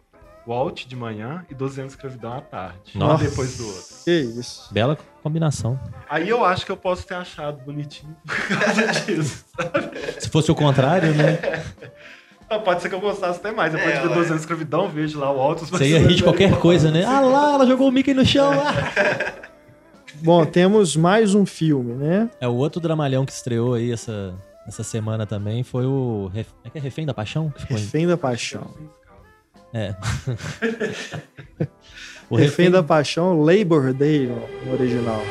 [0.45, 2.97] Walt de manhã e 12 anos de escravidão à tarde.
[2.97, 3.23] Nossa.
[3.23, 3.95] Um depois do outro.
[4.03, 4.73] Que isso.
[4.73, 5.79] Bela combinação.
[6.09, 9.45] Aí eu acho que eu posso ter achado bonitinho por causa disso.
[10.19, 11.39] Se fosse o contrário, né?
[11.41, 11.89] Ah,
[12.63, 13.71] Pode ser que eu gostasse até mais.
[13.73, 14.15] Depois É, de ver ué.
[14.15, 15.69] 12 anos de escravidão, vejo lá o Altos.
[15.69, 17.03] Você ia rir de qualquer coisa, né?
[17.05, 18.51] Ah lá, ela jogou o Mickey no chão.
[18.53, 19.33] Ah.
[20.21, 22.29] Bom, temos mais um filme, né?
[22.39, 24.33] É o outro dramalhão que estreou aí essa,
[24.67, 26.31] essa semana também foi o.
[26.63, 27.49] É que é Refém da Paixão?
[27.49, 28.67] Que ficou Refém da Paixão.
[29.73, 29.95] É.
[32.29, 34.35] o Refém da Paixão, Labor Day no,
[34.67, 35.21] no original.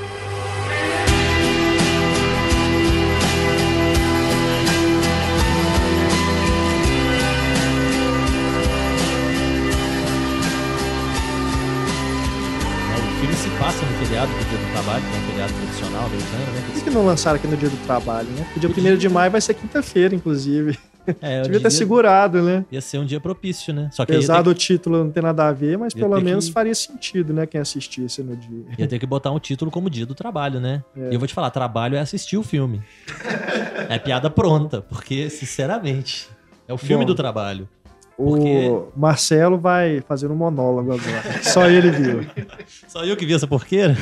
[14.26, 16.62] Feriado do Dia do Trabalho, que é um feriado tradicional americano, né?
[16.72, 18.46] Por que não lançaram aqui no dia do trabalho, né?
[18.52, 20.78] Porque dia 1 de maio vai ser quinta-feira, inclusive.
[21.20, 22.64] É, Devia ter segurado, né?
[22.70, 23.88] Ia ser um dia propício, né?
[23.92, 26.52] Só que Apesar do título não ter nada a ver, mas Ia pelo menos que-
[26.52, 27.44] faria sentido, né?
[27.44, 28.64] Quem assistisse no dia.
[28.78, 30.84] ia ter que botar um título como Dia do Trabalho, né?
[30.96, 31.10] É.
[31.10, 32.80] E eu vou te falar, trabalho é assistir o filme.
[33.88, 36.28] é piada pronta, porque, sinceramente,
[36.68, 37.08] é o filme Bom.
[37.08, 37.68] do trabalho.
[38.16, 41.42] Porque- O Marcelo vai fazer um monólogo agora.
[41.42, 42.26] Só ele viu.
[42.88, 43.96] Só eu que vi essa porqueira?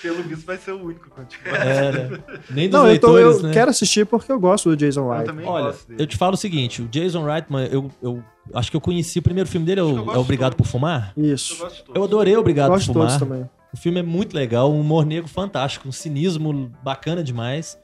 [0.00, 1.08] Pelo visto vai ser o único.
[1.44, 2.18] É, né?
[2.50, 3.52] Nem dos Não, eu, tô- leitores, eu né?
[3.52, 5.24] quero assistir porque eu gosto do Jason Eu Wright.
[5.26, 6.02] também Olha, gosto dele.
[6.02, 8.22] eu te falo o seguinte, o Jason Reitman, eu, eu
[8.54, 11.12] acho que eu conheci o primeiro filme dele, é eu é gosto Obrigado por Fumar.
[11.16, 11.56] Eu Isso.
[11.58, 11.96] gosto de todos.
[11.96, 13.28] Eu adorei Obrigado Gosto de por todos Fumar.
[13.28, 13.50] também.
[13.72, 17.76] O filme é muito legal, um humor negro fantástico, um cinismo bacana demais.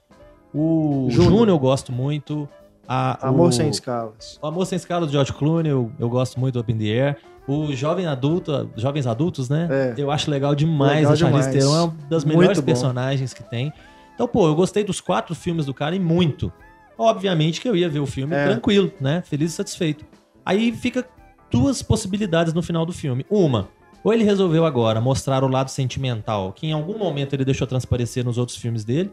[0.55, 1.09] O.
[1.11, 2.49] Júnior eu gosto muito.
[2.87, 4.39] A, Amor o, Sem Escalas.
[4.43, 6.85] O Amor Sem Escala do George Clooney, eu, eu gosto muito do Up in the
[6.85, 7.17] Air.
[7.47, 9.69] O Jovem Adulto, Jovens Adultos, né?
[9.71, 9.95] É.
[9.97, 11.51] Eu acho legal demais Legal a Charlize.
[11.51, 13.73] Theron, é uma das melhores personagens que tem.
[14.15, 16.53] Então, pô, eu gostei dos quatro filmes do cara e muito.
[16.97, 18.47] Obviamente que eu ia ver o filme É.
[18.47, 19.23] tranquilo, né?
[19.27, 20.05] Feliz e satisfeito.
[20.45, 21.05] Aí fica
[21.51, 23.27] duas possibilidades no final do filme.
[23.29, 23.69] Uma,
[24.03, 28.25] ou ele resolveu agora mostrar o lado sentimental, que em algum momento ele deixou transparecer
[28.25, 29.11] nos outros filmes dele,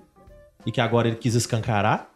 [0.65, 2.10] e que agora ele quis escancarar.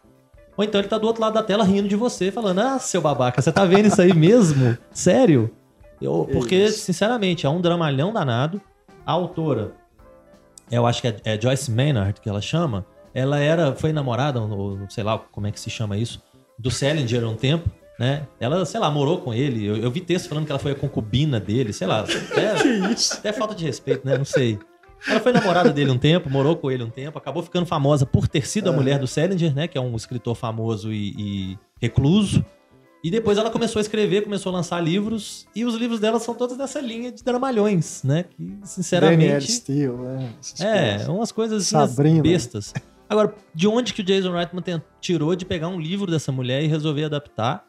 [0.58, 3.02] Ou então ele tá do outro lado da tela rindo de você, falando: Ah, seu
[3.02, 4.78] babaca, você tá vendo isso aí mesmo?
[4.92, 5.52] Sério?
[6.02, 6.80] Eu, porque, Isso.
[6.80, 8.62] sinceramente, é um dramalhão danado.
[9.06, 9.72] A autora,
[10.72, 14.78] eu acho que é, é Joyce Maynard, que ela chama, ela era, foi namorada, ou
[14.90, 16.22] sei lá como é que se chama isso,
[16.58, 18.28] do Salinger há um tempo, né?
[18.40, 19.66] Ela, sei lá, morou com ele.
[19.66, 22.02] Eu, eu vi texto falando que ela foi a concubina dele, sei lá.
[22.32, 22.52] Até,
[23.18, 24.18] até falta de respeito, né?
[24.18, 24.60] Não sei.
[25.08, 28.28] Ela foi namorada dele um tempo, morou com ele um tempo, acabou ficando famosa por
[28.28, 29.68] ter sido a mulher do Salinger, né?
[29.68, 32.44] Que é um escritor famoso e, e recluso.
[33.04, 36.34] E depois ela começou a escrever, começou a lançar livros, e os livros dela são
[36.34, 38.24] todos dessa linha de dramalhões, né?
[38.24, 39.52] Que, Daniel sinceramente.
[39.52, 40.30] Steele, né?
[40.60, 41.08] É, coisas.
[41.08, 42.24] umas coisas assim, Sabrina.
[42.24, 42.74] bestas.
[43.08, 46.68] Agora, de onde que o Jason Reitman tirou de pegar um livro dessa mulher e
[46.68, 47.64] resolver adaptar?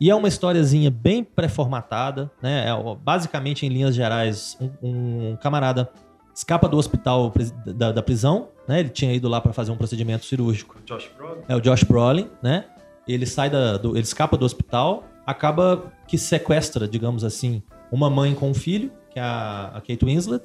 [0.00, 2.68] E é uma historiazinha bem pré-formatada, né?
[2.68, 5.90] É, basicamente, em linhas gerais, um, um camarada
[6.38, 7.32] escapa do hospital
[7.66, 8.78] da, da prisão, né?
[8.78, 10.76] Ele tinha ido lá para fazer um procedimento cirúrgico.
[10.86, 11.40] Josh Brolin.
[11.48, 12.64] É o Josh Brolin, né?
[13.08, 17.60] Ele sai da, do, ele escapa do hospital, acaba que sequestra, digamos assim,
[17.90, 20.44] uma mãe com um filho, que é a, a Kate Winslet,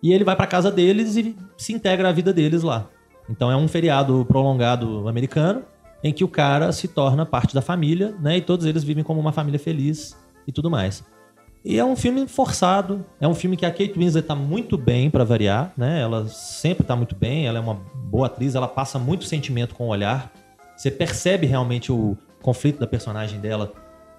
[0.00, 2.88] e ele vai pra casa deles e se integra à vida deles lá.
[3.28, 5.64] Então é um feriado prolongado americano
[6.04, 8.36] em que o cara se torna parte da família, né?
[8.36, 10.16] E todos eles vivem como uma família feliz
[10.46, 11.04] e tudo mais.
[11.68, 15.10] E é um filme forçado, é um filme que a Kate Winslet tá muito bem
[15.10, 16.00] pra variar, né?
[16.00, 19.86] Ela sempre tá muito bem, ela é uma boa atriz, ela passa muito sentimento com
[19.86, 20.32] o olhar.
[20.76, 23.72] Você percebe realmente o conflito da personagem dela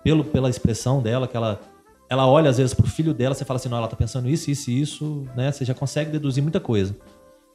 [0.04, 1.62] pelo, pela expressão dela, que ela,
[2.10, 4.52] ela olha às vezes pro filho dela, você fala assim, não, ela tá pensando isso,
[4.52, 5.50] isso e isso, né?
[5.50, 6.98] Você já consegue deduzir muita coisa.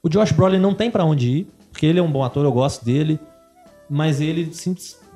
[0.03, 2.53] O Josh Brolin não tem pra onde ir, porque ele é um bom ator, eu
[2.53, 3.21] gosto dele,
[3.91, 4.55] mas ele,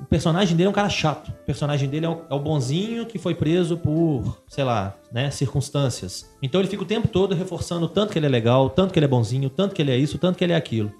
[0.01, 1.29] o personagem dele é um cara chato.
[1.29, 5.31] O personagem dele é o, é o bonzinho que foi preso por, sei lá, né,
[5.31, 6.29] circunstâncias.
[6.41, 9.05] Então ele fica o tempo todo reforçando tanto que ele é legal, tanto que ele
[9.05, 10.91] é bonzinho, tanto que ele é isso, tanto que ele é aquilo.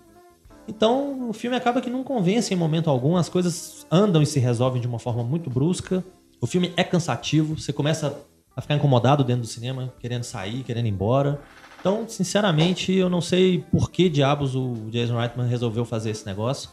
[0.68, 4.40] Então o filme acaba que não convence em momento algum, as coisas andam e se
[4.40, 6.04] resolvem de uma forma muito brusca.
[6.42, 8.20] O filme é cansativo, você começa
[8.56, 11.40] a ficar incomodado dentro do cinema, querendo sair, querendo ir embora.
[11.80, 16.70] Então, sinceramente, eu não sei por que diabos o Jason Reitman resolveu fazer esse negócio.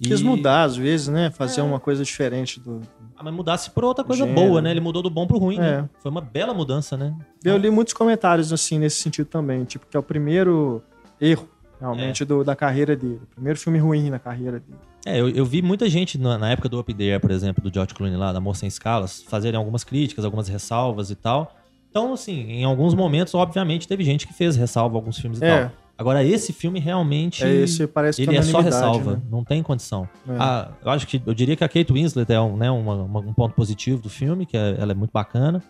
[0.00, 1.30] E- Quis mudar, às vezes, né?
[1.30, 2.80] Fazer uma coisa diferente do.
[3.16, 4.48] Ah, mas mudasse por outra coisa Gênero.
[4.48, 4.70] boa, né?
[4.72, 5.88] Ele mudou do bom pro ruim, né?
[5.88, 6.00] É.
[6.00, 7.14] Foi uma bela mudança, né?
[7.44, 10.82] Eu li muitos comentários assim nesse sentido também, tipo, que é o primeiro
[11.20, 11.48] erro,
[11.80, 13.20] realmente, do, da carreira dele.
[13.22, 14.78] O primeiro filme ruim na carreira dele.
[15.06, 17.72] É, eu, eu vi muita gente na, na época do Up There, por exemplo, do
[17.72, 21.54] George Clooney lá, da Amor Sem Escalas, fazerem algumas críticas, algumas ressalvas e tal.
[21.90, 25.44] Então, assim, em alguns momentos, obviamente, teve gente que fez ressalva a alguns filmes e
[25.44, 25.60] É.
[25.66, 25.72] tal.
[25.96, 27.44] Agora, esse filme realmente.
[27.44, 29.22] É, esse parece que ele é só ressalva, né?
[29.30, 30.08] não tem condição.
[30.28, 30.36] É.
[30.38, 33.20] Ah, eu acho que eu diria que a Kate Winslet é um, né, uma- uma-
[33.20, 35.62] um ponto positivo do filme, que é- ela é muito bacana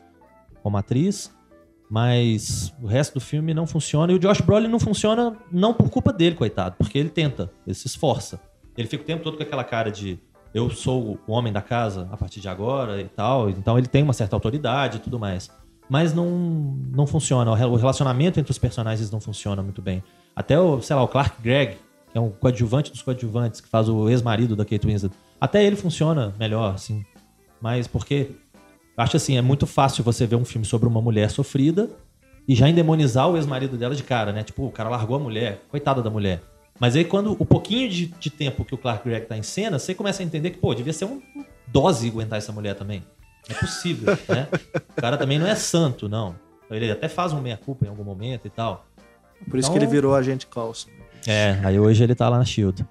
[0.63, 1.31] como atriz,
[1.91, 4.13] mas o resto do filme não funciona.
[4.13, 7.75] E o Josh Brolin não funciona não por culpa dele, coitado, porque ele tenta, ele
[7.75, 8.41] se esforça.
[8.77, 10.19] Ele fica o tempo todo com aquela cara de
[10.55, 13.51] eu sou o homem da casa a partir de agora e tal.
[13.51, 15.51] Então ele tem uma certa autoridade e tudo mais.
[15.89, 16.29] Mas não,
[16.91, 17.51] não funciona.
[17.51, 20.03] O re- O relacionamento entre os personagens não funciona muito bem.
[20.35, 21.77] Até o, sei lá, o Clark Gregg,
[22.11, 25.15] que é um coadjuvante dos coadjuvantes, que faz o ex-marido da Kate Winslet.
[25.41, 27.05] Até ele funciona melhor, assim.
[27.61, 28.31] Mas porque
[28.97, 31.91] acho assim, é muito fácil você ver um filme sobre uma mulher sofrida
[32.47, 34.43] e já endemonizar o ex-marido dela de cara, né?
[34.43, 36.43] Tipo, o cara largou a mulher, coitada da mulher.
[36.79, 39.79] Mas aí quando o pouquinho de, de tempo que o Clark Gregg tá em cena,
[39.79, 41.23] você começa a entender que, pô, devia ser um
[41.69, 43.03] dose aguentar essa mulher também.
[43.49, 44.49] É possível, né?
[44.97, 46.35] O cara também não é santo, não.
[46.71, 48.87] Ele até faz um meia-culpa em algum momento e tal.
[49.51, 50.89] Por isso Então- que ele virou agente Coulson.
[51.27, 52.87] É, aí hoje ele tá lá na Shield.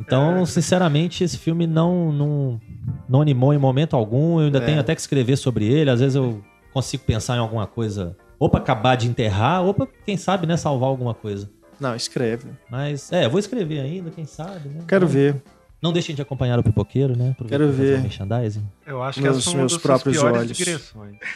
[0.00, 2.60] Então, sinceramente, esse filme não, não,
[3.08, 4.40] não animou em momento algum.
[4.40, 4.60] Eu ainda É.
[4.64, 5.90] tenho até que escrever sobre ele.
[5.90, 6.42] Às vezes eu
[6.72, 10.56] consigo pensar em alguma coisa, ou pra acabar de enterrar, ou pra, quem sabe, né,
[10.56, 11.48] salvar alguma coisa.
[11.78, 12.48] Não, escreve.
[12.70, 14.80] Mas, é, eu vou escrever ainda, quem sabe, né?
[14.88, 15.42] Quero Então, ver.
[15.82, 17.34] Não deixem de acompanhar o Pipoqueiro, né?
[17.48, 17.98] Quero ver.
[17.98, 18.64] um merchandising.
[18.86, 20.56] Eu acho que foi uma meus próprios olhos.
[20.56, 21.16] digressões.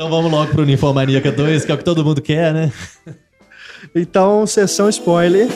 [0.00, 2.72] Então vamos logo pro Ninfomaníaca 2, que é o que todo mundo quer, né?
[3.94, 5.46] Então, sessão spoiler.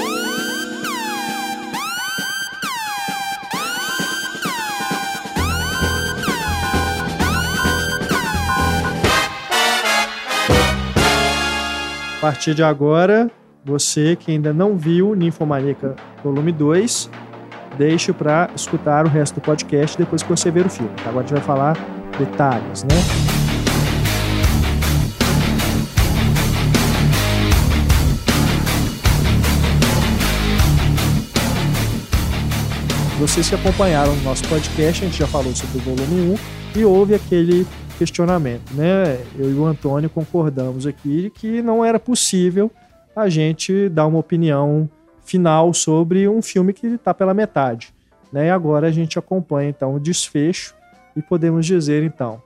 [12.19, 13.31] A partir de agora,
[13.65, 17.11] você que ainda não viu Ninfomaníaca Volume 2,
[17.79, 20.93] deixe para escutar o resto do podcast depois que você ver o filme.
[21.07, 21.77] Agora a gente vai falar
[22.19, 22.95] detalhes, né?
[33.19, 36.37] Vocês que acompanharam o nosso podcast, a gente já falou sobre o volume
[36.75, 37.67] 1 e houve aquele
[37.97, 39.19] questionamento, né?
[39.39, 42.71] Eu e o Antônio concordamos aqui que não era possível
[43.15, 44.89] a gente dar uma opinião
[45.25, 47.95] final sobre um filme que está pela metade,
[48.33, 48.49] né?
[48.49, 50.75] E agora a gente acompanha então o desfecho
[51.17, 52.43] e podemos dizer então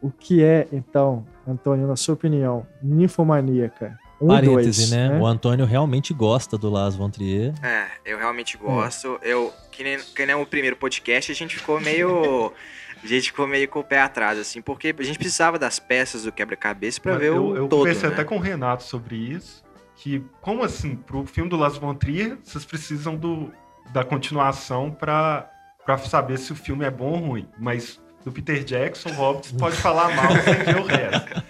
[0.00, 5.18] o que é então, Antônio, na sua opinião, ninfomaníaca 1 e Parêntese, 2, né?
[5.20, 7.52] O Antônio realmente gosta do Lars von Trier.
[7.62, 9.18] É, eu realmente gosto.
[9.22, 12.52] Eu, que nem, que nem o primeiro podcast, a gente ficou meio.
[13.02, 16.24] A gente ficou meio com o pé atrás, assim, porque a gente precisava das peças
[16.24, 17.80] do quebra-cabeça pra ver eu, o eu todo.
[17.80, 18.14] conversei né?
[18.14, 19.63] até com o Renato sobre isso.
[19.96, 23.50] Que, como assim, pro filme do Las von Trier, vocês precisam do,
[23.92, 25.48] da continuação pra
[26.06, 27.48] saber se o filme é bom ou ruim.
[27.58, 31.44] Mas do Peter Jackson, o Hobbit pode falar mal sem ver o resto.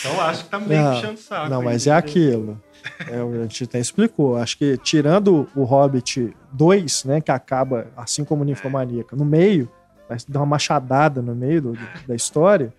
[0.00, 1.50] Então acho que tá meio Não, puxando o saco.
[1.50, 1.92] Não, mas né?
[1.92, 2.60] é aquilo.
[3.08, 4.36] É, a gente até explicou.
[4.36, 9.70] Acho que tirando o Hobbit 2, né, que acaba assim como o Ninfomaníaca, no meio,
[10.08, 12.72] vai dar uma machadada no meio do- da história,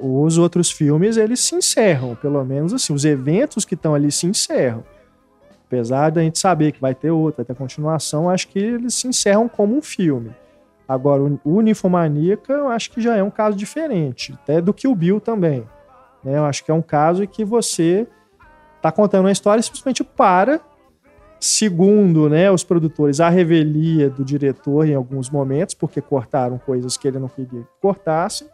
[0.00, 4.26] os outros filmes eles se encerram, pelo menos assim, os eventos que estão ali se
[4.26, 4.84] encerram.
[5.66, 9.06] Apesar da gente saber que vai ter outra, vai ter continuação, acho que eles se
[9.06, 10.30] encerram como um filme.
[10.88, 14.94] Agora, o- Ninfomaníaca, eu acho que já é um caso diferente, até do que o
[14.94, 15.66] Bill também.
[16.24, 16.38] né?
[16.38, 18.06] Eu acho que é um caso em que você
[18.76, 20.60] está contando uma história e simplesmente para,
[21.38, 27.06] segundo né, os produtores, a revelia do diretor em alguns momentos, porque cortaram coisas que
[27.06, 28.48] ele não queria que cortassem.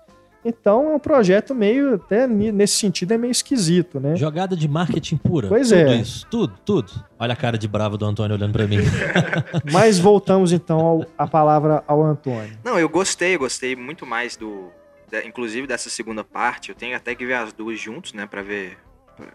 [0.44, 4.14] Então é um projeto meio, até nesse sentido, é meio esquisito, né?
[4.14, 5.48] Jogada de marketing pura.
[5.48, 5.96] Pois tudo é.
[5.96, 6.92] isso, tudo, tudo.
[7.18, 8.76] Olha a cara de bravo do Antônio olhando pra mim.
[9.72, 12.58] Mas voltamos então ao- a palavra ao Antônio.
[12.62, 14.68] Não, eu gostei, eu gostei muito mais do.
[15.10, 16.68] da- inclusive dessa segunda parte.
[16.70, 18.76] Eu tenho até que ver as duas juntos, né, pra ver.
[19.16, 19.26] pra-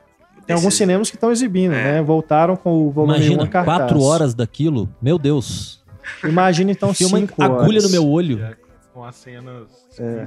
[0.46, 1.94] Tem alguns cinemas que estão exibindo, É.
[1.94, 2.02] né?
[2.04, 3.78] Voltaram com o volume 1 Imagina, cartaz.
[3.80, 4.88] quatro horas daquilo.
[5.02, 5.84] Meu Deus.
[6.24, 7.84] Imagina então Filma cinco agulha horas.
[7.84, 8.44] no meu olho.
[8.44, 8.56] É,
[8.94, 9.68] com as cenas
[10.00, 10.26] É.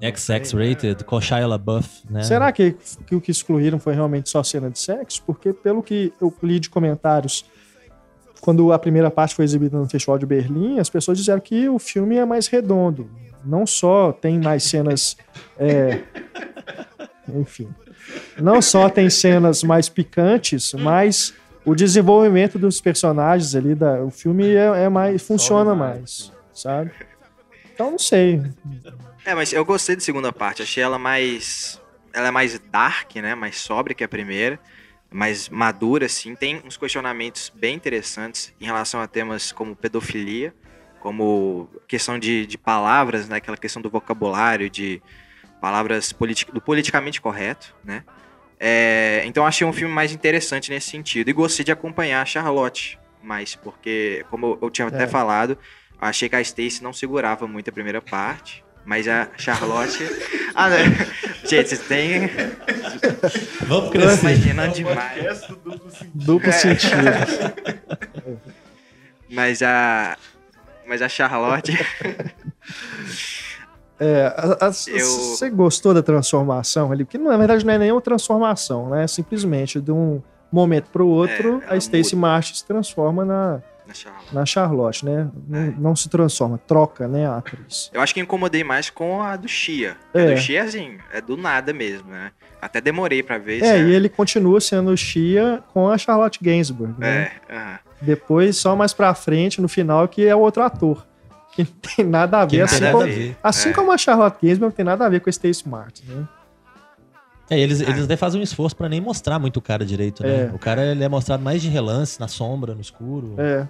[0.00, 0.48] explícitas.
[0.50, 2.22] XX-rated, com Shia LaBeouf, né?
[2.22, 5.22] Será que, que o que excluíram foi realmente só cena de sexo?
[5.26, 7.44] Porque, pelo que eu li de comentários,
[8.40, 11.78] quando a primeira parte foi exibida no Festival de Berlim, as pessoas disseram que o
[11.78, 13.10] filme é mais redondo.
[13.44, 15.16] Não só tem mais cenas.
[15.58, 16.00] é,
[17.34, 17.68] enfim.
[18.38, 24.54] Não só tem cenas mais picantes, mas o desenvolvimento dos personagens ali, da, o filme
[24.54, 25.22] é, é mais.
[25.22, 26.92] funciona mais, sabe?
[27.74, 28.40] Então não sei.
[29.26, 30.62] É, mas eu gostei da segunda parte.
[30.62, 31.82] Achei ela mais.
[32.12, 33.34] Ela é mais dark, né?
[33.34, 34.58] Mais sóbria que a primeira.
[35.10, 36.36] Mais madura, assim.
[36.36, 40.54] Tem uns questionamentos bem interessantes em relação a temas como pedofilia,
[41.00, 43.36] como questão de, de palavras, né?
[43.38, 45.02] Aquela questão do vocabulário, de
[45.60, 48.04] palavras politi do politicamente correto, né?
[48.60, 51.28] É, então achei um filme mais interessante nesse sentido.
[51.28, 55.06] E gostei de acompanhar a Charlotte mais, porque, como eu tinha até É.
[55.08, 55.58] falado,
[56.00, 58.64] achei que a Stacy não segurava muito a primeira parte.
[58.86, 60.02] Mas a Charlotte.
[60.58, 60.78] Ah, né?
[61.44, 62.30] Gente, vocês têm.
[63.66, 64.20] Vamos crescer.
[64.22, 65.18] imaginando demais.
[65.18, 66.10] Podcast do duplo sentido.
[66.14, 66.52] Duplo É.
[66.52, 68.40] sentido.
[69.30, 70.16] Mas a.
[70.88, 71.76] Mas a Charlotte.
[74.00, 77.04] É, a- Eu- Você gostou da transformação ali?
[77.04, 79.06] Porque na verdade não é nenhuma transformação, né?
[79.06, 82.28] Simplesmente de um momento para o outro, É, a Stacey muda.
[82.28, 84.34] Martin se transforma na, na Charlotte.
[84.34, 85.30] na Charlotte, né?
[85.48, 87.90] Não, não se transforma, troca, né, a atriz.
[87.92, 89.96] Eu acho que incomodei mais com a do Chia.
[90.14, 90.34] A É.
[90.34, 92.30] do Chia, assim, é do nada mesmo, né?
[92.60, 93.62] Até demorei pra ver.
[93.62, 97.30] É, se e ele continua sendo o Shia com a Charlotte Gainsbourg, né?
[97.48, 97.78] É, aham.
[98.02, 101.06] Depois, só mais pra frente, no final, que é outro ator.
[101.52, 102.50] Que não tem nada a ver.
[102.50, 103.36] Que assim nada a como, ver.
[103.42, 103.72] assim É.
[103.72, 106.24] como a Charlotte Gainsbourg não tem nada a ver com a Stacey Martin, né?
[107.48, 110.46] É, eles, eles até fazem um esforço pra nem mostrar muito o cara direito, né?
[110.46, 110.50] É.
[110.54, 113.34] O cara ele é mostrado mais de relance, na sombra, no escuro.
[113.38, 113.66] É.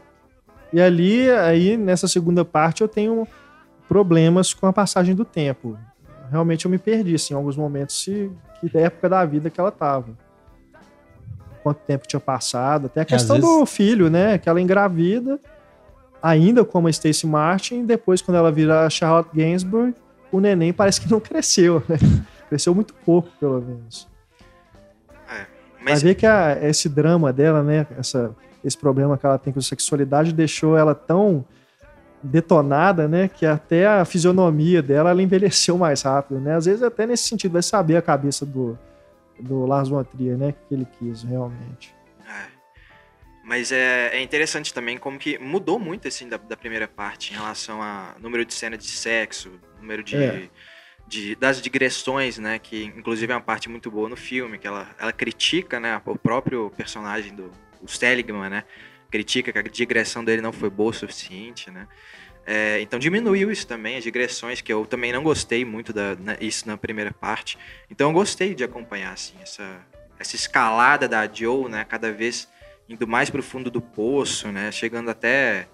[0.72, 3.26] E ali, aí, nessa segunda parte, eu tenho
[3.88, 5.78] problemas com a passagem do tempo.
[6.30, 8.30] Realmente eu me perdi, assim, em alguns momentos, se,
[8.60, 10.08] que época da vida que ela tava.
[11.62, 14.38] quanto tempo tinha passado, até a às questão vezes- do filho, né?
[14.38, 15.38] Que ela engravida,
[16.22, 19.94] ainda como a Stacey Martin, depois quando ela vira a Charlotte Gainsbourg,
[20.32, 21.96] o neném parece que não cresceu, né?
[22.48, 24.08] Cresceu muito pouco, pelo menos.
[25.28, 25.46] É, Vai
[25.82, 27.86] mas ver que a- esse drama dela, né?
[27.98, 31.44] Essa, esse problema que ela tem com a sexualidade deixou ela tão
[32.22, 33.28] detonada, né?
[33.28, 36.54] Que até a fisionomia dela ela envelheceu mais rápido, né?
[36.56, 38.78] Às vezes até nesse sentido vai saber a cabeça do,
[39.38, 40.52] do Lars von Trier, né?
[40.68, 41.94] Que ele quis realmente.
[42.28, 42.46] É.
[43.44, 47.36] Mas é, é interessante também como que mudou muito assim da, da primeira parte em
[47.36, 50.48] relação a número de cena de sexo, número de, É.
[51.06, 52.58] de- das digressões, né?
[52.58, 56.00] Que inclusive é uma parte muito boa no filme, que ela, ela critica, né?
[56.04, 57.50] O próprio personagem do
[57.86, 58.64] Seligman, né?
[59.10, 61.86] Critica que a digressão dele não foi boa o suficiente, né?
[62.48, 66.66] É, então diminuiu isso também, as digressões, que eu também não gostei muito da, isso
[66.66, 67.58] na primeira parte.
[67.90, 69.84] Então eu gostei de acompanhar, assim, essa,
[70.18, 71.84] essa escalada da Joe, né?
[71.84, 72.48] Cada vez
[72.88, 74.70] indo mais pro fundo do poço, né?
[74.70, 75.66] Chegando até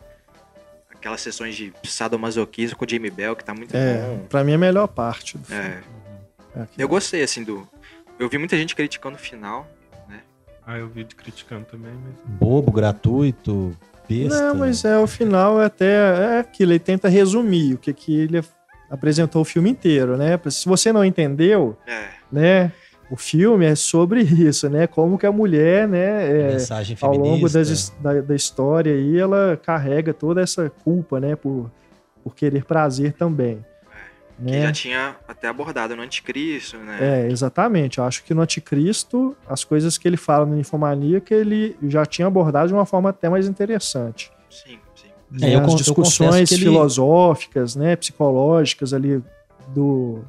[1.02, 4.26] aquelas sessões de sadomasoquismo com o Jamie Bell, que tá muito É, bom.
[4.28, 5.60] pra mim é a melhor parte do filme.
[5.62, 5.80] É,
[6.56, 6.80] É aqui.
[6.80, 7.66] eu gostei, assim, do...
[8.18, 9.68] Eu vi muita gente criticando o final.
[10.64, 12.14] Ah, eu vi criticando também, mas.
[12.38, 13.76] Bobo, gratuito,
[14.08, 14.40] besta.
[14.40, 18.16] Não, mas é o final é até é aquilo, ele tenta resumir o que, que
[18.16, 18.40] ele
[18.88, 20.38] apresentou o filme inteiro, né?
[20.50, 22.72] Se você não entendeu, É, né?
[23.12, 24.86] O filme é sobre isso, né?
[24.86, 26.30] Como que a mulher, né?
[26.30, 31.20] é, Mensagem ao longo das his- da, da história aí, ela carrega toda essa culpa,
[31.20, 31.36] né?
[31.36, 31.70] Por,
[32.24, 33.64] por querer prazer também.
[34.38, 34.62] que Né?
[34.62, 36.98] já tinha até abordado no Anticristo, né?
[37.26, 37.98] É, exatamente.
[37.98, 42.26] Eu acho que no Anticristo, as coisas que ele fala no Infomaníaca, ele já tinha
[42.26, 44.32] abordado de uma forma até mais interessante.
[44.48, 45.08] Sim, sim.
[45.44, 45.64] É, Né?
[45.64, 47.94] As discussões que ele- filosóficas, né?
[47.94, 49.22] Psicológicas ali
[49.68, 50.24] do,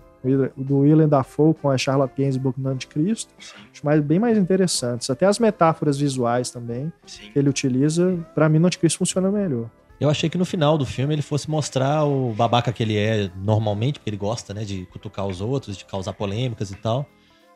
[0.56, 3.32] do Willem Dafoe com a Charlotte Gainsbourg no Anticristo.
[3.40, 5.10] Sim, Acho mais, bem mais interessantes.
[5.10, 7.30] Até as metáforas visuais também sim.
[7.32, 9.70] que ele utiliza, pra mim no Anticristo funciona melhor.
[10.00, 13.30] Eu achei que no final do filme ele fosse mostrar o babaca que ele é
[13.38, 17.06] normalmente, porque ele gosta, né, de cutucar os outros, de causar polêmicas e tal.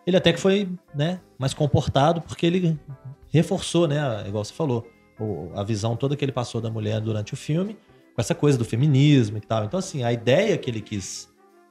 [0.05, 2.79] Ele até que foi, né, mais comportado porque ele
[3.29, 4.87] reforçou, né, igual você falou,
[5.55, 7.77] a visão toda que ele passou da mulher durante o filme,
[8.15, 9.65] com essa coisa do feminismo e tal.
[9.65, 11.27] Então, assim, a ideia que ele quis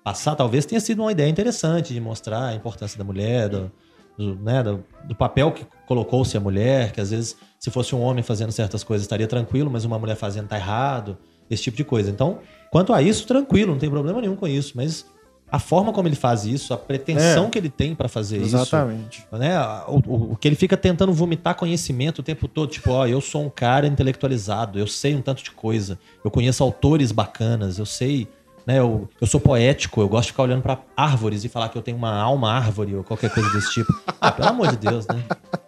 [0.06, 3.72] passar talvez tenha sido uma ideia interessante de mostrar a importância da mulher, do,
[4.16, 8.00] do, né, do, do papel que colocou-se a mulher, que às vezes se fosse um
[8.00, 11.18] homem fazendo certas coisas estaria tranquilo, mas uma mulher fazendo tá errado,
[11.50, 12.08] esse tipo de coisa.
[12.08, 12.38] Então,
[12.70, 15.04] quanto a isso, tranquilo, não tem problema nenhum com isso, mas
[15.50, 17.50] a forma como ele faz isso, a pretensão É.
[17.50, 19.26] que ele tem pra fazer isso, Exatamente.
[19.32, 19.58] né?
[19.88, 23.42] O- o que ele fica tentando vomitar conhecimento o tempo todo, tipo, ó, eu sou
[23.44, 28.28] um cara intelectualizado, eu sei um tanto de coisa, eu conheço autores bacanas, eu sei,
[28.66, 28.78] né?
[28.78, 31.82] Eu, eu sou poético, eu gosto de ficar olhando pra árvores e falar que eu
[31.82, 33.92] tenho uma alma árvore ou qualquer coisa desse tipo.
[34.20, 35.22] Ah, pelo amor de Deus, né?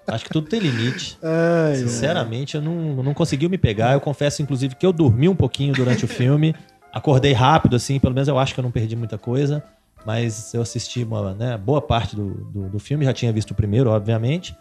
[0.06, 1.18] Acho que tudo tem limite.
[1.22, 3.92] Ai, Sinceramente, eu não, não conseguiu me pegar.
[3.92, 6.54] Eu confesso, inclusive, que eu dormi um pouquinho durante o filme.
[6.92, 9.62] Acordei rápido, assim, pelo menos eu acho que eu não perdi muita coisa.
[10.04, 13.54] Mas eu assisti uma né, boa parte do, do, do filme, já tinha visto o
[13.54, 14.56] primeiro, obviamente.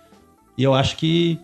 [0.57, 1.39] E eu acho que.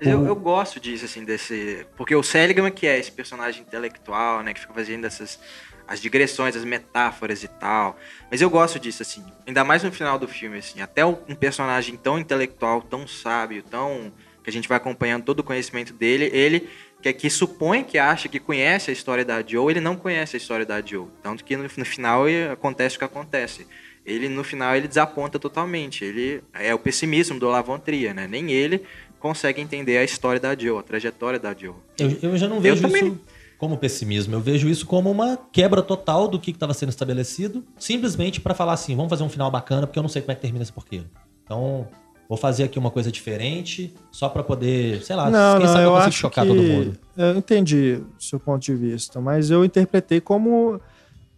[0.00, 1.84] Mas Eu, eu gosto disso, assim, desse.
[1.96, 4.54] Porque o Seligman, que é esse personagem intelectual, né?
[4.54, 5.40] Que fica fazendo essas.
[5.88, 7.98] As digressões, as metáforas e tal.
[8.30, 9.24] Mas eu gosto disso, assim.
[9.46, 10.82] Ainda mais no final do filme, assim.
[10.82, 14.12] Até um personagem tão intelectual, tão sábio, tão.
[14.44, 16.30] Que a gente vai acompanhando todo o conhecimento dele.
[16.32, 16.68] Ele,
[17.02, 20.38] que, que supõe que acha que conhece a história da Joe, ele não conhece a
[20.38, 21.06] história da Joe.
[21.22, 23.66] Tanto que no, no final acontece o que acontece.
[24.04, 26.04] Ele, no final, ele desaponta totalmente.
[26.04, 28.26] Ele é o pessimismo do Lavantria, né?
[28.26, 28.84] Nem ele
[29.18, 31.74] consegue entender a história da Joe, a trajetória da Joe.
[31.98, 33.20] Eu, eu já não vejo também- isso
[33.58, 34.34] como pessimismo.
[34.34, 38.72] Eu vejo isso como uma quebra total do que estava sendo estabelecido, simplesmente para falar
[38.72, 40.72] assim: vamos fazer um final bacana, porque eu não sei como é que termina esse
[40.72, 41.02] porquê.
[41.44, 41.88] Então,
[42.28, 45.84] vou fazer aqui uma coisa diferente, só para poder, sei lá, Não, quem não, sabe
[45.84, 46.98] eu acho chocar que todo mundo.
[47.16, 50.80] eu entendi o seu ponto de vista, mas eu interpretei como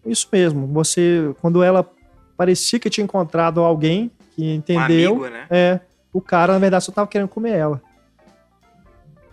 [0.05, 0.67] isso mesmo.
[0.67, 1.89] Você, quando ela
[2.37, 5.47] parecia que tinha encontrado alguém que Um entendeu, amigo, né?
[5.51, 5.81] é,
[6.13, 7.81] o cara na verdade só tava querendo comer ela.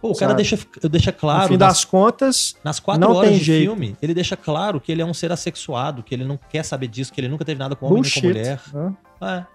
[0.02, 0.58] Pô, o cara deixa,
[0.90, 3.64] deixa claro no fim nas, das contas, nas quatro não horas tem de jeito.
[3.72, 6.88] filme, ele deixa claro que ele é um ser assexuado, que ele não quer saber
[6.88, 8.28] disso, que ele nunca teve nada com homem nem com bullshit.
[8.28, 8.62] mulher.
[8.74, 8.96] né?
[9.22, 9.46] É.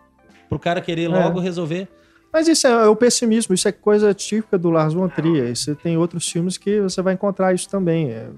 [0.48, 1.08] Pro cara querer É.
[1.08, 1.88] logo resolver.
[2.32, 5.50] Mas isso é, o pessimismo, isso é coisa típica do Lars von Trier.
[5.50, 8.10] E Você tem outros filmes que você vai encontrar isso também.
[8.10, 8.28] É,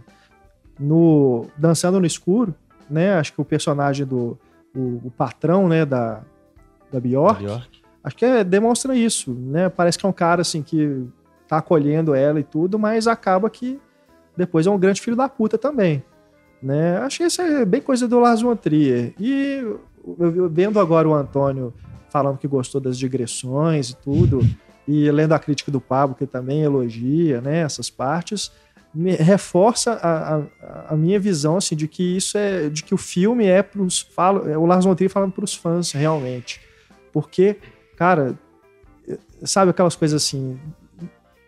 [0.79, 2.55] No Dançando no Escuro,
[2.91, 3.15] né?
[3.15, 4.39] Acho que o personagem do
[4.77, 6.21] o, o patrão, né, da,
[6.93, 7.81] da Bjork, Bjork.
[8.03, 9.69] acho que é- demonstra isso, né?
[9.69, 11.07] Parece que é um cara assim que
[11.55, 13.81] tá acolhendo ela e tudo, mas acaba que
[14.37, 16.03] depois é um grande filho da puta também,
[16.63, 16.99] né?
[16.99, 19.15] Acho que isso é bem coisa do Lars von Trier.
[19.19, 19.63] E
[20.51, 21.73] vendo agora o Antônio
[22.11, 24.41] falando que gostou das digressões e tudo,
[24.87, 28.53] e lendo a crítica do Pablo, que também elogia né, essas partes,
[28.95, 30.43] me reforça a, a,
[30.91, 34.07] a, minha visão assim de que isso é de que o filme é para os
[34.47, 36.61] é o Lars von Trier falando para os fãs realmente
[37.13, 37.57] porque
[37.97, 38.39] cara
[39.43, 40.57] sabe aquelas coisas assim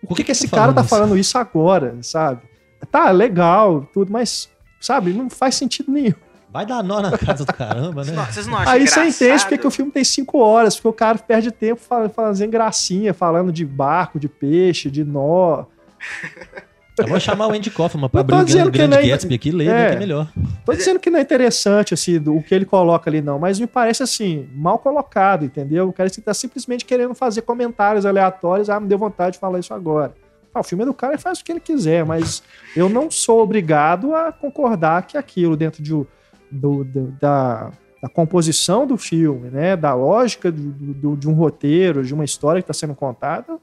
[0.07, 0.91] por que, que, esse cara tá isso?
[0.91, 2.43] falando isso agora sabe
[2.91, 4.49] tá legal tudo mas
[4.81, 6.15] sabe não faz sentido nenhum
[6.57, 8.13] Vai dar nó na casa do caramba, né?
[8.33, 9.13] Vocês não acham Aí engraçado?
[9.13, 11.83] você entende porque que o filme tem cinco horas, porque o cara perde tempo
[12.15, 15.67] fazendo gracinha, falando de barco, de peixe, de nó.
[16.99, 19.09] Eu vou chamar o Andy Kaufman pra abrir o grande, grande é...
[19.09, 20.29] Gatsby aqui e ler, é, que é melhor.
[20.65, 23.67] Tô dizendo que não é interessante, assim, o que ele coloca ali, não, mas me
[23.67, 25.89] parece, assim, mal colocado, entendeu?
[25.89, 29.75] O cara tá simplesmente querendo fazer comentários aleatórios, ah, me deu vontade de falar isso
[29.75, 30.15] agora.
[30.55, 32.43] Ah, o filme é do cara e faz o que ele quiser, mas
[32.75, 36.07] eu não sou obrigado a concordar que aquilo dentro de, do,
[36.51, 37.71] do, da,
[38.03, 42.71] da composição do filme, né, da lógica do, de um roteiro, de uma história que
[42.71, 43.59] está sendo contada,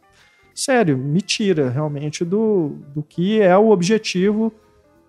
[0.54, 4.54] sério, me tira realmente do, do que é o objetivo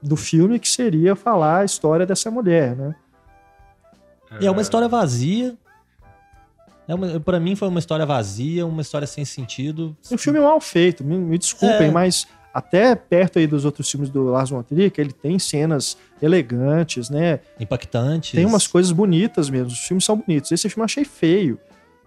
[0.03, 2.95] do filme, que seria falar a história dessa mulher, né?
[4.41, 5.57] É uma história vazia.
[6.87, 9.97] É uma, pra mim foi uma história vazia, uma história sem sentido.
[10.11, 11.91] Um filme mal feito, me, me desculpem, é.
[11.91, 15.97] mas até perto aí dos outros filmes do Lars von Trier, que ele tem cenas
[16.21, 17.41] elegantes, né?
[17.59, 18.33] Impactantes.
[18.33, 20.53] Tem umas coisas bonitas mesmo, os filmes são bonitos.
[20.53, 21.59] Esse filme eu achei feio,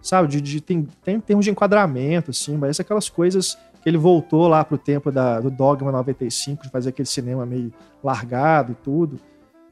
[0.02, 0.28] sabe?
[0.28, 4.64] De, de tem, tem termos de enquadramento, assim, parece aquelas coisas que ele voltou lá
[4.64, 7.72] pro tempo da, do Dogma 95, de fazer aquele cinema meio
[8.02, 9.18] largado e tudo.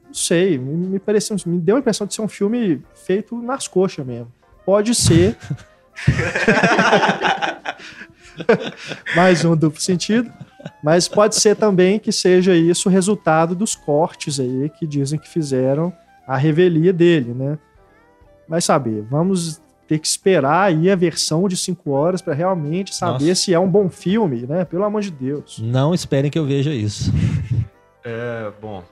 [0.05, 3.67] Não sei, me, me pareceu, me deu a impressão de ser um filme feito nas
[3.67, 4.31] coxas mesmo.
[4.65, 5.37] Pode ser.
[9.15, 10.31] Mais um duplo sentido.
[10.83, 15.27] Mas pode ser também que seja isso o resultado dos cortes aí que dizem que
[15.27, 15.93] fizeram
[16.27, 17.57] a revelia dele, né?
[18.47, 23.29] Mas saber, vamos ter que esperar aí a versão de 5 horas para realmente saber
[23.29, 23.35] Nossa.
[23.35, 24.65] se é um bom filme, né?
[24.65, 25.59] Pelo amor de Deus.
[25.59, 27.11] Não esperem que eu veja isso.
[28.03, 28.83] É, bom,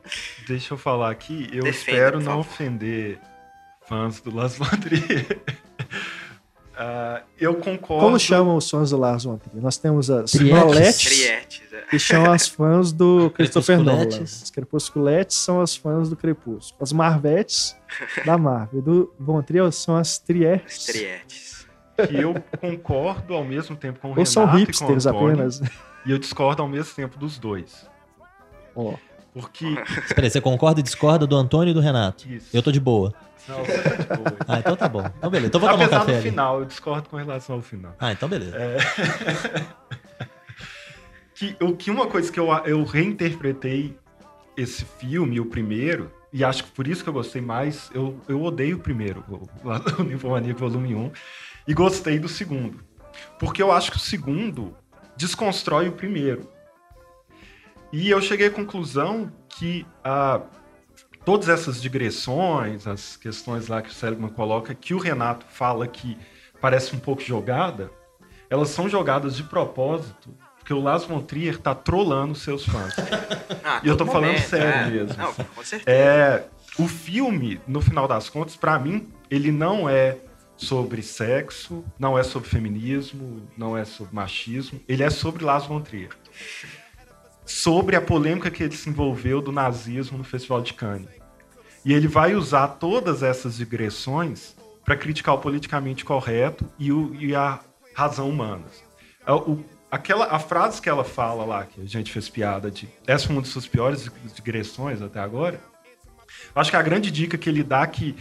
[0.48, 1.48] deixa eu falar aqui.
[1.52, 3.20] Eu Defenda, espero não ofender
[3.88, 5.40] fãs do Las Trier.
[6.76, 8.04] Uh, eu concordo.
[8.04, 9.64] Como chamam os fãs do Lars von Trier?
[9.64, 11.42] Nós temos as Noletes, é.
[11.90, 14.08] que são as fãs do Christopher Nolan.
[14.22, 16.84] As Crepusculetes são as fãs do Crepúsculo.
[16.84, 17.78] As Marvetes,
[18.26, 18.82] da Marvel.
[18.82, 20.86] Do Von Trier são as Trietes.
[20.86, 21.68] Trietes.
[21.96, 25.18] Que eu concordo ao mesmo tempo com o Ou Renato são hipsters e com o
[25.28, 25.62] Antônio, apenas.
[26.06, 27.90] E eu discordo ao mesmo tempo dos dois.
[28.76, 28.92] Ó.
[28.92, 29.15] Oh.
[29.36, 29.66] Porque...
[30.08, 32.26] Espera aí, você concorda e discorda do Antônio e do Renato?
[32.26, 32.56] Isso.
[32.56, 33.14] Eu tô de boa.
[33.50, 34.38] Não, você tá de boa.
[34.48, 35.06] Ah, então tá bom.
[35.18, 35.48] Então beleza.
[35.48, 36.30] Então vou tomar Apesar um café do ali.
[36.30, 37.94] final, eu discordo com relação ao final.
[38.00, 38.56] Ah, então beleza.
[38.58, 38.78] É...
[41.36, 43.98] que, o que uma coisa que eu, eu reinterpretei
[44.56, 48.42] esse filme, o primeiro, e acho que por isso que eu gostei mais, eu, eu
[48.42, 49.48] odeio o primeiro, o,
[50.02, 51.12] o Ninfomaníaco Volume 1,
[51.68, 52.80] e gostei do segundo.
[53.38, 54.74] Porque eu acho que o segundo
[55.18, 56.55] desconstrói o primeiro.
[57.96, 60.40] E eu cheguei à conclusão que a.
[60.40, 60.66] Uh,
[61.24, 66.18] todas essas digressões, as questões lá que o Seligman coloca, que o Renato fala que
[66.60, 67.90] parece um pouco jogada,
[68.50, 72.94] elas são jogadas de propósito, porque o Lars von Trier tá trolando seus fãs.
[73.68, 74.92] Ah, e eu tô momento, falando sério é.
[74.92, 75.18] mesmo.
[75.18, 75.90] Não, com certeza.
[75.90, 76.44] É,
[76.78, 80.20] o filme, no final das contas, para mim, ele não é
[80.56, 85.82] sobre sexo, não é sobre feminismo, não é sobre machismo, ele é sobre Lars von
[85.82, 86.12] Trier.
[87.46, 91.10] Sobre a polêmica que ele se envolveu do nazismo no Festival de Cannes.
[91.84, 97.36] E ele vai usar todas essas digressões para criticar o politicamente correto e, o, e
[97.36, 97.60] a
[97.94, 98.64] razão humana.
[99.26, 102.88] É, o, aquela, a frase que ela fala lá, que a gente fez piada de
[103.06, 105.60] essa foi uma das suas piores digressões até agora,
[106.56, 108.16] acho que a grande dica que ele dá é que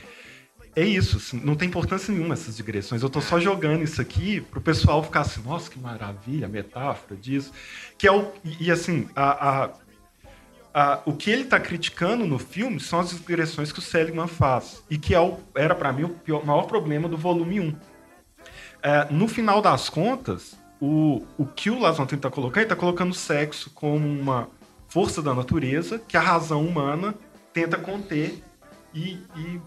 [0.77, 3.03] é isso, assim, não tem importância nenhuma essas digressões.
[3.03, 6.49] Eu estou só jogando isso aqui para o pessoal ficar assim, nossa, que maravilha, a
[6.49, 7.53] metáfora disso.
[7.97, 9.71] Que é o, e, e assim, a, a
[10.77, 14.83] ah, o que ele está criticando no filme são as digressões que o Seligman faz.
[14.91, 17.77] E que é o, era, para mim, o pior, maior problema do volume 1.
[18.83, 23.13] É, no final das contas, o, o que o Las está colocando, ele está colocando
[23.13, 24.49] o sexo como uma
[24.89, 27.15] força da natureza que a razão humana
[27.53, 28.43] tenta conter
[28.93, 29.61] e, e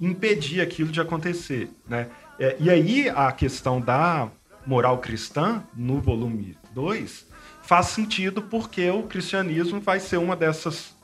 [0.00, 1.70] impedir aquilo de acontecer.
[1.88, 2.08] Né?
[2.38, 4.28] É, e aí a questão da
[4.66, 7.26] moral cristã, no volume 2,
[7.62, 10.94] faz sentido porque o cristianismo vai ser uma dessas,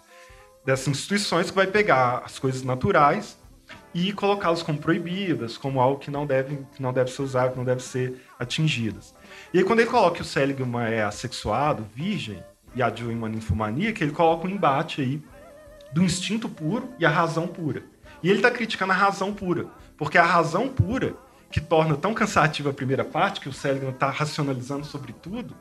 [0.64, 3.38] dessas instituições que vai pegar as coisas naturais
[3.94, 7.56] e colocá-las como proibidas, como algo que não deve, que não deve ser usado, que
[7.56, 9.14] não deve ser atingidas.
[9.52, 12.42] E aí, quando ele coloca que o Seligman é assexuado, virgem,
[12.74, 15.22] e a em uma ninfomania, que ele coloca um embate aí
[15.92, 17.84] do instinto puro e a razão pura.
[18.24, 19.66] E ele está criticando a razão pura,
[19.98, 21.14] porque a razão pura
[21.50, 25.54] que torna tão cansativa a primeira parte, que o Seligman está racionalizando sobre tudo,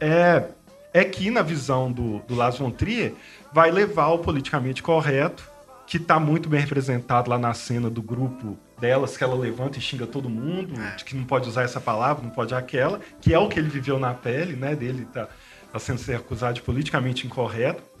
[0.00, 0.48] é,
[0.94, 3.12] é que, na visão do, do Lars von Trier,
[3.52, 5.46] vai levar ao politicamente correto,
[5.86, 9.80] que está muito bem representado lá na cena do grupo delas, que ela levanta e
[9.82, 13.38] xinga todo mundo, de que não pode usar essa palavra, não pode aquela, que é
[13.38, 15.28] o que ele viveu na pele, né, dele tá,
[15.70, 17.91] tá sendo ser acusado de politicamente incorreto.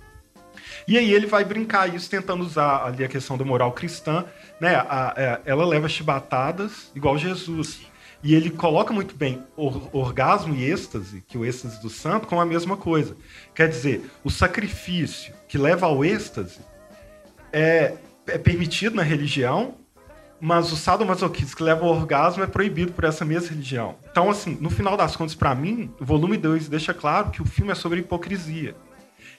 [0.86, 4.24] E aí ele vai brincar isso, tentando usar ali a questão da moral cristã,
[4.60, 4.74] né?
[4.74, 7.80] A, a, ela leva chibatadas igual Jesus.
[8.22, 12.40] E ele coloca muito bem or, orgasmo e êxtase, que o êxtase do santo, com
[12.40, 13.16] a mesma coisa.
[13.54, 16.60] Quer dizer, o sacrifício que leva ao êxtase
[17.52, 17.94] é,
[18.26, 19.74] é permitido na religião,
[20.40, 23.96] mas o sadomasoquismo que leva ao orgasmo é proibido por essa mesma religião.
[24.10, 27.44] Então, assim, no final das contas, para mim, o volume 2 deixa claro que o
[27.44, 28.74] filme é sobre hipocrisia.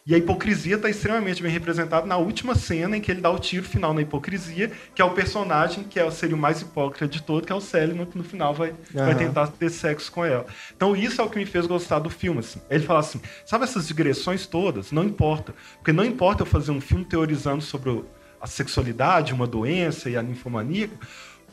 [0.06, 3.40] E a hipocrisia está extremamente bem representada na última cena em que ele dá o
[3.40, 7.24] tiro final na hipocrisia, que é o personagem que é, seria o mais hipócrita de
[7.24, 8.76] todo, que é o Célio, que no final vai, uhum.
[8.94, 10.46] vai tentar ter sexo com ela.
[10.76, 12.42] Então isso é o que me fez gostar do filme.
[12.42, 12.60] Assim.
[12.70, 14.92] Ele fala assim, sabe essas digressões todas?
[14.92, 15.56] Não importa.
[15.78, 18.04] Porque não importa eu fazer um filme teorizando sobre
[18.42, 20.90] a sexualidade, uma doença e a ninfomania,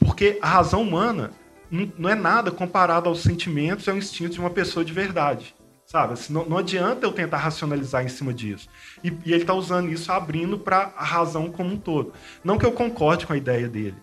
[0.01, 1.31] porque a razão humana
[1.71, 5.55] não é nada comparado aos sentimentos e ao instinto de uma pessoa de verdade.
[5.91, 6.13] Sabe?
[6.13, 8.69] Assim, não, não, adianta eu tentar racionalizar em cima disso.
[9.03, 12.13] E, e ele está usando isso abrindo para a razão como um todo.
[12.45, 13.97] Não que eu concorde com a ideia dele.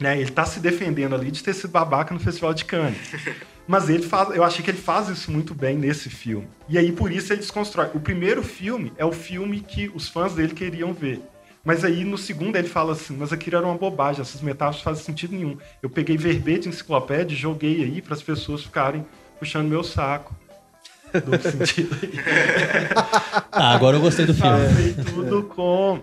[0.00, 0.16] Né?
[0.16, 2.98] Ele está se defendendo ali de ter sido babaca no Festival de Cannes.
[3.68, 6.48] Mas ele faz, eu achei que ele faz isso muito bem nesse filme.
[6.68, 7.90] E aí, por isso, ele desconstrói.
[7.94, 11.22] O primeiro filme é o filme que os fãs dele queriam ver.
[11.64, 14.82] Mas aí, no segundo, ele fala assim: Mas aquilo era uma bobagem, essas metáforas não
[14.82, 15.56] fazem sentido nenhum.
[15.80, 19.06] Eu peguei verbete, enciclopédia, joguei aí para as pessoas ficarem
[19.38, 20.34] puxando meu saco
[21.20, 21.96] do sentido.
[23.50, 24.66] ah, agora eu gostei do filme.
[24.66, 26.00] Fazei tudo com,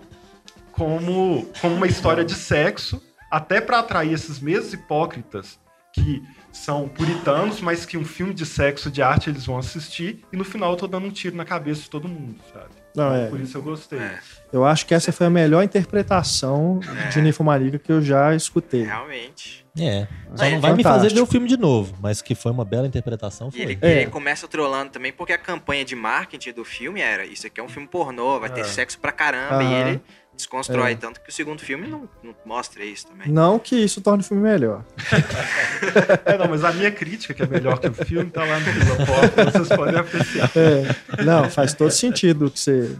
[0.72, 5.58] como, como uma história de sexo, até para atrair esses mesmos hipócritas
[5.92, 6.22] que
[6.52, 10.44] são puritanos, mas que um filme de sexo, de arte, eles vão assistir, e no
[10.44, 12.79] final eu tô dando um tiro na cabeça de todo mundo, sabe?
[12.94, 13.28] Não, é.
[13.28, 13.98] Por isso eu gostei.
[13.98, 14.18] É.
[14.52, 17.08] Eu acho que essa foi a melhor interpretação é.
[17.08, 18.84] de Ninfomaniga que eu já escutei.
[18.84, 19.64] Realmente.
[19.78, 20.08] É.
[20.34, 20.76] Só não vai fantástico.
[20.76, 23.50] me fazer ver o filme de novo, mas que foi uma bela interpretação.
[23.50, 23.60] Foi.
[23.60, 24.02] E ele, é.
[24.02, 27.62] ele começa trolando também, porque a campanha de marketing do filme era: Isso aqui é
[27.62, 28.64] um filme pornô, vai ter é.
[28.64, 29.62] sexo pra caramba.
[29.62, 30.00] E ele
[30.40, 30.92] desconstrói.
[30.92, 30.94] É.
[30.96, 33.28] Tanto que o segundo filme não, não, mostra isso também.
[33.28, 34.84] Não que isso torne o filme melhor.
[36.24, 38.66] é, não, mas a minha crítica, que é melhor que o filme, tá lá no
[38.66, 40.50] Filoporta, vocês podem apreciar.
[40.56, 41.22] É.
[41.24, 42.96] Não, faz todo sentido o que você,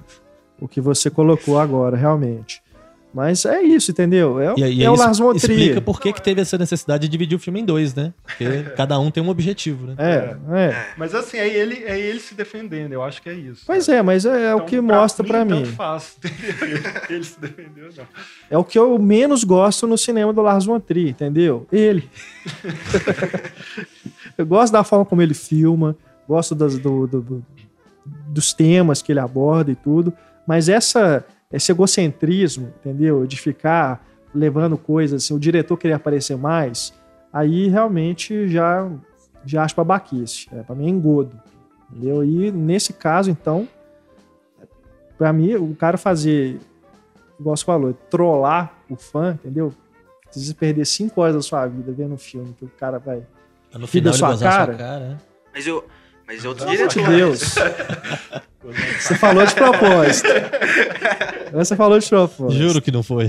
[0.60, 2.62] o que você colocou agora, realmente.
[3.12, 4.40] Mas é isso, entendeu?
[4.40, 5.58] É, e, e é o Lars von Trier.
[5.58, 8.14] Explica por que, que teve essa necessidade de dividir o filme em dois, né?
[8.24, 9.94] Porque cada um tem um objetivo, né?
[9.98, 10.86] É, é.
[10.96, 13.64] Mas assim, é ele, é ele se defendendo, eu acho que é isso.
[13.66, 15.62] Pois é, mas é, é então, o que mostra para mim.
[15.64, 16.16] Tanto faz,
[17.10, 18.04] ele se defendeu, não.
[18.48, 21.66] É o que eu menos gosto no cinema do Lars von Trier, entendeu?
[21.72, 22.08] Ele.
[24.38, 25.96] eu gosto da forma como ele filma,
[26.28, 27.46] gosto das, do, do, do,
[28.28, 30.12] dos temas que ele aborda e tudo,
[30.46, 33.26] mas essa esse egocentrismo, entendeu?
[33.26, 36.94] De ficar levando coisas assim, o diretor querer aparecer mais,
[37.32, 38.88] aí realmente já,
[39.44, 40.48] já acho babaquice.
[40.52, 41.40] É, para mim é engodo.
[41.90, 42.22] Entendeu?
[42.22, 43.68] E nesse caso, então,
[45.18, 46.58] para mim, o cara fazer,
[47.38, 49.72] igual você falou, trollar o fã, entendeu?
[50.24, 53.26] Precisa perder cinco horas da sua vida vendo um filme que o cara vai.
[53.74, 54.72] No final, sua cara.
[54.72, 55.18] Sua cara né?
[55.52, 55.84] Mas eu.
[56.30, 57.10] Mas outro Pelo diretor.
[57.10, 57.40] De Deus.
[59.00, 60.28] Você falou de propósito.
[61.52, 62.56] Você falou de propósito.
[62.56, 63.26] Juro que não foi.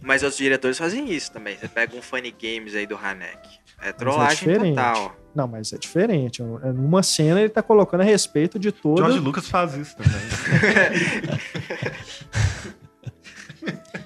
[0.00, 1.58] Mas os diretores fazem isso também.
[1.58, 3.36] Você pega um Funny Games aí do Hanek.
[3.82, 5.14] É trollagem é total.
[5.34, 6.40] Não, mas é diferente.
[6.40, 8.96] É numa cena ele tá colocando a respeito de todo.
[8.96, 10.12] George Lucas faz isso também.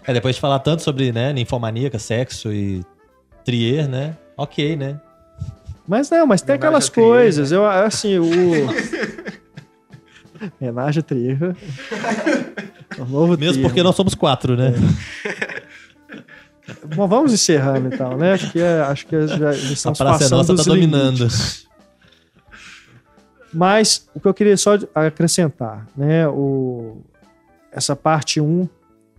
[0.05, 2.85] é, depois de falar tanto sobre né, ninfomaníaca, sexo e
[3.45, 4.17] trier, né?
[4.37, 5.01] Ok, né?
[5.91, 7.51] Mas não, mas tem aquelas coisas.
[7.51, 8.31] Eu, assim, o.
[10.61, 11.57] Homenagem a Trierra.
[12.97, 13.63] Mesmo termo.
[13.63, 14.73] porque nós somos quatro, né?
[15.27, 16.95] É.
[16.95, 18.35] Bom, vamos encerrando então, né?
[18.35, 21.27] Acho que, é, acho que já, já estamos a praça passando nossa tá dominando.
[23.53, 26.29] Mas o que eu queria só acrescentar, né?
[26.29, 26.99] O,
[27.73, 28.69] essa parte 1, um,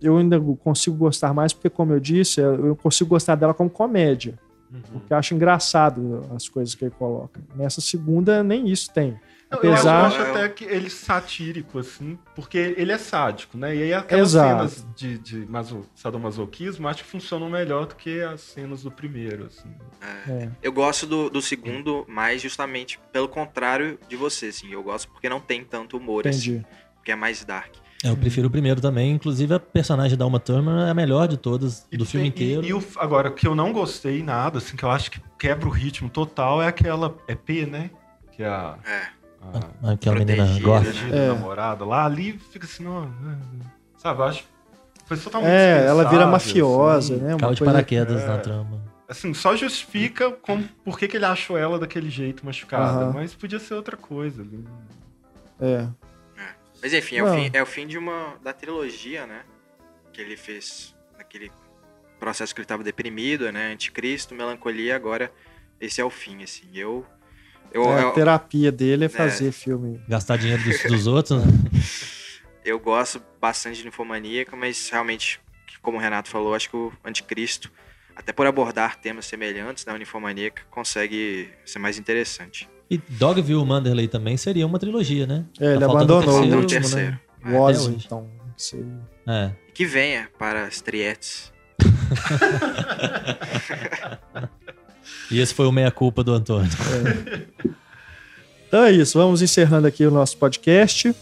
[0.00, 4.38] eu ainda consigo gostar mais porque, como eu disse, eu consigo gostar dela como comédia.
[4.72, 4.80] Uhum.
[4.92, 7.40] Porque eu acho engraçado as coisas que ele coloca.
[7.54, 9.18] Nessa segunda, nem isso tem.
[9.52, 10.00] Apesar...
[10.00, 13.76] Eu acho até que ele satírico, assim, porque ele é sádico, né?
[13.76, 14.70] E aí aquelas Exato.
[14.70, 19.44] cenas de, de maso, sadomasoquismo acho que funcionam melhor do que as cenas do primeiro,
[19.44, 19.68] assim.
[20.00, 20.32] É.
[20.32, 20.50] É.
[20.62, 24.72] Eu gosto do, do segundo mais justamente pelo contrário de você, assim.
[24.72, 26.66] Eu gosto porque não tem tanto humor, assim, Entendi.
[26.66, 26.82] assim.
[26.94, 27.74] Porque é mais dark.
[28.04, 29.12] É, eu prefiro o primeiro também.
[29.12, 32.46] Inclusive, a personagem da Uma Thurman é a melhor de todas, E do filme tem-
[32.48, 32.66] inteiro.
[32.66, 35.20] E, e o, agora, o que eu não gostei nada, assim, que eu acho que
[35.38, 37.14] quebra o ritmo total, é aquela.
[37.28, 37.90] É P, né?
[38.32, 38.76] Que é a.
[38.84, 39.02] É.
[39.82, 40.92] a Aquela menina gosta.
[40.92, 41.26] né?
[41.26, 41.28] É.
[41.28, 43.08] namorada lá, ali fica assim, não.
[43.98, 44.44] Sabe, eu acho.
[45.06, 47.22] Foi totalmente É, ela vira desnecessável, mafiosa, assim.
[47.22, 47.32] né?
[47.34, 48.26] Uma Caiu de paraquedas é.
[48.26, 48.82] na trama.
[49.08, 53.04] Assim, só justifica como, por que, que ele achou ela daquele jeito machucada.
[53.04, 53.12] Aham.
[53.14, 54.40] Mas podia ser outra coisa.
[54.42, 54.64] ali.
[55.60, 55.86] É.
[56.82, 58.36] Mas enfim, é o, fim, é o fim de uma.
[58.42, 59.44] da trilogia, né?
[60.12, 61.50] Que ele fez naquele
[62.18, 63.72] processo que ele tava deprimido, né?
[63.72, 65.32] Anticristo, melancolia, agora
[65.80, 66.66] esse é o fim, assim.
[66.74, 67.06] Eu.
[67.72, 70.00] Eu, É, a terapia dele é fazer filme.
[70.08, 71.52] Gastar dinheiro dos, dos outros, né?
[72.64, 75.40] eu gosto bastante de Ninfomaníaca, mas realmente,
[75.80, 77.70] como o Renato falou, acho que o Anticristo,
[78.14, 82.68] até por abordar temas semelhantes da Ninfomaníaca, consegue ser mais interessante.
[82.92, 85.46] E Dogville Manderley também seria uma trilogia, né?
[85.58, 87.10] É, ele Tá faltando abandonou o Falta um último, terceiro.
[87.12, 87.20] né?
[87.44, 88.28] É, Washington.
[88.54, 89.00] seria.
[89.26, 89.50] É.
[89.72, 91.50] Que venha para as trietes.
[95.30, 96.70] E esse foi o meia-culpa do Antônio.
[98.68, 101.14] Então é isso, vamos encerrando aqui o nosso podcast.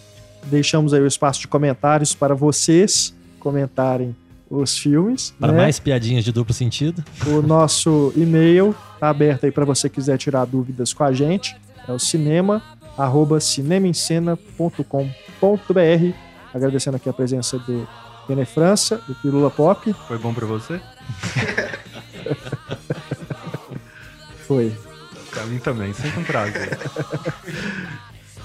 [0.47, 4.15] Deixamos aí o espaço de comentários para vocês comentarem
[4.51, 5.32] os filmes.
[5.39, 5.59] Para né?
[5.59, 7.05] mais piadinhas de duplo sentido.
[7.27, 11.56] O nosso e-mail tá aberto aí para você quiser tirar dúvidas com a gente.
[11.86, 12.60] É o cinema
[12.98, 16.14] arroba cinemaencena.com.br.
[16.52, 17.86] Agradecendo aqui a presença do
[18.28, 19.94] René França, do Pirula Pop.
[20.09, 20.81] Foi bom pra você?
[24.47, 24.77] Foi.
[25.31, 26.77] Pra mim também, sempre um prazer.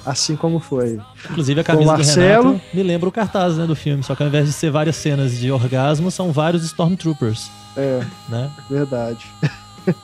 [0.06, 1.00] Assim como foi.
[1.32, 2.48] Inclusive a Com camisa do Marcelo.
[2.50, 4.96] Renato me lembra o cartaz né, do filme, só que ao invés de ser várias
[4.96, 8.52] cenas de orgasmo, são vários Stormtroopers, É, né?
[8.70, 9.26] verdade.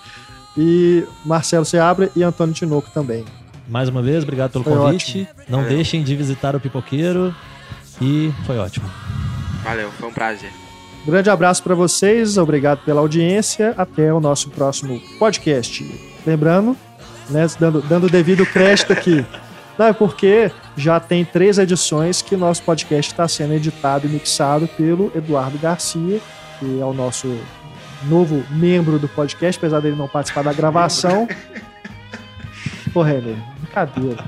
[0.58, 3.24] e Marcelo Seabra e Antônio Tinoco também.
[3.68, 5.28] Mais uma vez, obrigado pelo Foi convite.
[5.48, 5.76] Não Valeu.
[5.76, 7.34] deixem de visitar o Pipoqueiro.
[8.02, 8.90] E foi ótimo.
[9.64, 10.52] Valeu, foi um prazer.
[11.06, 13.74] Grande abraço para vocês, obrigado pela audiência.
[13.78, 15.86] Até o nosso próximo podcast.
[16.26, 16.76] Lembrando,
[17.30, 19.24] né, dando, dando o devido crédito aqui.
[19.78, 24.68] Não, é porque já tem três edições que nosso podcast está sendo editado e mixado
[24.68, 26.20] pelo Eduardo Garcia,
[26.60, 27.40] que é o nosso
[28.04, 31.28] novo membro do podcast, apesar dele não participar da gravação.
[32.94, 34.24] Pô, Renê, brincadeira.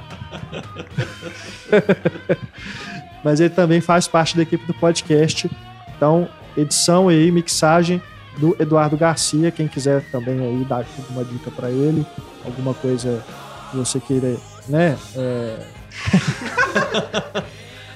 [3.24, 5.50] Mas ele também faz parte da equipe do podcast.
[5.96, 8.02] Então, edição e mixagem
[8.38, 9.52] do Eduardo Garcia.
[9.52, 12.06] Quem quiser também aí dar alguma dica para ele,
[12.46, 13.24] alguma coisa
[13.72, 14.36] que você queira,
[14.68, 14.98] né?
[15.16, 15.60] é,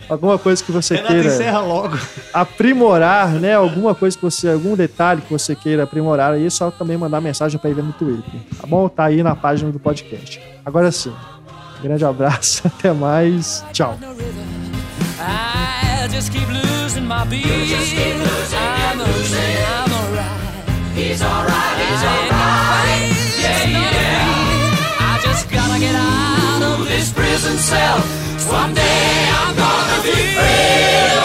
[0.10, 1.98] alguma coisa que você queira logo.
[2.34, 3.56] aprimorar, né?
[3.56, 7.22] Alguma coisa que você, algum detalhe que você queira aprimorar aí, é só também mandar
[7.22, 8.88] mensagem para ele no Twitter, tá bom?
[8.88, 10.42] Tá aí na página do podcast.
[10.66, 11.14] Agora sim,
[11.82, 13.98] grande abraço, até mais, tchau.
[20.98, 23.14] He's alright, he's alright.
[23.40, 24.27] Yeah, yeah.
[25.38, 28.00] just gotta get out of this prison cell.
[28.50, 31.17] One day I'm gonna be free.